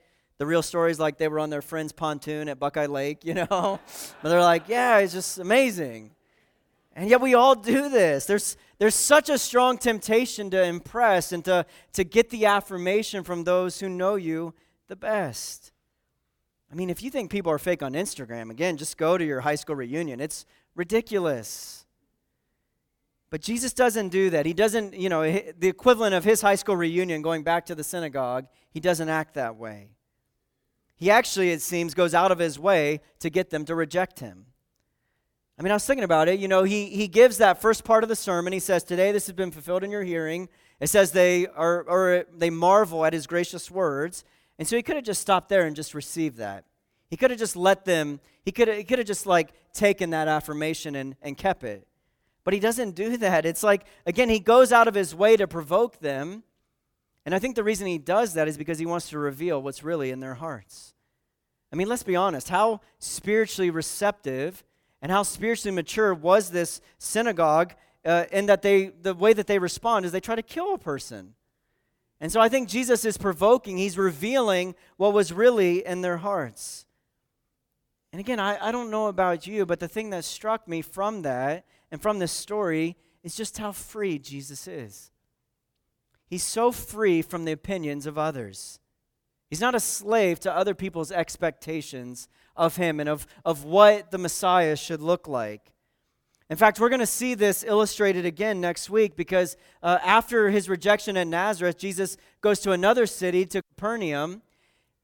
the 0.43 0.47
real 0.47 0.61
stories 0.61 0.99
like 0.99 1.19
they 1.19 1.29
were 1.29 1.39
on 1.39 1.51
their 1.51 1.63
friend's 1.63 1.93
pontoon 1.93 2.49
at 2.49 2.59
Buckeye 2.59 2.87
Lake, 2.87 3.19
you 3.25 3.33
know? 3.33 3.47
but 3.49 4.29
they're 4.29 4.41
like, 4.41 4.69
yeah, 4.69 4.99
it's 4.99 5.13
just 5.13 5.39
amazing. 5.39 6.11
And 6.97 7.09
yet 7.09 7.21
we 7.21 7.35
all 7.35 7.55
do 7.55 7.89
this. 7.89 8.27
There's, 8.27 8.57
there's 8.79 8.97
such 8.97 9.29
a 9.29 9.39
strong 9.39 9.79
temptation 9.79 10.51
to 10.51 10.61
impress 10.65 11.31
and 11.31 11.45
to, 11.45 11.65
to 11.93 12.03
get 12.03 12.31
the 12.31 12.47
affirmation 12.47 13.23
from 13.23 13.45
those 13.45 13.79
who 13.79 13.89
know 13.89 14.17
you 14.17 14.53
the 14.89 14.97
best. 14.97 15.71
I 16.73 16.75
mean, 16.75 16.91
if 16.91 17.05
you 17.05 17.11
think 17.11 17.31
people 17.31 17.53
are 17.53 17.59
fake 17.59 17.85
on 17.85 17.93
Instagram, 17.93 18.51
again, 18.51 18.77
just 18.77 18.97
go 18.97 19.17
to 19.17 19.25
your 19.25 19.43
high 19.43 19.55
school 19.55 19.77
reunion. 19.77 20.21
It's 20.21 20.45
ridiculous. 20.75 21.87
But 23.31 23.43
Jesus 23.43 23.73
doesn't 23.73 24.09
do 24.09 24.31
that. 24.31 24.45
He 24.45 24.55
doesn't, 24.55 24.95
you 24.95 25.09
know, 25.09 25.23
the 25.23 25.69
equivalent 25.69 26.17
of 26.17 26.25
his 26.25 26.41
high 26.41 26.57
school 26.57 26.77
reunion 26.77 27.23
going 27.23 27.45
back 27.45 27.67
to 27.67 27.77
the 27.77 27.85
synagogue, 27.85 28.49
he 28.73 28.81
doesn't 28.81 29.09
act 29.09 29.35
that 29.35 29.55
way. 29.55 29.91
He 31.03 31.11
actually, 31.11 31.51
it 31.51 31.61
seems, 31.61 31.95
goes 31.95 32.15
out 32.15 32.31
of 32.31 32.39
his 32.39 32.61
way 32.61 33.01
to 33.19 33.29
get 33.29 33.51
them 33.51 33.65
to 33.65 33.75
reject 33.75 34.21
him. 34.21 34.47
I 35.59 35.63
mean, 35.65 35.73
I 35.73 35.75
was 35.75 35.85
thinking 35.85 36.05
about 36.05 36.29
it. 36.29 36.39
You 36.39 36.47
know, 36.47 36.63
he, 36.63 36.91
he 36.91 37.09
gives 37.09 37.39
that 37.39 37.61
first 37.61 37.83
part 37.83 38.05
of 38.05 38.09
the 38.09 38.15
sermon. 38.15 38.53
He 38.53 38.61
says, 38.61 38.85
Today 38.85 39.11
this 39.11 39.27
has 39.27 39.35
been 39.35 39.51
fulfilled 39.51 39.83
in 39.83 39.91
your 39.91 40.05
hearing. 40.05 40.49
It 40.79 40.91
says 40.91 41.11
they 41.11 41.49
are 41.49 41.83
or 41.89 42.27
they 42.33 42.51
marvel 42.51 43.05
at 43.05 43.15
his 43.15 43.27
gracious 43.27 43.69
words. 43.69 44.23
And 44.61 44.69
so 44.69 44.77
he 44.77 44.83
could 44.85 44.95
have 44.95 45.05
just 45.05 45.21
stopped 45.21 45.49
there 45.49 45.67
and 45.67 45.75
just 45.75 45.93
received 45.93 46.37
that. 46.37 46.67
He 47.11 47.17
could 47.17 47.33
have 47.33 47.39
just 47.41 47.57
let 47.57 47.85
them, 47.85 48.21
he 48.45 48.53
could 48.53 48.69
have, 48.69 48.77
he 48.77 48.85
could 48.85 49.01
have 49.01 49.09
just 49.09 49.27
like 49.27 49.55
taken 49.73 50.11
that 50.11 50.29
affirmation 50.29 50.95
and, 50.95 51.17
and 51.21 51.37
kept 51.37 51.65
it. 51.65 51.85
But 52.45 52.55
he 52.55 52.61
doesn't 52.61 52.93
do 52.93 53.17
that. 53.17 53.45
It's 53.45 53.65
like, 53.65 53.87
again, 54.07 54.29
he 54.29 54.39
goes 54.39 54.71
out 54.71 54.87
of 54.87 54.95
his 54.95 55.17
way 55.17 55.37
to 55.37 55.49
provoke 55.49 55.99
them. 55.99 56.45
And 57.25 57.35
I 57.35 57.39
think 57.39 57.55
the 57.55 57.65
reason 57.65 57.87
he 57.87 57.99
does 57.99 58.35
that 58.35 58.49
is 58.49 58.57
because 58.57 58.79
he 58.79 58.87
wants 58.87 59.11
to 59.11 59.19
reveal 59.19 59.63
what's 59.63 59.85
really 59.85 60.11
in 60.11 60.21
their 60.21 60.35
hearts. 60.35 60.95
I 61.73 61.77
mean, 61.77 61.89
let's 61.89 62.03
be 62.03 62.17
honest. 62.17 62.49
How 62.49 62.81
spiritually 62.99 63.71
receptive 63.71 64.65
and 65.01 65.11
how 65.11 65.23
spiritually 65.23 65.75
mature 65.75 66.13
was 66.13 66.51
this 66.51 66.81
synagogue 66.99 67.75
uh, 68.05 68.25
in 68.33 68.47
that 68.47 68.63
they, 68.63 68.87
the 68.87 69.15
way 69.15 69.33
that 69.33 69.47
they 69.47 69.59
respond 69.59 70.05
is 70.05 70.13
they 70.13 70.21
try 70.21 70.35
to 70.35 70.43
kill 70.43 70.75
a 70.75 70.79
person. 70.79 71.35
And 72.21 72.31
so 72.31 72.41
I 72.41 72.49
think 72.49 72.69
Jesus 72.69 73.05
is 73.05 73.17
provoking, 73.17 73.79
he's 73.79 73.99
revealing 73.99 74.75
what 74.97 75.13
was 75.13 75.33
really 75.33 75.85
in 75.85 76.03
their 76.03 76.19
hearts. 76.19 76.87
And 78.13 78.21
again, 78.21 78.39
I, 78.39 78.69
I 78.69 78.73
don't 78.73 78.91
know 78.91 79.07
about 79.07 79.47
you, 79.47 79.65
but 79.65 79.81
the 79.81 79.89
thing 79.89 80.11
that 80.11 80.25
struck 80.25 80.69
me 80.69 80.83
from 80.83 81.23
that 81.23 81.65
and 81.91 82.01
from 82.01 82.19
this 82.19 82.33
story 82.33 82.97
is 83.23 83.37
just 83.37 83.59
how 83.59 83.73
free 83.73 84.19
Jesus 84.19 84.69
is. 84.69 85.12
He's 86.33 86.43
so 86.43 86.73
free 86.73 87.21
from 87.21 87.45
the 87.45 87.53
opinions 87.53 88.07
of 88.07 88.17
others. 88.17 88.81
He's 89.51 89.61
not 89.61 89.75
a 89.75 89.81
slave 89.81 90.41
to 90.41 90.57
other 90.57 90.75
people's 90.75 91.13
expectations 91.13 92.27
of 92.57 92.77
him 92.77 93.01
and 93.01 93.09
of, 93.11 93.27
of 93.45 93.65
what 93.65 94.11
the 94.11 94.17
Messiah 94.17 94.75
should 94.75 95.03
look 95.03 95.29
like. 95.29 95.75
In 96.49 96.57
fact, 96.57 96.81
we're 96.81 96.89
going 96.89 97.01
to 97.01 97.07
see 97.07 97.35
this 97.35 97.63
illustrated 97.65 98.25
again 98.25 98.63
next 98.63 98.89
week 98.89 99.15
because 99.15 99.59
uh, 99.83 99.99
after 100.03 100.49
his 100.49 100.71
rejection 100.71 101.19
at 101.19 101.27
Nazareth, 101.27 101.77
Jesus 101.77 102.17
goes 102.41 102.61
to 102.61 102.73
another 102.73 103.05
city, 103.05 103.45
to 103.45 103.61
Capernaum, 103.61 104.41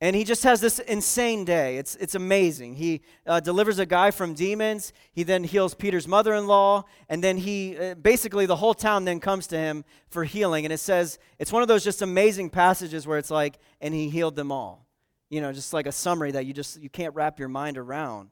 and 0.01 0.15
he 0.15 0.23
just 0.23 0.45
has 0.45 0.61
this 0.61 0.79
insane 0.79 1.45
day. 1.45 1.77
It's, 1.77 1.97
it's 1.97 2.15
amazing. 2.15 2.77
He 2.77 3.01
uh, 3.27 3.41
delivers 3.41 3.81
a 3.81 3.87
guy 3.87 4.13
from 4.13 4.33
demons. 4.33 4.93
He 5.11 5.25
then 5.25 5.43
heals 5.43 5.75
Peter's 5.75 6.07
mother 6.07 6.35
in 6.35 6.47
law. 6.47 6.85
And 7.09 7.23
then 7.23 7.37
he 7.37 7.77
uh, 7.77 7.95
basically, 7.97 8.47
the 8.47 8.57
whole 8.57 8.75
town 8.75 9.05
then 9.05 9.19
comes 9.19 9.49
to 9.49 9.59
him 9.59 9.85
for 10.09 10.23
healing. 10.23 10.65
And 10.65 10.73
it 10.73 10.79
says, 10.79 11.19
it's 11.41 11.53
one 11.53 11.63
of 11.63 11.69
those 11.69 11.83
just 11.83 12.01
amazing 12.01 12.51
passages 12.51 13.09
where 13.09 13.19
it's 13.19 13.31
like, 13.31 13.59
and 13.81 13.93
he 13.93 14.09
healed 14.09 14.37
them 14.37 14.53
all. 14.53 14.87
You 15.31 15.41
know, 15.41 15.53
just 15.53 15.73
like 15.73 15.87
a 15.87 15.93
summary 15.93 16.31
that 16.31 16.47
you 16.47 16.55
just 16.55 16.81
you 16.81 16.89
can't 16.89 17.15
wrap 17.15 17.39
your 17.41 17.49
mind 17.49 17.77
around. 17.77 18.31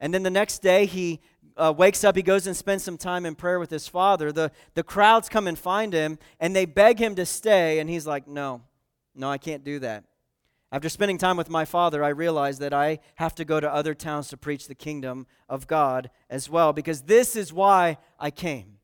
And 0.00 0.12
then 0.12 0.24
the 0.24 0.30
next 0.30 0.62
day, 0.62 0.84
he 0.84 1.20
uh, 1.56 1.72
wakes 1.74 2.02
up, 2.02 2.16
he 2.16 2.22
goes 2.22 2.46
and 2.46 2.56
spends 2.56 2.82
some 2.82 2.98
time 2.98 3.24
in 3.24 3.34
prayer 3.34 3.58
with 3.60 3.70
his 3.70 3.86
father. 3.86 4.32
The, 4.32 4.50
the 4.74 4.82
crowds 4.82 5.28
come 5.28 5.46
and 5.46 5.58
find 5.58 5.92
him, 5.92 6.18
and 6.40 6.54
they 6.54 6.66
beg 6.66 6.98
him 6.98 7.14
to 7.14 7.24
stay. 7.24 7.78
And 7.78 7.88
he's 7.88 8.06
like, 8.06 8.26
no, 8.26 8.62
no, 9.14 9.30
I 9.30 9.38
can't 9.38 9.64
do 9.64 9.78
that. 9.78 10.04
After 10.74 10.88
spending 10.88 11.18
time 11.18 11.36
with 11.36 11.48
my 11.48 11.64
father, 11.64 12.02
I 12.02 12.08
realized 12.08 12.60
that 12.60 12.74
I 12.74 12.98
have 13.14 13.32
to 13.36 13.44
go 13.44 13.60
to 13.60 13.72
other 13.72 13.94
towns 13.94 14.26
to 14.30 14.36
preach 14.36 14.66
the 14.66 14.74
kingdom 14.74 15.28
of 15.48 15.68
God 15.68 16.10
as 16.28 16.50
well, 16.50 16.72
because 16.72 17.02
this 17.02 17.36
is 17.36 17.52
why 17.52 17.96
I 18.18 18.32
came. 18.32 18.78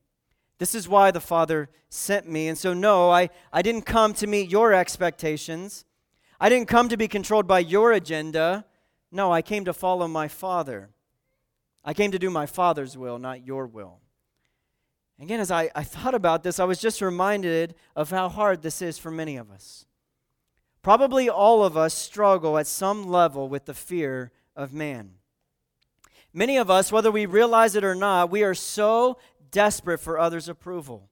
This 0.57 0.73
is 0.73 0.87
why 0.87 1.11
the 1.11 1.19
Father 1.19 1.67
sent 1.89 2.29
me. 2.29 2.47
And 2.47 2.57
so, 2.57 2.73
no, 2.73 3.11
I, 3.11 3.29
I 3.51 3.61
didn't 3.61 3.81
come 3.81 4.13
to 4.13 4.25
meet 4.25 4.49
your 4.49 4.71
expectations. 4.71 5.83
I 6.39 6.47
didn't 6.47 6.69
come 6.69 6.87
to 6.87 6.95
be 6.95 7.09
controlled 7.09 7.45
by 7.45 7.59
your 7.59 7.91
agenda. 7.91 8.63
No, 9.11 9.33
I 9.33 9.41
came 9.41 9.65
to 9.65 9.73
follow 9.73 10.07
my 10.07 10.29
Father. 10.29 10.91
I 11.83 11.93
came 11.93 12.11
to 12.11 12.19
do 12.19 12.29
my 12.29 12.45
Father's 12.45 12.97
will, 12.97 13.19
not 13.19 13.45
your 13.45 13.67
will. 13.67 13.99
Again, 15.19 15.41
as 15.41 15.51
I, 15.51 15.69
I 15.75 15.83
thought 15.83 16.15
about 16.15 16.43
this, 16.43 16.57
I 16.57 16.63
was 16.63 16.79
just 16.79 17.01
reminded 17.01 17.75
of 17.97 18.11
how 18.11 18.29
hard 18.29 18.61
this 18.61 18.81
is 18.81 18.97
for 18.97 19.11
many 19.11 19.35
of 19.35 19.51
us. 19.51 19.87
Probably 20.81 21.29
all 21.29 21.63
of 21.63 21.77
us 21.77 21.93
struggle 21.93 22.57
at 22.57 22.67
some 22.67 23.07
level 23.07 23.47
with 23.47 23.65
the 23.65 23.73
fear 23.73 24.31
of 24.55 24.73
man. 24.73 25.11
Many 26.33 26.57
of 26.57 26.71
us, 26.71 26.91
whether 26.91 27.11
we 27.11 27.25
realize 27.25 27.75
it 27.75 27.83
or 27.83 27.93
not, 27.93 28.31
we 28.31 28.43
are 28.43 28.55
so 28.55 29.17
desperate 29.51 29.99
for 29.99 30.17
others' 30.17 30.49
approval. 30.49 31.09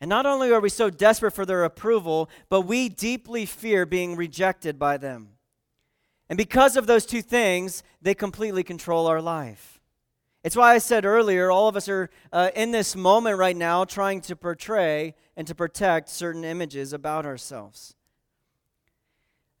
And 0.00 0.08
not 0.08 0.26
only 0.26 0.50
are 0.50 0.60
we 0.60 0.70
so 0.70 0.90
desperate 0.90 1.32
for 1.32 1.46
their 1.46 1.64
approval, 1.64 2.28
but 2.48 2.62
we 2.62 2.88
deeply 2.88 3.46
fear 3.46 3.86
being 3.86 4.16
rejected 4.16 4.78
by 4.78 4.96
them. 4.96 5.30
And 6.28 6.36
because 6.36 6.76
of 6.76 6.86
those 6.86 7.06
two 7.06 7.22
things, 7.22 7.82
they 8.02 8.14
completely 8.14 8.64
control 8.64 9.06
our 9.06 9.20
life. 9.20 9.80
It's 10.42 10.56
why 10.56 10.74
I 10.74 10.78
said 10.78 11.04
earlier, 11.04 11.50
all 11.50 11.68
of 11.68 11.76
us 11.76 11.88
are 11.88 12.10
uh, 12.32 12.50
in 12.54 12.70
this 12.70 12.96
moment 12.96 13.38
right 13.38 13.56
now 13.56 13.84
trying 13.84 14.20
to 14.22 14.36
portray 14.36 15.14
and 15.36 15.46
to 15.46 15.54
protect 15.54 16.08
certain 16.08 16.44
images 16.44 16.92
about 16.92 17.24
ourselves. 17.24 17.94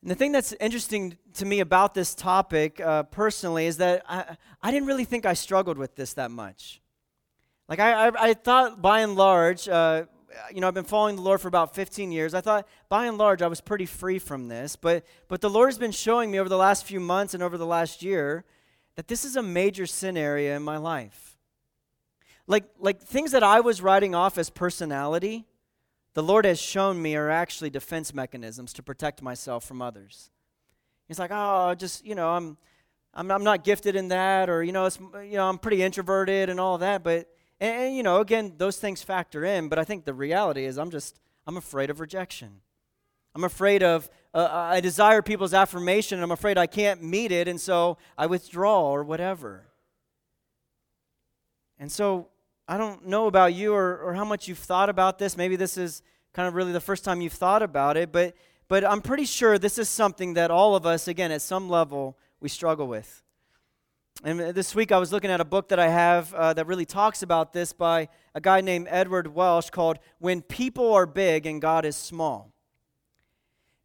And 0.04 0.10
the 0.10 0.16
thing 0.16 0.32
that's 0.32 0.52
interesting 0.60 1.16
to 1.32 1.46
me 1.46 1.60
about 1.60 1.94
this 1.94 2.14
topic 2.14 2.78
uh, 2.78 3.04
personally 3.04 3.64
is 3.64 3.78
that 3.78 4.02
I, 4.06 4.36
I 4.62 4.70
didn't 4.70 4.86
really 4.86 5.06
think 5.06 5.24
I 5.24 5.32
struggled 5.32 5.78
with 5.78 5.96
this 5.96 6.12
that 6.12 6.30
much. 6.30 6.82
Like, 7.70 7.80
I, 7.80 8.08
I, 8.08 8.12
I 8.14 8.34
thought 8.34 8.82
by 8.82 9.00
and 9.00 9.16
large, 9.16 9.66
uh, 9.66 10.04
you 10.52 10.60
know, 10.60 10.68
I've 10.68 10.74
been 10.74 10.84
following 10.84 11.16
the 11.16 11.22
Lord 11.22 11.40
for 11.40 11.48
about 11.48 11.74
15 11.74 12.12
years. 12.12 12.34
I 12.34 12.42
thought 12.42 12.68
by 12.90 13.06
and 13.06 13.16
large 13.16 13.40
I 13.40 13.46
was 13.46 13.62
pretty 13.62 13.86
free 13.86 14.18
from 14.18 14.48
this. 14.48 14.76
But, 14.76 15.06
but 15.26 15.40
the 15.40 15.48
Lord 15.48 15.68
has 15.68 15.78
been 15.78 15.90
showing 15.90 16.30
me 16.30 16.38
over 16.38 16.50
the 16.50 16.58
last 16.58 16.84
few 16.84 17.00
months 17.00 17.32
and 17.32 17.42
over 17.42 17.56
the 17.56 17.64
last 17.64 18.02
year 18.02 18.44
that 18.96 19.08
this 19.08 19.24
is 19.24 19.36
a 19.36 19.42
major 19.42 19.86
sin 19.86 20.18
area 20.18 20.54
in 20.54 20.62
my 20.62 20.76
life. 20.76 21.38
Like, 22.46 22.64
like 22.78 23.00
things 23.00 23.30
that 23.30 23.42
I 23.42 23.60
was 23.60 23.80
writing 23.80 24.14
off 24.14 24.36
as 24.36 24.50
personality 24.50 25.46
the 26.14 26.22
Lord 26.22 26.44
has 26.44 26.60
shown 26.60 27.02
me 27.02 27.16
are 27.16 27.28
actually 27.28 27.70
defense 27.70 28.14
mechanisms 28.14 28.72
to 28.74 28.82
protect 28.82 29.20
myself 29.20 29.64
from 29.64 29.82
others. 29.82 30.30
He's 31.06 31.18
like, 31.18 31.30
oh, 31.32 31.74
just, 31.74 32.04
you 32.04 32.14
know, 32.14 32.30
I'm, 32.30 32.56
I'm, 33.12 33.30
I'm 33.30 33.44
not 33.44 33.64
gifted 33.64 33.96
in 33.96 34.08
that, 34.08 34.48
or, 34.48 34.62
you 34.62 34.72
know, 34.72 34.86
it's, 34.86 34.98
you 34.98 35.36
know, 35.36 35.48
I'm 35.48 35.58
pretty 35.58 35.82
introverted 35.82 36.48
and 36.48 36.58
all 36.58 36.78
that. 36.78 37.02
But, 37.02 37.28
and, 37.60 37.82
and, 37.82 37.96
you 37.96 38.02
know, 38.02 38.20
again, 38.20 38.54
those 38.56 38.78
things 38.78 39.02
factor 39.02 39.44
in. 39.44 39.68
But 39.68 39.78
I 39.78 39.84
think 39.84 40.04
the 40.04 40.14
reality 40.14 40.64
is 40.64 40.78
I'm 40.78 40.90
just, 40.90 41.20
I'm 41.46 41.56
afraid 41.56 41.90
of 41.90 42.00
rejection. 42.00 42.60
I'm 43.34 43.44
afraid 43.44 43.82
of, 43.82 44.08
uh, 44.32 44.48
I 44.50 44.80
desire 44.80 45.20
people's 45.20 45.52
affirmation, 45.52 46.18
and 46.18 46.24
I'm 46.24 46.30
afraid 46.30 46.56
I 46.56 46.68
can't 46.68 47.02
meet 47.02 47.32
it, 47.32 47.48
and 47.48 47.60
so 47.60 47.98
I 48.16 48.26
withdraw 48.26 48.90
or 48.90 49.02
whatever. 49.02 49.66
And 51.78 51.90
so 51.90 52.28
I 52.66 52.78
don't 52.78 53.06
know 53.06 53.26
about 53.26 53.52
you 53.52 53.74
or, 53.74 53.98
or 53.98 54.14
how 54.14 54.24
much 54.24 54.48
you've 54.48 54.58
thought 54.58 54.88
about 54.88 55.18
this. 55.18 55.36
Maybe 55.36 55.56
this 55.56 55.76
is 55.76 56.02
kind 56.32 56.48
of 56.48 56.54
really 56.54 56.72
the 56.72 56.80
first 56.80 57.04
time 57.04 57.20
you've 57.20 57.34
thought 57.34 57.62
about 57.62 57.96
it, 57.96 58.10
but, 58.10 58.34
but 58.68 58.84
I'm 58.84 59.02
pretty 59.02 59.26
sure 59.26 59.58
this 59.58 59.78
is 59.78 59.88
something 59.88 60.34
that 60.34 60.50
all 60.50 60.74
of 60.74 60.86
us, 60.86 61.06
again, 61.06 61.30
at 61.30 61.42
some 61.42 61.68
level, 61.68 62.16
we 62.40 62.48
struggle 62.48 62.86
with. 62.86 63.22
And 64.22 64.40
this 64.40 64.74
week 64.74 64.92
I 64.92 64.98
was 64.98 65.12
looking 65.12 65.30
at 65.30 65.40
a 65.42 65.44
book 65.44 65.68
that 65.68 65.78
I 65.78 65.88
have 65.88 66.32
uh, 66.32 66.54
that 66.54 66.66
really 66.66 66.86
talks 66.86 67.22
about 67.22 67.52
this 67.52 67.74
by 67.74 68.08
a 68.34 68.40
guy 68.40 68.62
named 68.62 68.86
Edward 68.88 69.34
Welch 69.34 69.70
called 69.70 69.98
When 70.18 70.40
People 70.40 70.94
Are 70.94 71.04
Big 71.04 71.44
and 71.44 71.60
God 71.60 71.84
is 71.84 71.96
Small. 71.96 72.53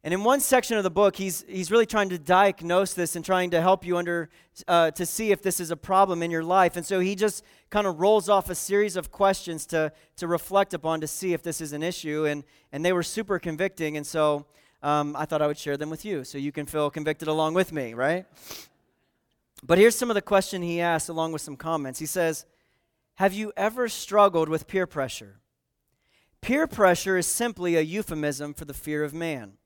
And 0.02 0.14
in 0.14 0.24
one 0.24 0.40
section 0.40 0.78
of 0.78 0.82
the 0.82 0.90
book, 0.90 1.16
he's, 1.16 1.44
he's 1.46 1.70
really 1.70 1.84
trying 1.84 2.08
to 2.08 2.18
diagnose 2.18 2.94
this 2.94 3.16
and 3.16 3.24
trying 3.24 3.50
to 3.50 3.60
help 3.60 3.84
you 3.84 3.98
under, 3.98 4.30
uh, 4.66 4.90
to 4.92 5.04
see 5.04 5.30
if 5.30 5.42
this 5.42 5.60
is 5.60 5.70
a 5.70 5.76
problem 5.76 6.22
in 6.22 6.30
your 6.30 6.42
life. 6.42 6.76
And 6.76 6.86
so 6.86 7.00
he 7.00 7.14
just 7.14 7.44
kind 7.68 7.86
of 7.86 8.00
rolls 8.00 8.30
off 8.30 8.48
a 8.48 8.54
series 8.54 8.96
of 8.96 9.12
questions 9.12 9.66
to, 9.66 9.92
to 10.16 10.26
reflect 10.26 10.72
upon 10.72 11.02
to 11.02 11.06
see 11.06 11.34
if 11.34 11.42
this 11.42 11.60
is 11.60 11.74
an 11.74 11.82
issue. 11.82 12.24
And, 12.24 12.44
and 12.72 12.82
they 12.82 12.94
were 12.94 13.02
super 13.02 13.38
convicting. 13.38 13.98
And 13.98 14.06
so 14.06 14.46
um, 14.82 15.14
I 15.16 15.26
thought 15.26 15.42
I 15.42 15.46
would 15.46 15.58
share 15.58 15.76
them 15.76 15.90
with 15.90 16.06
you 16.06 16.24
so 16.24 16.38
you 16.38 16.50
can 16.50 16.64
feel 16.64 16.88
convicted 16.88 17.28
along 17.28 17.52
with 17.52 17.70
me, 17.70 17.92
right? 17.92 18.24
But 19.62 19.76
here's 19.76 19.96
some 19.96 20.10
of 20.10 20.14
the 20.14 20.22
question 20.22 20.62
he 20.62 20.80
asks 20.80 21.10
along 21.10 21.32
with 21.32 21.42
some 21.42 21.56
comments. 21.56 21.98
He 21.98 22.06
says, 22.06 22.46
Have 23.16 23.34
you 23.34 23.52
ever 23.54 23.86
struggled 23.86 24.48
with 24.48 24.66
peer 24.66 24.86
pressure? 24.86 25.40
Peer 26.40 26.66
pressure 26.66 27.18
is 27.18 27.26
simply 27.26 27.76
a 27.76 27.82
euphemism 27.82 28.54
for 28.54 28.64
the 28.64 28.72
fear 28.72 29.04
of 29.04 29.12
man. 29.12 29.58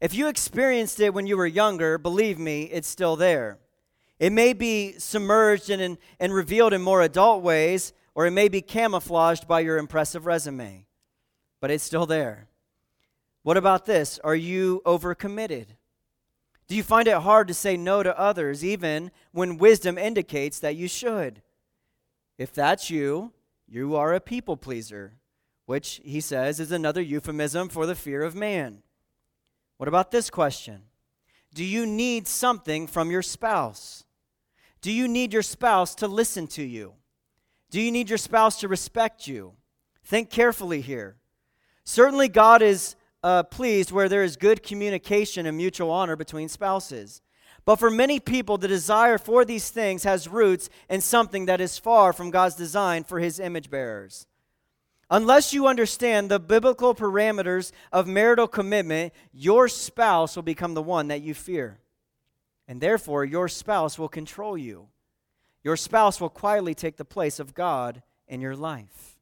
If 0.00 0.14
you 0.14 0.28
experienced 0.28 1.00
it 1.00 1.14
when 1.14 1.26
you 1.26 1.36
were 1.36 1.46
younger, 1.46 1.98
believe 1.98 2.38
me, 2.38 2.64
it's 2.64 2.88
still 2.88 3.16
there. 3.16 3.58
It 4.18 4.32
may 4.32 4.52
be 4.52 4.94
submerged 4.98 5.70
and, 5.70 5.98
and 6.20 6.34
revealed 6.34 6.72
in 6.72 6.82
more 6.82 7.02
adult 7.02 7.42
ways, 7.42 7.92
or 8.14 8.26
it 8.26 8.30
may 8.30 8.48
be 8.48 8.62
camouflaged 8.62 9.48
by 9.48 9.60
your 9.60 9.78
impressive 9.78 10.26
resume, 10.26 10.86
but 11.60 11.70
it's 11.70 11.84
still 11.84 12.06
there. 12.06 12.48
What 13.42 13.56
about 13.56 13.86
this? 13.86 14.18
Are 14.24 14.36
you 14.36 14.82
overcommitted? 14.86 15.66
Do 16.66 16.76
you 16.76 16.82
find 16.82 17.06
it 17.06 17.18
hard 17.18 17.48
to 17.48 17.54
say 17.54 17.76
no 17.76 18.02
to 18.02 18.18
others, 18.18 18.64
even 18.64 19.10
when 19.32 19.58
wisdom 19.58 19.98
indicates 19.98 20.58
that 20.60 20.76
you 20.76 20.88
should? 20.88 21.42
If 22.38 22.52
that's 22.52 22.88
you, 22.88 23.32
you 23.68 23.96
are 23.96 24.14
a 24.14 24.20
people 24.20 24.56
pleaser, 24.56 25.18
which 25.66 26.00
he 26.04 26.20
says 26.20 26.60
is 26.60 26.72
another 26.72 27.02
euphemism 27.02 27.68
for 27.68 27.86
the 27.86 27.94
fear 27.94 28.22
of 28.22 28.34
man. 28.34 28.82
What 29.76 29.88
about 29.88 30.10
this 30.10 30.30
question? 30.30 30.82
Do 31.52 31.64
you 31.64 31.86
need 31.86 32.26
something 32.26 32.86
from 32.86 33.10
your 33.10 33.22
spouse? 33.22 34.04
Do 34.80 34.92
you 34.92 35.08
need 35.08 35.32
your 35.32 35.42
spouse 35.42 35.94
to 35.96 36.08
listen 36.08 36.46
to 36.48 36.62
you? 36.62 36.94
Do 37.70 37.80
you 37.80 37.90
need 37.90 38.08
your 38.08 38.18
spouse 38.18 38.60
to 38.60 38.68
respect 38.68 39.26
you? 39.26 39.54
Think 40.04 40.30
carefully 40.30 40.80
here. 40.80 41.16
Certainly, 41.84 42.28
God 42.28 42.62
is 42.62 42.96
uh, 43.22 43.42
pleased 43.44 43.90
where 43.90 44.08
there 44.08 44.22
is 44.22 44.36
good 44.36 44.62
communication 44.62 45.46
and 45.46 45.56
mutual 45.56 45.90
honor 45.90 46.16
between 46.16 46.48
spouses. 46.48 47.22
But 47.64 47.76
for 47.76 47.90
many 47.90 48.20
people, 48.20 48.58
the 48.58 48.68
desire 48.68 49.16
for 49.16 49.44
these 49.44 49.70
things 49.70 50.04
has 50.04 50.28
roots 50.28 50.68
in 50.90 51.00
something 51.00 51.46
that 51.46 51.60
is 51.60 51.78
far 51.78 52.12
from 52.12 52.30
God's 52.30 52.56
design 52.56 53.04
for 53.04 53.18
his 53.18 53.40
image 53.40 53.70
bearers. 53.70 54.26
Unless 55.10 55.52
you 55.52 55.66
understand 55.66 56.30
the 56.30 56.40
biblical 56.40 56.94
parameters 56.94 57.72
of 57.92 58.06
marital 58.06 58.48
commitment, 58.48 59.12
your 59.32 59.68
spouse 59.68 60.36
will 60.36 60.42
become 60.42 60.74
the 60.74 60.82
one 60.82 61.08
that 61.08 61.22
you 61.22 61.34
fear. 61.34 61.78
And 62.66 62.80
therefore, 62.80 63.24
your 63.24 63.48
spouse 63.48 63.98
will 63.98 64.08
control 64.08 64.56
you. 64.56 64.88
Your 65.62 65.76
spouse 65.76 66.20
will 66.20 66.30
quietly 66.30 66.74
take 66.74 66.96
the 66.96 67.04
place 67.04 67.38
of 67.38 67.54
God 67.54 68.02
in 68.26 68.40
your 68.40 68.56
life. 68.56 69.18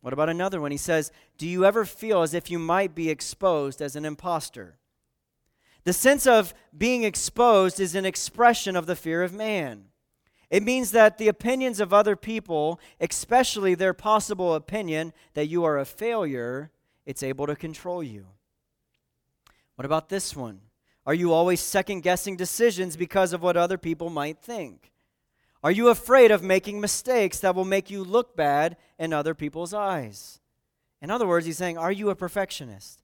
What 0.00 0.12
about 0.12 0.28
another 0.28 0.60
one? 0.60 0.70
He 0.70 0.76
says, 0.76 1.10
Do 1.38 1.48
you 1.48 1.64
ever 1.64 1.84
feel 1.84 2.22
as 2.22 2.34
if 2.34 2.50
you 2.50 2.58
might 2.58 2.94
be 2.94 3.08
exposed 3.08 3.80
as 3.80 3.96
an 3.96 4.04
impostor? 4.04 4.78
The 5.84 5.92
sense 5.92 6.26
of 6.26 6.54
being 6.76 7.04
exposed 7.04 7.78
is 7.78 7.94
an 7.94 8.04
expression 8.04 8.76
of 8.76 8.86
the 8.86 8.96
fear 8.96 9.22
of 9.22 9.32
man. 9.32 9.86
It 10.54 10.62
means 10.62 10.92
that 10.92 11.18
the 11.18 11.26
opinions 11.26 11.80
of 11.80 11.92
other 11.92 12.14
people, 12.14 12.78
especially 13.00 13.74
their 13.74 13.92
possible 13.92 14.54
opinion 14.54 15.12
that 15.32 15.48
you 15.48 15.64
are 15.64 15.76
a 15.76 15.84
failure, 15.84 16.70
it's 17.04 17.24
able 17.24 17.48
to 17.48 17.56
control 17.56 18.04
you. 18.04 18.26
What 19.74 19.84
about 19.84 20.10
this 20.10 20.36
one? 20.36 20.60
Are 21.06 21.12
you 21.12 21.32
always 21.32 21.60
second 21.60 22.02
guessing 22.02 22.36
decisions 22.36 22.96
because 22.96 23.32
of 23.32 23.42
what 23.42 23.56
other 23.56 23.76
people 23.76 24.10
might 24.10 24.38
think? 24.38 24.92
Are 25.64 25.72
you 25.72 25.88
afraid 25.88 26.30
of 26.30 26.40
making 26.40 26.80
mistakes 26.80 27.40
that 27.40 27.56
will 27.56 27.64
make 27.64 27.90
you 27.90 28.04
look 28.04 28.36
bad 28.36 28.76
in 28.96 29.12
other 29.12 29.34
people's 29.34 29.74
eyes? 29.74 30.38
In 31.02 31.10
other 31.10 31.26
words, 31.26 31.46
he's 31.46 31.58
saying, 31.58 31.78
Are 31.78 31.90
you 31.90 32.10
a 32.10 32.14
perfectionist? 32.14 33.02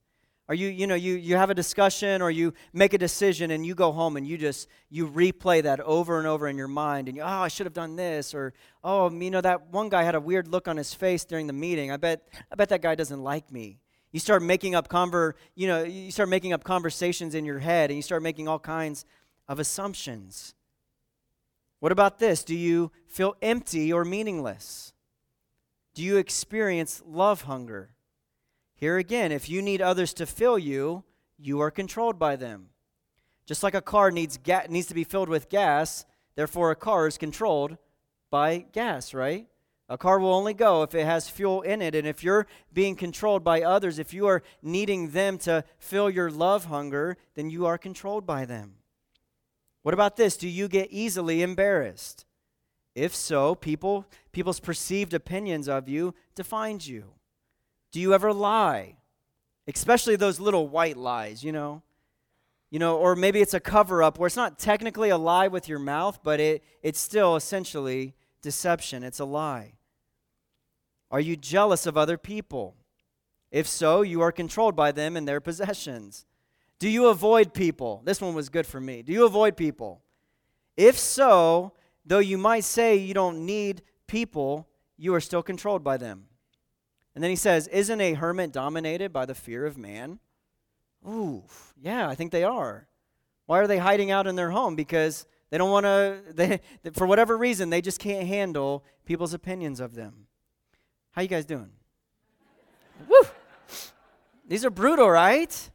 Or 0.50 0.54
you, 0.54 0.66
you 0.66 0.88
know, 0.88 0.96
you, 0.96 1.14
you 1.14 1.36
have 1.36 1.50
a 1.50 1.54
discussion 1.54 2.20
or 2.20 2.28
you 2.28 2.54
make 2.72 2.92
a 2.92 2.98
decision 2.98 3.52
and 3.52 3.64
you 3.64 3.76
go 3.76 3.92
home 3.92 4.16
and 4.16 4.26
you 4.26 4.36
just, 4.36 4.66
you 4.88 5.06
replay 5.06 5.62
that 5.62 5.78
over 5.78 6.18
and 6.18 6.26
over 6.26 6.48
in 6.48 6.58
your 6.58 6.66
mind 6.66 7.06
and 7.06 7.16
you, 7.16 7.22
oh, 7.22 7.26
I 7.26 7.46
should 7.46 7.66
have 7.66 7.72
done 7.72 7.94
this. 7.94 8.34
Or, 8.34 8.52
oh, 8.82 9.08
you 9.12 9.30
know, 9.30 9.40
that 9.40 9.68
one 9.68 9.88
guy 9.88 10.02
had 10.02 10.16
a 10.16 10.20
weird 10.20 10.48
look 10.48 10.66
on 10.66 10.76
his 10.76 10.92
face 10.92 11.24
during 11.24 11.46
the 11.46 11.52
meeting. 11.52 11.92
I 11.92 11.98
bet, 11.98 12.26
I 12.50 12.56
bet 12.56 12.68
that 12.70 12.82
guy 12.82 12.96
doesn't 12.96 13.22
like 13.22 13.52
me. 13.52 13.78
You 14.10 14.18
start 14.18 14.42
making 14.42 14.74
up 14.74 14.88
conver, 14.88 15.34
you 15.54 15.68
know, 15.68 15.84
you 15.84 16.10
start 16.10 16.28
making 16.28 16.52
up 16.52 16.64
conversations 16.64 17.36
in 17.36 17.44
your 17.44 17.60
head 17.60 17.90
and 17.90 17.96
you 17.96 18.02
start 18.02 18.20
making 18.20 18.48
all 18.48 18.58
kinds 18.58 19.04
of 19.46 19.60
assumptions. 19.60 20.56
What 21.78 21.92
about 21.92 22.18
this? 22.18 22.42
Do 22.42 22.56
you 22.56 22.90
feel 23.06 23.36
empty 23.40 23.92
or 23.92 24.04
meaningless? 24.04 24.94
Do 25.94 26.02
you 26.02 26.16
experience 26.16 27.00
love 27.06 27.42
hunger? 27.42 27.90
Here 28.80 28.96
again, 28.96 29.30
if 29.30 29.50
you 29.50 29.60
need 29.60 29.82
others 29.82 30.14
to 30.14 30.24
fill 30.24 30.58
you, 30.58 31.04
you 31.38 31.60
are 31.60 31.70
controlled 31.70 32.18
by 32.18 32.36
them. 32.36 32.70
Just 33.44 33.62
like 33.62 33.74
a 33.74 33.82
car 33.82 34.10
needs, 34.10 34.38
ga- 34.38 34.68
needs 34.70 34.86
to 34.86 34.94
be 34.94 35.04
filled 35.04 35.28
with 35.28 35.50
gas, 35.50 36.06
therefore 36.34 36.70
a 36.70 36.76
car 36.76 37.06
is 37.06 37.18
controlled 37.18 37.76
by 38.30 38.64
gas, 38.72 39.12
right? 39.12 39.46
A 39.90 39.98
car 39.98 40.18
will 40.18 40.32
only 40.32 40.54
go 40.54 40.82
if 40.82 40.94
it 40.94 41.04
has 41.04 41.28
fuel 41.28 41.60
in 41.60 41.82
it. 41.82 41.94
And 41.94 42.06
if 42.06 42.24
you're 42.24 42.46
being 42.72 42.96
controlled 42.96 43.44
by 43.44 43.60
others, 43.60 43.98
if 43.98 44.14
you 44.14 44.26
are 44.28 44.42
needing 44.62 45.10
them 45.10 45.36
to 45.38 45.62
fill 45.78 46.08
your 46.08 46.30
love 46.30 46.66
hunger, 46.66 47.18
then 47.34 47.50
you 47.50 47.66
are 47.66 47.76
controlled 47.76 48.24
by 48.24 48.46
them. 48.46 48.76
What 49.82 49.92
about 49.92 50.16
this? 50.16 50.38
Do 50.38 50.48
you 50.48 50.68
get 50.68 50.88
easily 50.90 51.42
embarrassed? 51.42 52.24
If 52.94 53.14
so, 53.14 53.54
people, 53.54 54.06
people's 54.32 54.60
perceived 54.60 55.12
opinions 55.12 55.68
of 55.68 55.86
you 55.86 56.14
defines 56.34 56.88
you. 56.88 57.12
Do 57.92 58.00
you 58.00 58.14
ever 58.14 58.32
lie? 58.32 58.96
Especially 59.66 60.16
those 60.16 60.40
little 60.40 60.68
white 60.68 60.96
lies, 60.96 61.42
you 61.42 61.52
know? 61.52 61.82
You 62.70 62.78
know, 62.78 62.96
or 62.98 63.16
maybe 63.16 63.40
it's 63.40 63.54
a 63.54 63.60
cover 63.60 64.02
up 64.02 64.18
where 64.18 64.28
it's 64.28 64.36
not 64.36 64.58
technically 64.58 65.10
a 65.10 65.18
lie 65.18 65.48
with 65.48 65.68
your 65.68 65.80
mouth, 65.80 66.20
but 66.22 66.38
it, 66.38 66.62
it's 66.82 67.00
still 67.00 67.34
essentially 67.34 68.14
deception. 68.42 69.02
It's 69.02 69.18
a 69.18 69.24
lie. 69.24 69.74
Are 71.10 71.20
you 71.20 71.36
jealous 71.36 71.86
of 71.86 71.96
other 71.96 72.16
people? 72.16 72.76
If 73.50 73.66
so, 73.66 74.02
you 74.02 74.20
are 74.20 74.30
controlled 74.30 74.76
by 74.76 74.92
them 74.92 75.16
and 75.16 75.26
their 75.26 75.40
possessions. 75.40 76.26
Do 76.78 76.88
you 76.88 77.08
avoid 77.08 77.52
people? 77.52 78.02
This 78.04 78.20
one 78.20 78.34
was 78.34 78.48
good 78.48 78.66
for 78.66 78.80
me. 78.80 79.02
Do 79.02 79.12
you 79.12 79.26
avoid 79.26 79.56
people? 79.56 80.02
If 80.76 80.98
so, 80.98 81.72
though 82.06 82.20
you 82.20 82.38
might 82.38 82.64
say 82.64 82.96
you 82.96 83.12
don't 83.12 83.44
need 83.44 83.82
people, 84.06 84.68
you 84.96 85.12
are 85.14 85.20
still 85.20 85.42
controlled 85.42 85.82
by 85.82 85.96
them. 85.96 86.26
And 87.14 87.22
then 87.24 87.30
he 87.30 87.36
says, 87.36 87.66
Isn't 87.68 88.00
a 88.00 88.14
hermit 88.14 88.52
dominated 88.52 89.12
by 89.12 89.26
the 89.26 89.34
fear 89.34 89.66
of 89.66 89.76
man? 89.76 90.18
Ooh, 91.06 91.44
yeah, 91.80 92.08
I 92.08 92.14
think 92.14 92.30
they 92.30 92.44
are. 92.44 92.86
Why 93.46 93.58
are 93.58 93.66
they 93.66 93.78
hiding 93.78 94.10
out 94.10 94.26
in 94.26 94.36
their 94.36 94.50
home? 94.50 94.76
Because 94.76 95.26
they 95.50 95.58
don't 95.58 95.70
want 95.70 95.84
to, 95.86 96.22
they, 96.32 96.60
for 96.92 97.06
whatever 97.06 97.36
reason, 97.36 97.70
they 97.70 97.80
just 97.80 97.98
can't 97.98 98.26
handle 98.26 98.84
people's 99.04 99.34
opinions 99.34 99.80
of 99.80 99.94
them. 99.94 100.26
How 101.12 101.22
you 101.22 101.28
guys 101.28 101.44
doing? 101.44 101.70
Woo! 103.08 103.22
These 104.46 104.64
are 104.64 104.70
brutal, 104.70 105.10
right? 105.10 105.70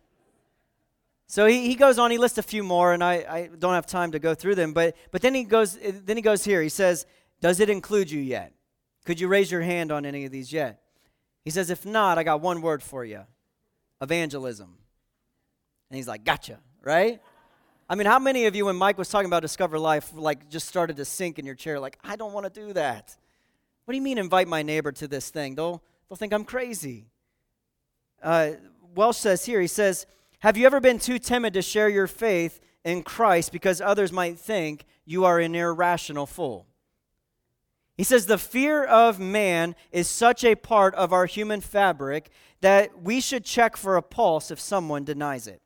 So 1.27 1.45
he, 1.47 1.67
he 1.67 1.75
goes 1.75 1.97
on, 1.97 2.11
he 2.11 2.17
lists 2.17 2.37
a 2.37 2.43
few 2.43 2.63
more, 2.63 2.93
and 2.93 3.03
I, 3.03 3.13
I 3.13 3.49
don't 3.57 3.73
have 3.73 3.87
time 3.87 4.11
to 4.11 4.19
go 4.19 4.35
through 4.35 4.55
them, 4.55 4.73
but, 4.73 4.95
but 5.11 5.21
then, 5.21 5.33
he 5.33 5.43
goes, 5.43 5.77
then 5.81 6.17
he 6.17 6.21
goes 6.21 6.45
here. 6.45 6.61
He 6.61 6.69
says, 6.69 7.05
Does 7.41 7.59
it 7.59 7.69
include 7.69 8.11
you 8.11 8.21
yet? 8.21 8.53
Could 9.05 9.19
you 9.19 9.27
raise 9.27 9.51
your 9.51 9.61
hand 9.61 9.91
on 9.91 10.05
any 10.05 10.25
of 10.25 10.31
these 10.31 10.53
yet? 10.53 10.81
He 11.45 11.51
says, 11.51 11.69
If 11.69 11.85
not, 11.85 12.17
I 12.17 12.23
got 12.23 12.41
one 12.41 12.61
word 12.61 12.83
for 12.83 13.05
you 13.05 13.21
evangelism. 14.01 14.77
And 15.89 15.95
he's 15.95 16.07
like, 16.07 16.25
Gotcha, 16.25 16.59
right? 16.81 17.21
I 17.87 17.93
mean, 17.93 18.07
how 18.07 18.17
many 18.17 18.47
of 18.47 18.55
you, 18.55 18.65
when 18.65 18.75
Mike 18.75 18.97
was 18.97 19.09
talking 19.09 19.27
about 19.27 19.43
Discover 19.43 19.77
Life, 19.77 20.11
like 20.15 20.49
just 20.49 20.67
started 20.67 20.97
to 20.97 21.05
sink 21.05 21.37
in 21.37 21.45
your 21.45 21.55
chair, 21.55 21.79
like, 21.79 21.99
I 22.03 22.15
don't 22.15 22.33
want 22.33 22.51
to 22.51 22.59
do 22.61 22.73
that? 22.73 23.15
What 23.85 23.91
do 23.91 23.95
you 23.97 24.01
mean 24.01 24.17
invite 24.17 24.47
my 24.47 24.63
neighbor 24.63 24.91
to 24.93 25.07
this 25.07 25.29
thing? 25.29 25.53
They'll, 25.53 25.83
they'll 26.09 26.17
think 26.17 26.33
I'm 26.33 26.45
crazy. 26.45 27.05
Uh, 28.23 28.53
Welch 28.95 29.17
says 29.17 29.45
here, 29.45 29.61
he 29.61 29.67
says, 29.67 30.07
Have 30.39 30.57
you 30.57 30.65
ever 30.65 30.81
been 30.81 30.97
too 30.97 31.19
timid 31.19 31.53
to 31.53 31.61
share 31.61 31.87
your 31.87 32.07
faith 32.07 32.59
in 32.83 33.03
Christ 33.03 33.51
because 33.51 33.79
others 33.81 34.11
might 34.11 34.39
think 34.39 34.85
you 35.05 35.25
are 35.25 35.39
an 35.39 35.53
irrational 35.53 36.25
fool? 36.25 36.65
He 37.97 38.03
says, 38.03 38.25
The 38.25 38.37
fear 38.37 38.83
of 38.83 39.19
man 39.19 39.75
is 39.91 40.07
such 40.07 40.43
a 40.43 40.55
part 40.55 40.93
of 40.95 41.13
our 41.13 41.25
human 41.25 41.61
fabric 41.61 42.29
that 42.61 43.01
we 43.01 43.21
should 43.21 43.45
check 43.45 43.77
for 43.77 43.95
a 43.95 44.01
pulse 44.01 44.51
if 44.51 44.59
someone 44.59 45.03
denies 45.03 45.47
it. 45.47 45.61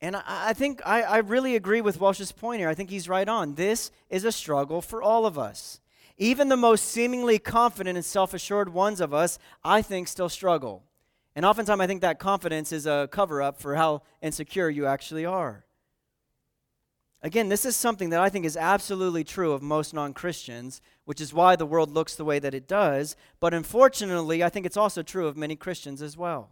And 0.00 0.16
I, 0.16 0.52
think 0.52 0.82
I, 0.84 1.02
I 1.02 1.16
really 1.18 1.56
agree 1.56 1.80
with 1.80 2.00
Welch's 2.00 2.30
point 2.30 2.60
here. 2.60 2.68
I 2.68 2.74
think 2.74 2.90
he's 2.90 3.08
right 3.08 3.28
on. 3.28 3.54
This 3.54 3.90
is 4.10 4.24
a 4.24 4.32
struggle 4.32 4.82
for 4.82 5.02
all 5.02 5.26
of 5.26 5.38
us. 5.38 5.80
Even 6.18 6.48
the 6.48 6.56
most 6.56 6.84
seemingly 6.84 7.38
confident 7.38 7.96
and 7.96 8.04
self 8.04 8.32
assured 8.32 8.72
ones 8.72 9.00
of 9.00 9.12
us, 9.12 9.38
I 9.64 9.82
think, 9.82 10.08
still 10.08 10.28
struggle. 10.28 10.82
And 11.34 11.44
oftentimes, 11.44 11.80
I 11.80 11.86
think 11.86 12.00
that 12.00 12.18
confidence 12.18 12.72
is 12.72 12.86
a 12.86 13.08
cover 13.10 13.42
up 13.42 13.60
for 13.60 13.74
how 13.74 14.02
insecure 14.22 14.70
you 14.70 14.86
actually 14.86 15.26
are. 15.26 15.65
Again, 17.22 17.48
this 17.48 17.64
is 17.64 17.76
something 17.76 18.10
that 18.10 18.20
I 18.20 18.28
think 18.28 18.44
is 18.44 18.56
absolutely 18.56 19.24
true 19.24 19.52
of 19.52 19.62
most 19.62 19.94
non 19.94 20.12
Christians, 20.12 20.80
which 21.04 21.20
is 21.20 21.32
why 21.32 21.56
the 21.56 21.66
world 21.66 21.90
looks 21.90 22.14
the 22.14 22.24
way 22.24 22.38
that 22.38 22.54
it 22.54 22.68
does. 22.68 23.16
But 23.40 23.54
unfortunately, 23.54 24.44
I 24.44 24.48
think 24.48 24.66
it's 24.66 24.76
also 24.76 25.02
true 25.02 25.26
of 25.26 25.36
many 25.36 25.56
Christians 25.56 26.02
as 26.02 26.16
well. 26.16 26.50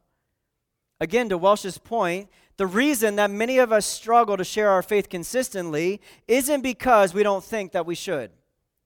Again, 1.00 1.28
to 1.28 1.38
Welch's 1.38 1.76
point, 1.76 2.30
the 2.56 2.66
reason 2.66 3.16
that 3.16 3.30
many 3.30 3.58
of 3.58 3.72
us 3.72 3.84
struggle 3.84 4.36
to 4.36 4.44
share 4.44 4.70
our 4.70 4.82
faith 4.82 5.08
consistently 5.08 6.00
isn't 6.28 6.62
because 6.62 7.12
we 7.12 7.22
don't 7.22 7.44
think 7.44 7.72
that 7.72 7.84
we 7.84 7.94
should, 7.94 8.30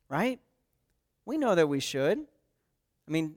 right? 0.08 0.40
We 1.26 1.36
know 1.36 1.54
that 1.54 1.68
we 1.68 1.80
should. 1.80 2.18
I 3.06 3.10
mean, 3.10 3.34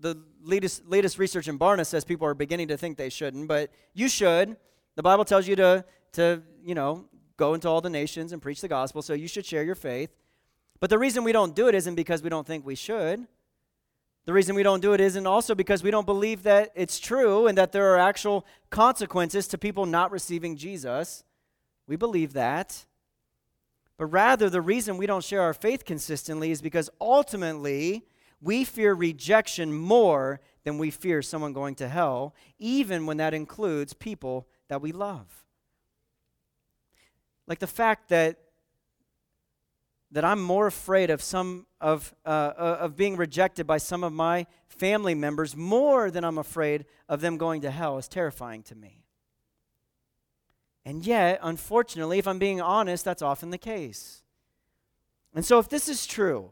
the 0.00 0.22
latest, 0.42 0.88
latest 0.88 1.18
research 1.18 1.48
in 1.48 1.58
Barna 1.58 1.84
says 1.84 2.04
people 2.04 2.26
are 2.26 2.34
beginning 2.34 2.68
to 2.68 2.76
think 2.76 2.96
they 2.96 3.10
shouldn't, 3.10 3.48
but 3.48 3.70
you 3.92 4.08
should. 4.08 4.56
The 4.94 5.02
Bible 5.02 5.24
tells 5.24 5.48
you 5.48 5.56
to, 5.56 5.84
to 6.12 6.42
you 6.64 6.74
know, 6.74 7.04
go 7.36 7.54
into 7.54 7.68
all 7.68 7.80
the 7.80 7.90
nations 7.90 8.32
and 8.32 8.40
preach 8.40 8.60
the 8.60 8.68
gospel, 8.68 9.02
so 9.02 9.12
you 9.12 9.28
should 9.28 9.46
share 9.46 9.62
your 9.62 9.74
faith. 9.74 10.10
But 10.80 10.90
the 10.90 10.98
reason 10.98 11.24
we 11.24 11.32
don't 11.32 11.54
do 11.54 11.68
it 11.68 11.74
isn't 11.74 11.94
because 11.94 12.22
we 12.22 12.30
don't 12.30 12.46
think 12.46 12.66
we 12.66 12.74
should. 12.74 13.26
The 14.26 14.32
reason 14.32 14.56
we 14.56 14.64
don't 14.64 14.82
do 14.82 14.92
it 14.92 15.00
isn't 15.00 15.26
also 15.26 15.54
because 15.54 15.84
we 15.84 15.92
don't 15.92 16.04
believe 16.04 16.42
that 16.42 16.72
it's 16.74 16.98
true 16.98 17.46
and 17.46 17.56
that 17.56 17.72
there 17.72 17.94
are 17.94 17.98
actual 17.98 18.44
consequences 18.70 19.46
to 19.48 19.58
people 19.58 19.86
not 19.86 20.10
receiving 20.10 20.56
Jesus. 20.56 21.22
We 21.86 21.94
believe 21.96 22.32
that. 22.32 22.86
But 23.96 24.06
rather, 24.06 24.50
the 24.50 24.60
reason 24.60 24.96
we 24.96 25.06
don't 25.06 25.24
share 25.24 25.42
our 25.42 25.54
faith 25.54 25.84
consistently 25.84 26.50
is 26.50 26.60
because 26.60 26.90
ultimately 27.00 28.04
we 28.42 28.64
fear 28.64 28.94
rejection 28.94 29.72
more 29.72 30.40
than 30.64 30.76
we 30.76 30.90
fear 30.90 31.22
someone 31.22 31.52
going 31.52 31.76
to 31.76 31.88
hell, 31.88 32.34
even 32.58 33.06
when 33.06 33.16
that 33.18 33.32
includes 33.32 33.94
people 33.94 34.48
that 34.68 34.82
we 34.82 34.92
love. 34.92 35.45
Like 37.46 37.58
the 37.58 37.66
fact 37.66 38.08
that 38.08 38.38
that 40.12 40.24
I'm 40.24 40.40
more 40.40 40.66
afraid 40.66 41.10
of 41.10 41.20
some 41.20 41.66
of 41.80 42.14
uh, 42.24 42.28
uh 42.28 42.78
of 42.80 42.96
being 42.96 43.16
rejected 43.16 43.66
by 43.66 43.78
some 43.78 44.04
of 44.04 44.12
my 44.12 44.46
family 44.68 45.14
members 45.14 45.56
more 45.56 46.10
than 46.10 46.24
I'm 46.24 46.38
afraid 46.38 46.86
of 47.08 47.20
them 47.20 47.36
going 47.36 47.62
to 47.62 47.70
hell 47.70 47.98
is 47.98 48.08
terrifying 48.08 48.62
to 48.64 48.74
me. 48.74 49.06
And 50.84 51.04
yet, 51.04 51.40
unfortunately, 51.42 52.18
if 52.18 52.28
I'm 52.28 52.38
being 52.38 52.60
honest, 52.60 53.04
that's 53.04 53.22
often 53.22 53.50
the 53.50 53.58
case. 53.58 54.22
And 55.34 55.44
so, 55.44 55.58
if 55.58 55.68
this 55.68 55.88
is 55.88 56.06
true, 56.06 56.50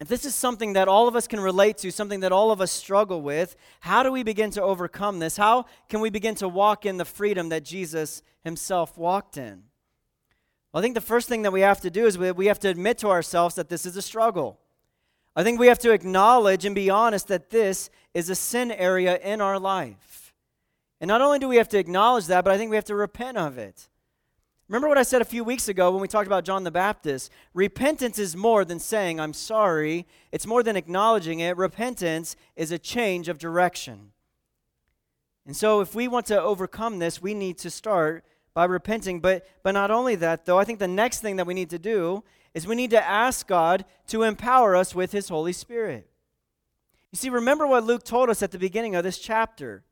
if 0.00 0.08
this 0.08 0.24
is 0.24 0.34
something 0.34 0.72
that 0.72 0.88
all 0.88 1.06
of 1.06 1.14
us 1.14 1.28
can 1.28 1.38
relate 1.38 1.76
to, 1.78 1.92
something 1.92 2.20
that 2.20 2.32
all 2.32 2.50
of 2.50 2.62
us 2.62 2.72
struggle 2.72 3.20
with, 3.20 3.54
how 3.80 4.02
do 4.02 4.10
we 4.10 4.22
begin 4.22 4.50
to 4.52 4.62
overcome 4.62 5.18
this? 5.18 5.36
How 5.36 5.66
can 5.90 6.00
we 6.00 6.08
begin 6.08 6.34
to 6.36 6.48
walk 6.48 6.86
in 6.86 6.96
the 6.96 7.04
freedom 7.04 7.50
that 7.50 7.62
Jesus 7.62 8.22
himself 8.42 8.96
walked 8.96 9.36
in? 9.36 9.64
Well, 10.72 10.80
I 10.80 10.82
think 10.82 10.94
the 10.94 11.00
first 11.00 11.28
thing 11.28 11.42
that 11.42 11.52
we 11.52 11.62
have 11.62 11.80
to 11.80 11.90
do 11.90 12.06
is 12.06 12.16
we 12.16 12.46
have 12.46 12.60
to 12.60 12.68
admit 12.68 12.98
to 12.98 13.08
ourselves 13.08 13.56
that 13.56 13.68
this 13.68 13.84
is 13.84 13.96
a 13.96 14.02
struggle. 14.02 14.58
I 15.34 15.42
think 15.42 15.58
we 15.58 15.68
have 15.68 15.78
to 15.80 15.92
acknowledge 15.92 16.64
and 16.64 16.74
be 16.74 16.90
honest 16.90 17.28
that 17.28 17.50
this 17.50 17.90
is 18.14 18.30
a 18.30 18.34
sin 18.34 18.70
area 18.70 19.18
in 19.18 19.40
our 19.40 19.58
life. 19.58 20.34
And 21.00 21.08
not 21.08 21.22
only 21.22 21.38
do 21.38 21.48
we 21.48 21.56
have 21.56 21.68
to 21.70 21.78
acknowledge 21.78 22.26
that, 22.26 22.44
but 22.44 22.52
I 22.52 22.58
think 22.58 22.70
we 22.70 22.76
have 22.76 22.84
to 22.86 22.94
repent 22.94 23.38
of 23.38 23.58
it. 23.58 23.88
Remember 24.68 24.86
what 24.86 24.98
I 24.98 25.02
said 25.02 25.20
a 25.20 25.24
few 25.24 25.42
weeks 25.42 25.68
ago 25.68 25.90
when 25.90 26.00
we 26.00 26.06
talked 26.06 26.28
about 26.28 26.44
John 26.44 26.62
the 26.62 26.70
Baptist? 26.70 27.32
Repentance 27.54 28.20
is 28.20 28.36
more 28.36 28.64
than 28.64 28.78
saying, 28.78 29.18
I'm 29.18 29.32
sorry. 29.32 30.06
It's 30.30 30.46
more 30.46 30.62
than 30.62 30.76
acknowledging 30.76 31.40
it. 31.40 31.56
Repentance 31.56 32.36
is 32.54 32.70
a 32.70 32.78
change 32.78 33.28
of 33.28 33.38
direction. 33.38 34.12
And 35.44 35.56
so, 35.56 35.80
if 35.80 35.94
we 35.94 36.06
want 36.06 36.26
to 36.26 36.40
overcome 36.40 37.00
this, 37.00 37.20
we 37.20 37.34
need 37.34 37.58
to 37.58 37.70
start 37.70 38.24
by 38.54 38.64
repenting. 38.64 39.20
But, 39.20 39.46
but 39.62 39.72
not 39.72 39.90
only 39.90 40.14
that, 40.16 40.46
though, 40.46 40.58
I 40.58 40.64
think 40.64 40.78
the 40.78 40.88
next 40.88 41.20
thing 41.20 41.36
that 41.36 41.46
we 41.46 41.54
need 41.54 41.70
to 41.70 41.78
do 41.78 42.24
is 42.54 42.66
we 42.66 42.74
need 42.74 42.90
to 42.90 43.04
ask 43.04 43.46
God 43.46 43.84
to 44.08 44.22
empower 44.22 44.74
us 44.74 44.94
with 44.94 45.12
His 45.12 45.28
Holy 45.28 45.52
Spirit. 45.52 46.08
You 47.12 47.16
see, 47.16 47.30
remember 47.30 47.66
what 47.66 47.84
Luke 47.84 48.04
told 48.04 48.30
us 48.30 48.42
at 48.42 48.50
the 48.50 48.58
beginning 48.58 48.94
of 48.94 49.04
this 49.04 49.18
chapter. 49.18 49.84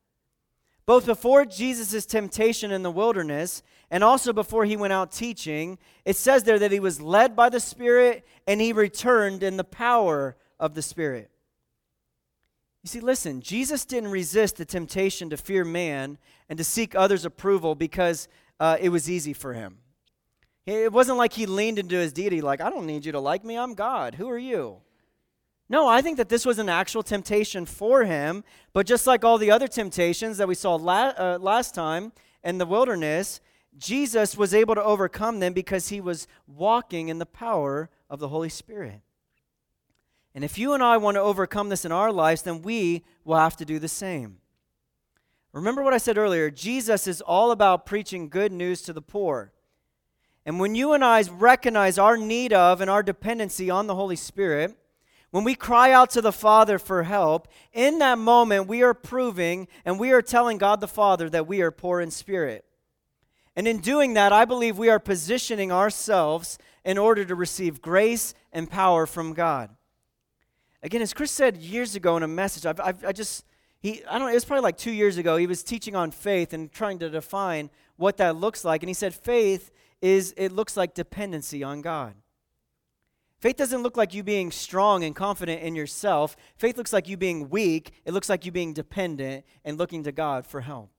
Both 0.86 1.04
before 1.04 1.44
Jesus' 1.44 2.06
temptation 2.06 2.70
in 2.70 2.82
the 2.82 2.90
wilderness 2.90 3.62
and 3.90 4.02
also 4.02 4.32
before 4.32 4.64
he 4.64 4.76
went 4.76 4.92
out 4.92 5.12
teaching, 5.12 5.78
it 6.04 6.16
says 6.16 6.44
there 6.44 6.58
that 6.58 6.72
he 6.72 6.80
was 6.80 7.00
led 7.00 7.36
by 7.36 7.50
the 7.50 7.60
Spirit 7.60 8.26
and 8.46 8.60
he 8.60 8.72
returned 8.72 9.42
in 9.42 9.56
the 9.56 9.64
power 9.64 10.36
of 10.58 10.74
the 10.74 10.82
Spirit. 10.82 11.30
You 12.82 12.88
see, 12.88 13.00
listen, 13.00 13.42
Jesus 13.42 13.84
didn't 13.84 14.12
resist 14.12 14.56
the 14.56 14.64
temptation 14.64 15.28
to 15.30 15.36
fear 15.36 15.64
man 15.64 16.16
and 16.48 16.56
to 16.56 16.64
seek 16.64 16.94
others' 16.94 17.26
approval 17.26 17.74
because 17.74 18.28
uh, 18.60 18.76
it 18.80 18.88
was 18.88 19.08
easy 19.10 19.32
for 19.32 19.52
him. 19.54 19.78
It 20.66 20.92
wasn't 20.92 21.18
like 21.18 21.32
he 21.32 21.46
leaned 21.46 21.78
into 21.78 21.96
his 21.96 22.12
deity, 22.12 22.40
like, 22.40 22.60
I 22.60 22.68
don't 22.68 22.86
need 22.86 23.06
you 23.06 23.12
to 23.12 23.20
like 23.20 23.44
me, 23.44 23.56
I'm 23.56 23.74
God. 23.74 24.16
Who 24.16 24.28
are 24.28 24.38
you? 24.38 24.82
No, 25.70 25.86
I 25.86 26.00
think 26.00 26.16
that 26.16 26.28
this 26.28 26.46
was 26.46 26.58
an 26.58 26.68
actual 26.68 27.02
temptation 27.02 27.66
for 27.66 28.04
him. 28.04 28.42
But 28.72 28.86
just 28.86 29.06
like 29.06 29.24
all 29.24 29.38
the 29.38 29.50
other 29.50 29.68
temptations 29.68 30.38
that 30.38 30.48
we 30.48 30.54
saw 30.54 30.76
la- 30.76 31.14
uh, 31.16 31.38
last 31.40 31.74
time 31.74 32.12
in 32.42 32.58
the 32.58 32.66
wilderness, 32.66 33.40
Jesus 33.76 34.36
was 34.36 34.54
able 34.54 34.74
to 34.74 34.82
overcome 34.82 35.40
them 35.40 35.52
because 35.52 35.88
he 35.88 36.00
was 36.00 36.26
walking 36.46 37.08
in 37.08 37.18
the 37.18 37.26
power 37.26 37.90
of 38.08 38.18
the 38.18 38.28
Holy 38.28 38.48
Spirit. 38.48 39.02
And 40.34 40.44
if 40.44 40.58
you 40.58 40.72
and 40.72 40.82
I 40.82 40.96
want 40.96 41.16
to 41.16 41.20
overcome 41.20 41.68
this 41.68 41.84
in 41.84 41.92
our 41.92 42.12
lives, 42.12 42.42
then 42.42 42.62
we 42.62 43.04
will 43.24 43.36
have 43.36 43.56
to 43.56 43.64
do 43.64 43.78
the 43.78 43.88
same. 43.88 44.38
Remember 45.52 45.82
what 45.82 45.94
I 45.94 45.98
said 45.98 46.18
earlier 46.18 46.50
Jesus 46.50 47.06
is 47.06 47.20
all 47.20 47.50
about 47.50 47.86
preaching 47.86 48.28
good 48.28 48.52
news 48.52 48.82
to 48.82 48.92
the 48.92 49.02
poor. 49.02 49.52
And 50.44 50.60
when 50.60 50.74
you 50.74 50.92
and 50.92 51.04
I 51.04 51.22
recognize 51.22 51.98
our 51.98 52.16
need 52.16 52.52
of 52.52 52.80
and 52.80 52.90
our 52.90 53.02
dependency 53.02 53.68
on 53.70 53.86
the 53.86 53.94
Holy 53.94 54.16
Spirit, 54.16 54.76
when 55.30 55.44
we 55.44 55.54
cry 55.54 55.92
out 55.92 56.10
to 56.10 56.22
the 56.22 56.32
Father 56.32 56.78
for 56.78 57.02
help, 57.02 57.48
in 57.72 57.98
that 57.98 58.18
moment 58.18 58.66
we 58.66 58.82
are 58.82 58.94
proving 58.94 59.68
and 59.84 60.00
we 60.00 60.10
are 60.12 60.22
telling 60.22 60.56
God 60.56 60.80
the 60.80 60.88
Father 60.88 61.28
that 61.28 61.46
we 61.46 61.60
are 61.60 61.70
poor 61.70 62.00
in 62.00 62.10
spirit. 62.10 62.64
And 63.54 63.68
in 63.68 63.80
doing 63.80 64.14
that, 64.14 64.32
I 64.32 64.44
believe 64.44 64.78
we 64.78 64.88
are 64.88 65.00
positioning 65.00 65.70
ourselves 65.72 66.58
in 66.84 66.96
order 66.96 67.24
to 67.24 67.34
receive 67.34 67.82
grace 67.82 68.32
and 68.52 68.70
power 68.70 69.04
from 69.04 69.34
God. 69.34 69.70
Again, 70.82 71.02
as 71.02 71.12
Chris 71.12 71.32
said 71.32 71.56
years 71.56 71.94
ago 71.96 72.16
in 72.16 72.22
a 72.22 72.28
message, 72.28 72.64
I've, 72.64 72.80
I've, 72.80 73.04
i 73.04 73.12
just, 73.12 73.44
he, 73.80 74.04
I 74.06 74.18
don't 74.18 74.26
know, 74.26 74.28
it 74.28 74.34
was 74.34 74.44
probably 74.44 74.62
like 74.62 74.76
two 74.76 74.90
years 74.90 75.18
ago, 75.18 75.36
he 75.36 75.46
was 75.46 75.62
teaching 75.62 75.94
on 75.94 76.10
faith 76.10 76.52
and 76.52 76.70
trying 76.72 76.98
to 76.98 77.10
define 77.10 77.70
what 77.96 78.16
that 78.16 78.36
looks 78.36 78.64
like. 78.64 78.82
And 78.82 78.88
he 78.88 78.94
said, 78.94 79.14
faith 79.14 79.70
is, 80.02 80.34
it 80.36 80.52
looks 80.52 80.76
like 80.76 80.94
dependency 80.94 81.62
on 81.62 81.80
God. 81.80 82.14
Faith 83.40 83.56
doesn't 83.56 83.84
look 83.84 83.96
like 83.96 84.14
you 84.14 84.24
being 84.24 84.50
strong 84.50 85.04
and 85.04 85.14
confident 85.14 85.62
in 85.62 85.76
yourself. 85.76 86.36
Faith 86.56 86.76
looks 86.76 86.92
like 86.92 87.08
you 87.08 87.16
being 87.16 87.50
weak. 87.50 87.92
It 88.04 88.12
looks 88.12 88.28
like 88.28 88.44
you 88.44 88.50
being 88.50 88.72
dependent 88.72 89.44
and 89.64 89.78
looking 89.78 90.02
to 90.04 90.12
God 90.12 90.44
for 90.44 90.60
help. 90.60 90.90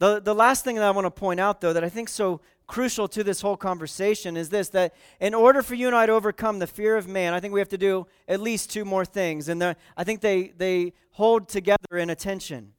The, 0.00 0.20
the 0.20 0.34
last 0.34 0.64
thing 0.64 0.76
that 0.76 0.84
I 0.84 0.90
want 0.90 1.06
to 1.06 1.10
point 1.10 1.40
out, 1.40 1.60
though, 1.60 1.72
that 1.72 1.84
I 1.84 1.88
think 1.88 2.10
so 2.10 2.42
crucial 2.70 3.08
to 3.08 3.24
this 3.24 3.40
whole 3.40 3.56
conversation 3.56 4.36
is 4.36 4.48
this 4.48 4.68
that 4.68 4.94
in 5.18 5.34
order 5.34 5.60
for 5.60 5.74
you 5.74 5.88
and 5.88 5.96
I 5.96 6.06
to 6.06 6.12
overcome 6.12 6.60
the 6.60 6.68
fear 6.68 6.96
of 6.96 7.08
man, 7.08 7.34
I 7.34 7.40
think 7.40 7.52
we 7.52 7.58
have 7.58 7.68
to 7.70 7.78
do 7.78 8.06
at 8.28 8.40
least 8.40 8.70
two 8.70 8.84
more 8.84 9.04
things. 9.04 9.48
And 9.48 9.60
I 9.62 10.04
think 10.04 10.20
they, 10.20 10.52
they 10.56 10.92
hold 11.10 11.48
together 11.48 11.98
in 11.98 12.10
attention. 12.10 12.74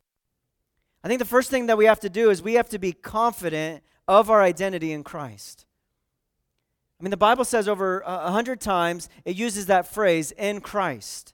I 1.03 1.09
think 1.09 1.19
the 1.19 1.25
first 1.25 1.49
thing 1.49 1.65
that 1.65 1.77
we 1.77 1.85
have 1.85 1.99
to 1.99 2.09
do 2.09 2.29
is 2.29 2.41
we 2.41 2.53
have 2.53 2.69
to 2.69 2.79
be 2.79 2.93
confident 2.93 3.83
of 4.07 4.29
our 4.29 4.41
identity 4.41 4.93
in 4.93 5.03
Christ. 5.03 5.65
I 6.97 7.03
mean, 7.03 7.11
the 7.11 7.17
Bible 7.17 7.43
says 7.43 7.67
over 7.67 7.99
a 8.05 8.31
hundred 8.31 8.61
times, 8.61 9.09
it 9.25 9.35
uses 9.35 9.65
that 9.65 9.93
phrase, 9.93 10.31
in 10.31 10.61
Christ. 10.61 11.33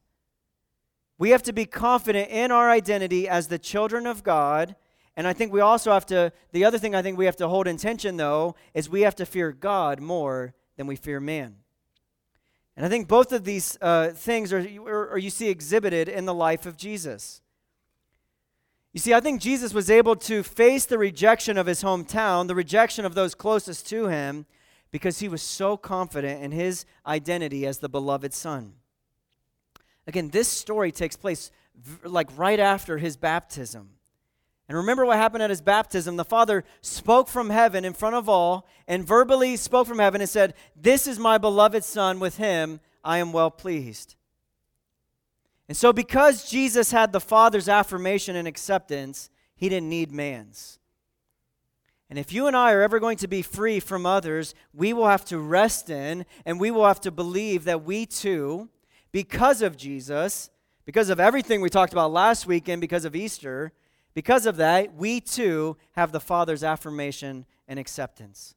We 1.20 1.30
have 1.30 1.44
to 1.44 1.54
be 1.54 1.66
confident 1.66 2.32
in 2.32 2.52
our 2.52 2.72
identity 2.72 3.30
as 3.30 3.50
the 3.50 3.60
children 3.60 4.08
of 4.08 4.24
God. 4.24 4.76
And 5.18 5.28
I 5.28 5.34
think 5.34 5.52
we 5.52 5.62
also 5.62 5.92
have 5.92 6.06
to, 6.06 6.32
the 6.52 6.64
other 6.64 6.78
thing 6.78 6.94
I 6.94 7.02
think 7.02 7.18
we 7.18 7.26
have 7.26 7.36
to 7.38 7.48
hold 7.48 7.68
in 7.68 7.78
tension, 7.78 8.18
though, 8.18 8.56
is 8.76 8.88
we 8.88 9.02
have 9.02 9.16
to 9.16 9.26
fear 9.26 9.52
God 9.52 10.00
more 10.00 10.54
than 10.78 10.86
we 10.86 10.96
fear 10.96 11.20
man. 11.20 11.56
And 12.78 12.86
I 12.86 12.90
think 12.90 13.08
both 13.08 13.32
of 13.34 13.44
these 13.44 13.80
uh, 13.82 14.10
things 14.10 14.54
are, 14.54 14.64
or 14.86 15.18
you 15.18 15.32
see 15.32 15.50
exhibited 15.50 16.08
in 16.08 16.26
the 16.26 16.36
life 16.36 16.68
of 16.68 16.78
Jesus. 16.78 17.42
You 18.94 19.00
see, 19.00 19.16
I 19.16 19.20
think 19.20 19.42
Jesus 19.42 19.74
was 19.74 19.90
able 19.90 20.16
to 20.18 20.44
face 20.44 20.86
the 20.86 21.00
rejection 21.00 21.58
of 21.58 21.66
his 21.66 21.82
hometown, 21.82 22.48
the 22.48 22.54
rejection 22.54 23.04
of 23.04 23.16
those 23.16 23.34
closest 23.34 23.90
to 23.90 24.10
him, 24.10 24.46
because 24.92 25.18
he 25.18 25.28
was 25.28 25.42
so 25.42 25.78
confident 25.78 26.44
in 26.44 26.52
his 26.52 26.86
identity 27.08 27.66
as 27.66 27.80
the 27.80 27.90
beloved 27.90 28.36
son. 28.36 28.74
Again, 30.06 30.30
this 30.30 30.48
story 30.48 30.92
takes 30.92 31.16
place 31.16 31.50
v- 31.76 32.08
like 32.08 32.30
right 32.38 32.60
after 32.60 33.00
his 33.00 33.18
baptism. 33.18 33.97
And 34.68 34.78
remember 34.78 35.06
what 35.06 35.18
happened 35.18 35.44
at 35.44 35.50
his 35.50 35.62
baptism. 35.62 36.18
The 36.18 36.26
Father 36.26 36.64
spoke 36.82 37.30
from 37.30 37.50
heaven 37.50 37.86
in 37.86 37.94
front 37.94 38.16
of 38.16 38.28
all 38.28 38.68
and 38.88 39.08
verbally 39.08 39.56
spoke 39.56 39.88
from 39.88 40.00
heaven 40.00 40.20
and 40.20 40.30
said, 40.30 40.56
This 40.76 41.08
is 41.08 41.18
my 41.18 41.38
beloved 41.38 41.84
Son, 41.84 42.20
with 42.20 42.38
him 42.38 42.82
I 43.04 43.20
am 43.20 43.32
well 43.32 43.50
pleased. 43.50 44.16
And 45.70 45.78
so, 45.78 45.92
because 45.94 46.50
Jesus 46.50 46.92
had 46.92 47.12
the 47.12 47.20
Father's 47.20 47.70
affirmation 47.70 48.36
and 48.36 48.48
acceptance, 48.48 49.30
he 49.56 49.70
didn't 49.70 49.90
need 49.90 50.12
man's. 50.12 50.80
And 52.10 52.18
if 52.18 52.32
you 52.32 52.48
and 52.48 52.56
I 52.56 52.72
are 52.72 52.82
ever 52.82 53.00
going 53.00 53.18
to 53.18 53.28
be 53.28 53.42
free 53.42 53.80
from 53.82 54.06
others, 54.06 54.54
we 54.74 54.94
will 54.94 55.08
have 55.08 55.26
to 55.26 55.40
rest 55.40 55.90
in 55.90 56.26
and 56.46 56.60
we 56.60 56.72
will 56.72 56.86
have 56.86 57.02
to 57.02 57.12
believe 57.12 57.66
that 57.66 57.84
we 57.84 58.06
too, 58.06 58.70
because 59.12 59.62
of 59.62 59.76
Jesus, 59.76 60.50
because 60.86 61.10
of 61.10 61.20
everything 61.20 61.60
we 61.60 61.70
talked 61.70 61.92
about 61.92 62.14
last 62.14 62.48
week 62.48 62.70
and 62.70 62.80
because 62.80 63.04
of 63.04 63.14
Easter, 63.14 63.74
because 64.18 64.48
of 64.48 64.58
that, 64.58 64.96
we 64.96 65.22
too 65.22 65.78
have 65.92 66.12
the 66.12 66.20
Father's 66.20 66.64
affirmation 66.64 67.46
and 67.68 67.78
acceptance. 67.78 68.56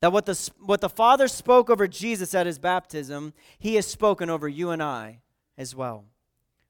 That 0.00 0.10
what 0.10 0.26
the, 0.26 0.50
what 0.58 0.80
the 0.80 0.88
Father 0.88 1.28
spoke 1.28 1.70
over 1.70 1.86
Jesus 1.86 2.34
at 2.34 2.46
his 2.46 2.58
baptism, 2.58 3.32
he 3.60 3.76
has 3.76 3.86
spoken 3.86 4.28
over 4.28 4.48
you 4.48 4.70
and 4.70 4.82
I 4.82 5.20
as 5.56 5.76
well. 5.76 6.06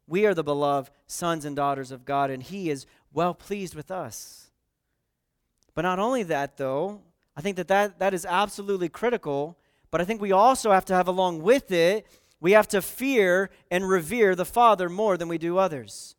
We 0.06 0.26
are 0.26 0.34
the 0.34 0.44
beloved 0.44 0.92
sons 1.06 1.46
and 1.46 1.56
daughters 1.56 1.90
of 1.90 2.04
God, 2.04 2.28
and 2.28 2.42
he 2.42 2.68
is 2.68 2.84
well 3.14 3.32
pleased 3.32 3.74
with 3.74 3.90
us. 3.90 4.50
But 5.74 5.80
not 5.80 5.98
only 5.98 6.22
that, 6.24 6.58
though, 6.58 7.00
I 7.34 7.40
think 7.40 7.56
that, 7.56 7.68
that 7.68 7.98
that 7.98 8.12
is 8.12 8.26
absolutely 8.26 8.90
critical, 8.90 9.56
but 9.90 10.02
I 10.02 10.04
think 10.04 10.20
we 10.20 10.32
also 10.32 10.70
have 10.70 10.84
to 10.84 10.94
have 10.94 11.08
along 11.08 11.40
with 11.40 11.72
it, 11.72 12.06
we 12.42 12.52
have 12.52 12.68
to 12.68 12.82
fear 12.82 13.48
and 13.70 13.88
revere 13.88 14.34
the 14.34 14.44
Father 14.44 14.90
more 14.90 15.16
than 15.16 15.28
we 15.28 15.38
do 15.38 15.56
others. 15.56 16.15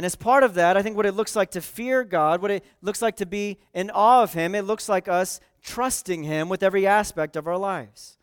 And 0.00 0.06
as 0.06 0.14
part 0.14 0.44
of 0.44 0.54
that, 0.54 0.78
I 0.78 0.82
think 0.82 0.96
what 0.96 1.04
it 1.04 1.12
looks 1.12 1.36
like 1.36 1.50
to 1.50 1.60
fear 1.60 2.04
God, 2.04 2.40
what 2.40 2.50
it 2.50 2.64
looks 2.80 3.02
like 3.02 3.16
to 3.16 3.26
be 3.26 3.58
in 3.74 3.90
awe 3.90 4.22
of 4.22 4.32
Him, 4.32 4.54
it 4.54 4.64
looks 4.64 4.88
like 4.88 5.08
us 5.08 5.40
trusting 5.62 6.22
Him 6.22 6.48
with 6.48 6.62
every 6.62 6.86
aspect 6.86 7.36
of 7.36 7.46
our 7.46 7.58
lives. 7.58 8.16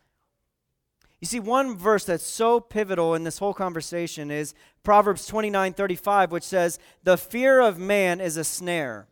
You 1.21 1.27
see, 1.27 1.39
one 1.39 1.77
verse 1.77 2.03
that's 2.03 2.25
so 2.25 2.59
pivotal 2.59 3.13
in 3.13 3.25
this 3.25 3.37
whole 3.37 3.53
conversation 3.53 4.31
is 4.31 4.55
Proverbs 4.81 5.27
29 5.27 5.73
35, 5.73 6.31
which 6.31 6.41
says, 6.41 6.79
The 7.03 7.15
fear 7.15 7.59
of 7.59 7.77
man 7.77 8.21
is 8.21 8.37
a 8.37 8.43
snare 8.43 9.07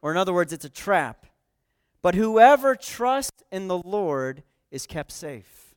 or, 0.00 0.10
in 0.10 0.16
other 0.16 0.32
words, 0.32 0.54
it's 0.54 0.64
a 0.64 0.70
trap. 0.70 1.26
But 2.00 2.14
whoever 2.14 2.74
trusts 2.74 3.42
in 3.52 3.68
the 3.68 3.76
Lord 3.76 4.44
is 4.70 4.86
kept 4.86 5.12
safe. 5.12 5.67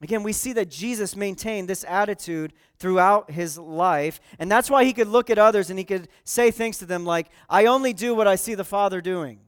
Again, 0.00 0.22
we 0.22 0.32
see 0.32 0.52
that 0.52 0.70
Jesus 0.70 1.16
maintained 1.16 1.68
this 1.68 1.84
attitude 1.88 2.52
throughout 2.78 3.32
his 3.32 3.58
life, 3.58 4.20
and 4.38 4.50
that's 4.50 4.70
why 4.70 4.84
he 4.84 4.92
could 4.92 5.08
look 5.08 5.28
at 5.28 5.38
others 5.38 5.70
and 5.70 5.78
he 5.78 5.84
could 5.84 6.08
say 6.22 6.52
things 6.52 6.78
to 6.78 6.86
them 6.86 7.04
like, 7.04 7.28
I 7.48 7.66
only 7.66 7.92
do 7.92 8.14
what 8.14 8.28
I 8.28 8.36
see 8.36 8.54
the 8.54 8.64
Father 8.64 9.00
doing. 9.00 9.40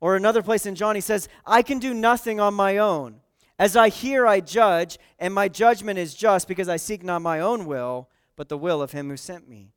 Or 0.00 0.14
another 0.14 0.42
place 0.42 0.66
in 0.66 0.76
John, 0.76 0.94
he 0.94 1.00
says, 1.00 1.28
I 1.44 1.62
can 1.62 1.80
do 1.80 1.92
nothing 1.94 2.38
on 2.38 2.54
my 2.54 2.78
own. 2.78 3.20
As 3.58 3.74
I 3.74 3.88
hear, 3.88 4.26
I 4.26 4.40
judge, 4.40 4.98
and 5.18 5.34
my 5.34 5.48
judgment 5.48 5.98
is 5.98 6.14
just 6.14 6.46
because 6.46 6.68
I 6.68 6.76
seek 6.76 7.02
not 7.02 7.22
my 7.22 7.40
own 7.40 7.64
will, 7.64 8.08
but 8.36 8.48
the 8.48 8.58
will 8.58 8.82
of 8.82 8.92
him 8.92 9.08
who 9.08 9.16
sent 9.16 9.48
me. 9.48 9.72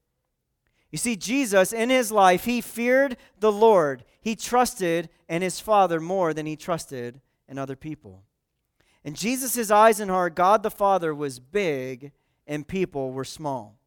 You 0.91 0.97
see, 0.97 1.15
Jesus, 1.15 1.71
in 1.71 1.89
his 1.89 2.11
life, 2.11 2.45
he 2.45 2.61
feared 2.61 3.17
the 3.39 3.51
Lord. 3.51 4.03
He 4.21 4.35
trusted 4.35 5.09
in 5.27 5.41
his 5.41 5.59
Father 5.59 5.99
more 5.99 6.33
than 6.33 6.45
he 6.45 6.55
trusted 6.55 7.21
in 7.47 7.57
other 7.57 7.75
people. 7.75 8.23
In 9.03 9.13
Jesus' 9.13 9.71
eyes 9.71 9.99
and 9.99 10.11
heart, 10.11 10.35
God 10.35 10.63
the 10.63 10.71
Father 10.71 11.13
was 11.15 11.39
big 11.39 12.11
and 12.45 12.67
people 12.67 13.11
were 13.11 13.23
small. 13.23 13.77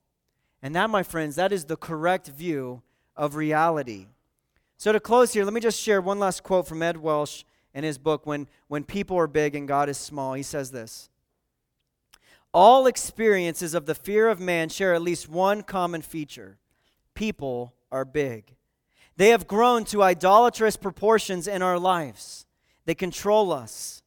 And 0.63 0.75
that, 0.77 0.91
my 0.91 1.03
friends, 1.03 1.37
that 1.37 1.53
is 1.53 1.65
the 1.65 1.77
correct 1.77 2.29
view 2.29 2.83
of 3.17 3.35
reality. 3.35 4.07
So, 4.79 4.93
to 4.93 5.01
close 5.01 5.33
here, 5.33 5.45
let 5.45 5.53
me 5.53 5.61
just 5.61 5.81
share 5.81 6.01
one 6.01 6.19
last 6.19 6.43
quote 6.43 6.67
from 6.67 6.83
Ed 6.83 6.97
Welch 6.97 7.45
in 7.75 7.85
his 7.85 7.99
book, 7.99 8.27
When, 8.27 8.49
when 8.69 8.85
People 8.85 9.17
Are 9.19 9.27
Big 9.27 9.55
and 9.55 9.69
God 9.69 9.89
is 9.89 9.99
Small. 9.99 10.35
He 10.35 10.43
says 10.43 10.71
this 10.71 11.11
All 12.55 12.87
experiences 12.87 13.75
of 13.75 13.87
the 13.87 13.95
fear 13.95 14.29
of 14.29 14.41
man 14.41 14.69
share 14.69 14.95
at 14.95 15.03
least 15.03 15.29
one 15.29 15.63
common 15.63 16.03
feature 16.03 16.59
people 17.15 17.75
are 17.91 18.05
big. 18.05 18.57
They 19.17 19.29
have 19.29 19.47
grown 19.47 19.85
to 19.87 20.03
idolatrous 20.03 20.77
proportions 20.77 21.47
in 21.47 21.63
our 21.63 21.79
lives. 21.79 22.47
They 22.87 22.95
control 22.95 23.53
us. 23.53 24.02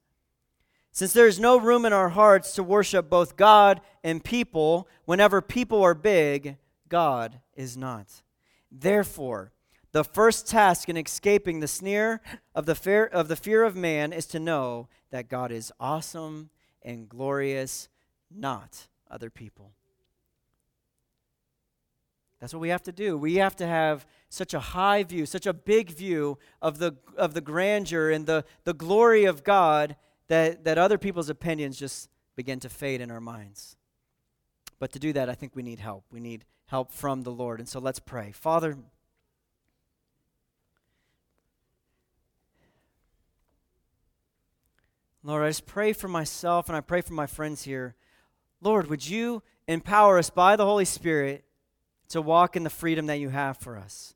Since 0.96 1.12
there 1.12 1.28
is 1.28 1.42
no 1.42 1.60
room 1.60 1.84
in 1.84 1.92
our 1.92 2.08
hearts 2.08 2.54
to 2.54 2.64
worship 2.64 3.10
both 3.10 3.36
God 3.36 3.82
and 4.02 4.24
people, 4.24 4.88
whenever 5.04 5.42
people 5.42 5.84
are 5.84 5.94
big, 5.94 6.56
God 6.88 7.42
is 7.54 7.76
not. 7.76 8.24
Therefore, 8.72 9.52
the 9.92 10.06
first 10.06 10.48
task 10.48 10.88
in 10.88 10.96
escaping 10.96 11.60
the 11.60 11.68
sneer 11.68 12.22
of 12.56 12.66
the 12.66 12.76
fear 12.76 13.04
of, 13.08 13.28
the 13.28 13.36
fear 13.36 13.66
of 13.66 13.76
man 13.76 14.14
is 14.14 14.26
to 14.28 14.40
know 14.40 14.88
that 15.12 15.28
God 15.28 15.52
is 15.52 15.70
awesome 15.82 16.50
and 16.82 17.10
glorious, 17.10 17.90
not 18.34 18.88
other 19.12 19.30
people. 19.30 19.74
That's 22.40 22.54
what 22.54 22.62
we 22.62 22.70
have 22.70 22.84
to 22.84 22.94
do. 22.94 23.18
We 23.18 23.36
have 23.36 23.58
to 23.58 23.68
have 23.68 24.08
such 24.30 24.54
a 24.54 24.62
high 24.62 25.04
view, 25.04 25.26
such 25.26 25.46
a 25.46 25.54
big 25.54 25.90
view 25.90 26.38
of 26.62 26.78
the, 26.80 26.96
of 27.18 27.34
the 27.34 27.42
grandeur 27.42 28.12
and 28.12 28.26
the, 28.26 28.46
the 28.64 28.74
glory 28.74 29.26
of 29.26 29.44
God 29.44 29.98
that, 30.28 30.64
that 30.64 30.78
other 30.78 30.98
people's 30.98 31.30
opinions 31.30 31.78
just 31.78 32.10
begin 32.36 32.60
to 32.62 32.70
fade 32.70 33.02
in 33.02 33.12
our 33.12 33.22
minds. 33.22 33.76
But 34.80 34.92
to 34.94 35.00
do 35.00 35.14
that, 35.14 35.30
I 35.30 35.34
think 35.34 35.56
we 35.56 35.64
need 35.64 35.80
help. 35.80 36.04
We 36.12 36.20
need 36.20 36.46
help 36.68 36.92
from 36.92 37.24
the 37.24 37.32
Lord. 37.32 37.60
And 37.60 37.70
so 37.70 37.80
let's 37.80 38.00
pray. 38.00 38.32
Father, 38.32 38.78
Lord, 45.24 45.44
I 45.44 45.50
just 45.50 45.66
pray 45.66 45.94
for 45.94 46.08
myself 46.08 46.68
and 46.68 46.76
I 46.76 46.82
pray 46.82 47.02
for 47.02 47.14
my 47.14 47.26
friends 47.26 47.64
here. 47.64 47.96
Lord, 48.62 48.90
would 48.90 49.08
you 49.08 49.44
empower 49.68 50.18
us 50.18 50.30
by 50.30 50.56
the 50.56 50.66
Holy 50.66 50.86
Spirit 50.86 51.46
to 52.10 52.22
walk 52.22 52.56
in 52.56 52.64
the 52.64 52.70
freedom 52.70 53.08
that 53.08 53.20
you 53.20 53.30
have 53.30 53.58
for 53.58 53.78
us. 53.78 54.14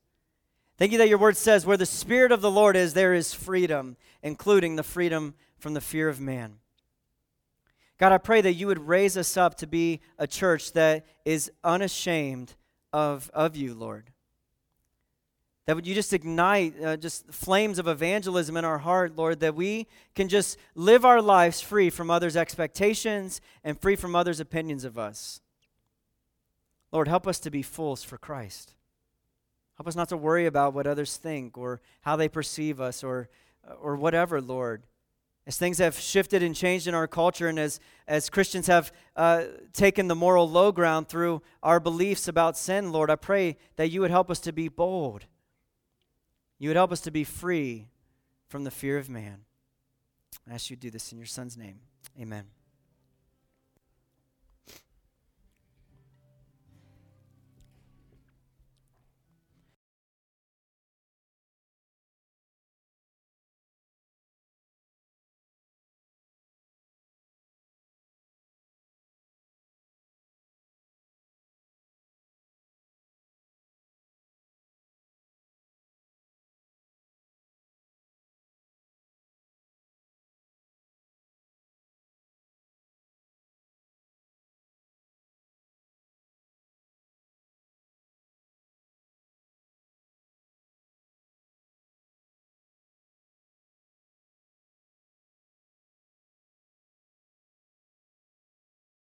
Thank 0.78 0.92
you 0.92 0.98
that 0.98 1.08
your 1.08 1.18
word 1.18 1.36
says, 1.36 1.66
where 1.66 1.76
the 1.76 1.86
Spirit 1.86 2.32
of 2.32 2.40
the 2.40 2.50
Lord 2.50 2.76
is, 2.76 2.94
there 2.94 3.12
is 3.12 3.34
freedom, 3.34 3.96
including 4.22 4.76
the 4.76 4.82
freedom 4.82 5.34
from 5.58 5.74
the 5.74 5.80
fear 5.80 6.08
of 6.08 6.20
man. 6.20 6.54
God, 7.98 8.12
I 8.12 8.18
pray 8.18 8.40
that 8.40 8.54
you 8.54 8.66
would 8.66 8.88
raise 8.88 9.16
us 9.18 9.36
up 9.36 9.56
to 9.56 9.66
be 9.66 10.00
a 10.18 10.26
church 10.26 10.72
that 10.72 11.04
is 11.26 11.52
unashamed 11.62 12.54
of, 12.92 13.30
of 13.34 13.56
you, 13.56 13.74
Lord. 13.74 14.10
That 15.66 15.76
would 15.76 15.86
you 15.86 15.94
just 15.94 16.12
ignite 16.12 16.82
uh, 16.82 16.96
just 16.96 17.30
flames 17.30 17.78
of 17.78 17.86
evangelism 17.86 18.56
in 18.56 18.64
our 18.64 18.78
heart, 18.78 19.16
Lord, 19.16 19.40
that 19.40 19.54
we 19.54 19.86
can 20.14 20.28
just 20.28 20.56
live 20.74 21.04
our 21.04 21.20
lives 21.20 21.60
free 21.60 21.90
from 21.90 22.10
others' 22.10 22.36
expectations 22.36 23.40
and 23.62 23.78
free 23.78 23.96
from 23.96 24.16
others' 24.16 24.40
opinions 24.40 24.84
of 24.84 24.98
us. 24.98 25.40
Lord, 26.90 27.06
help 27.06 27.28
us 27.28 27.38
to 27.40 27.50
be 27.50 27.62
fools 27.62 28.02
for 28.02 28.18
Christ. 28.18 28.74
Help 29.76 29.86
us 29.86 29.94
not 29.94 30.08
to 30.08 30.16
worry 30.16 30.46
about 30.46 30.74
what 30.74 30.86
others 30.86 31.16
think 31.16 31.56
or 31.56 31.80
how 32.00 32.16
they 32.16 32.28
perceive 32.28 32.80
us 32.80 33.04
or, 33.04 33.28
or 33.80 33.96
whatever, 33.96 34.40
Lord. 34.40 34.84
As 35.46 35.56
things 35.56 35.78
have 35.78 35.98
shifted 35.98 36.42
and 36.42 36.54
changed 36.54 36.86
in 36.86 36.94
our 36.94 37.08
culture, 37.08 37.48
and 37.48 37.58
as, 37.58 37.80
as 38.06 38.30
Christians 38.30 38.66
have 38.66 38.92
uh, 39.16 39.44
taken 39.72 40.06
the 40.06 40.14
moral 40.14 40.48
low 40.48 40.70
ground 40.70 41.08
through 41.08 41.42
our 41.62 41.80
beliefs 41.80 42.28
about 42.28 42.56
sin, 42.56 42.92
Lord, 42.92 43.10
I 43.10 43.16
pray 43.16 43.56
that 43.76 43.90
you 43.90 44.00
would 44.00 44.10
help 44.10 44.30
us 44.30 44.38
to 44.40 44.52
be 44.52 44.68
bold. 44.68 45.26
You 46.58 46.68
would 46.68 46.76
help 46.76 46.92
us 46.92 47.00
to 47.02 47.10
be 47.10 47.24
free 47.24 47.88
from 48.48 48.64
the 48.64 48.70
fear 48.70 48.98
of 48.98 49.08
man. 49.08 49.44
I 50.48 50.54
ask 50.54 50.70
you 50.70 50.76
to 50.76 50.80
do 50.80 50.90
this 50.90 51.10
in 51.10 51.18
your 51.18 51.26
Son's 51.26 51.56
name. 51.56 51.80
Amen. 52.20 52.59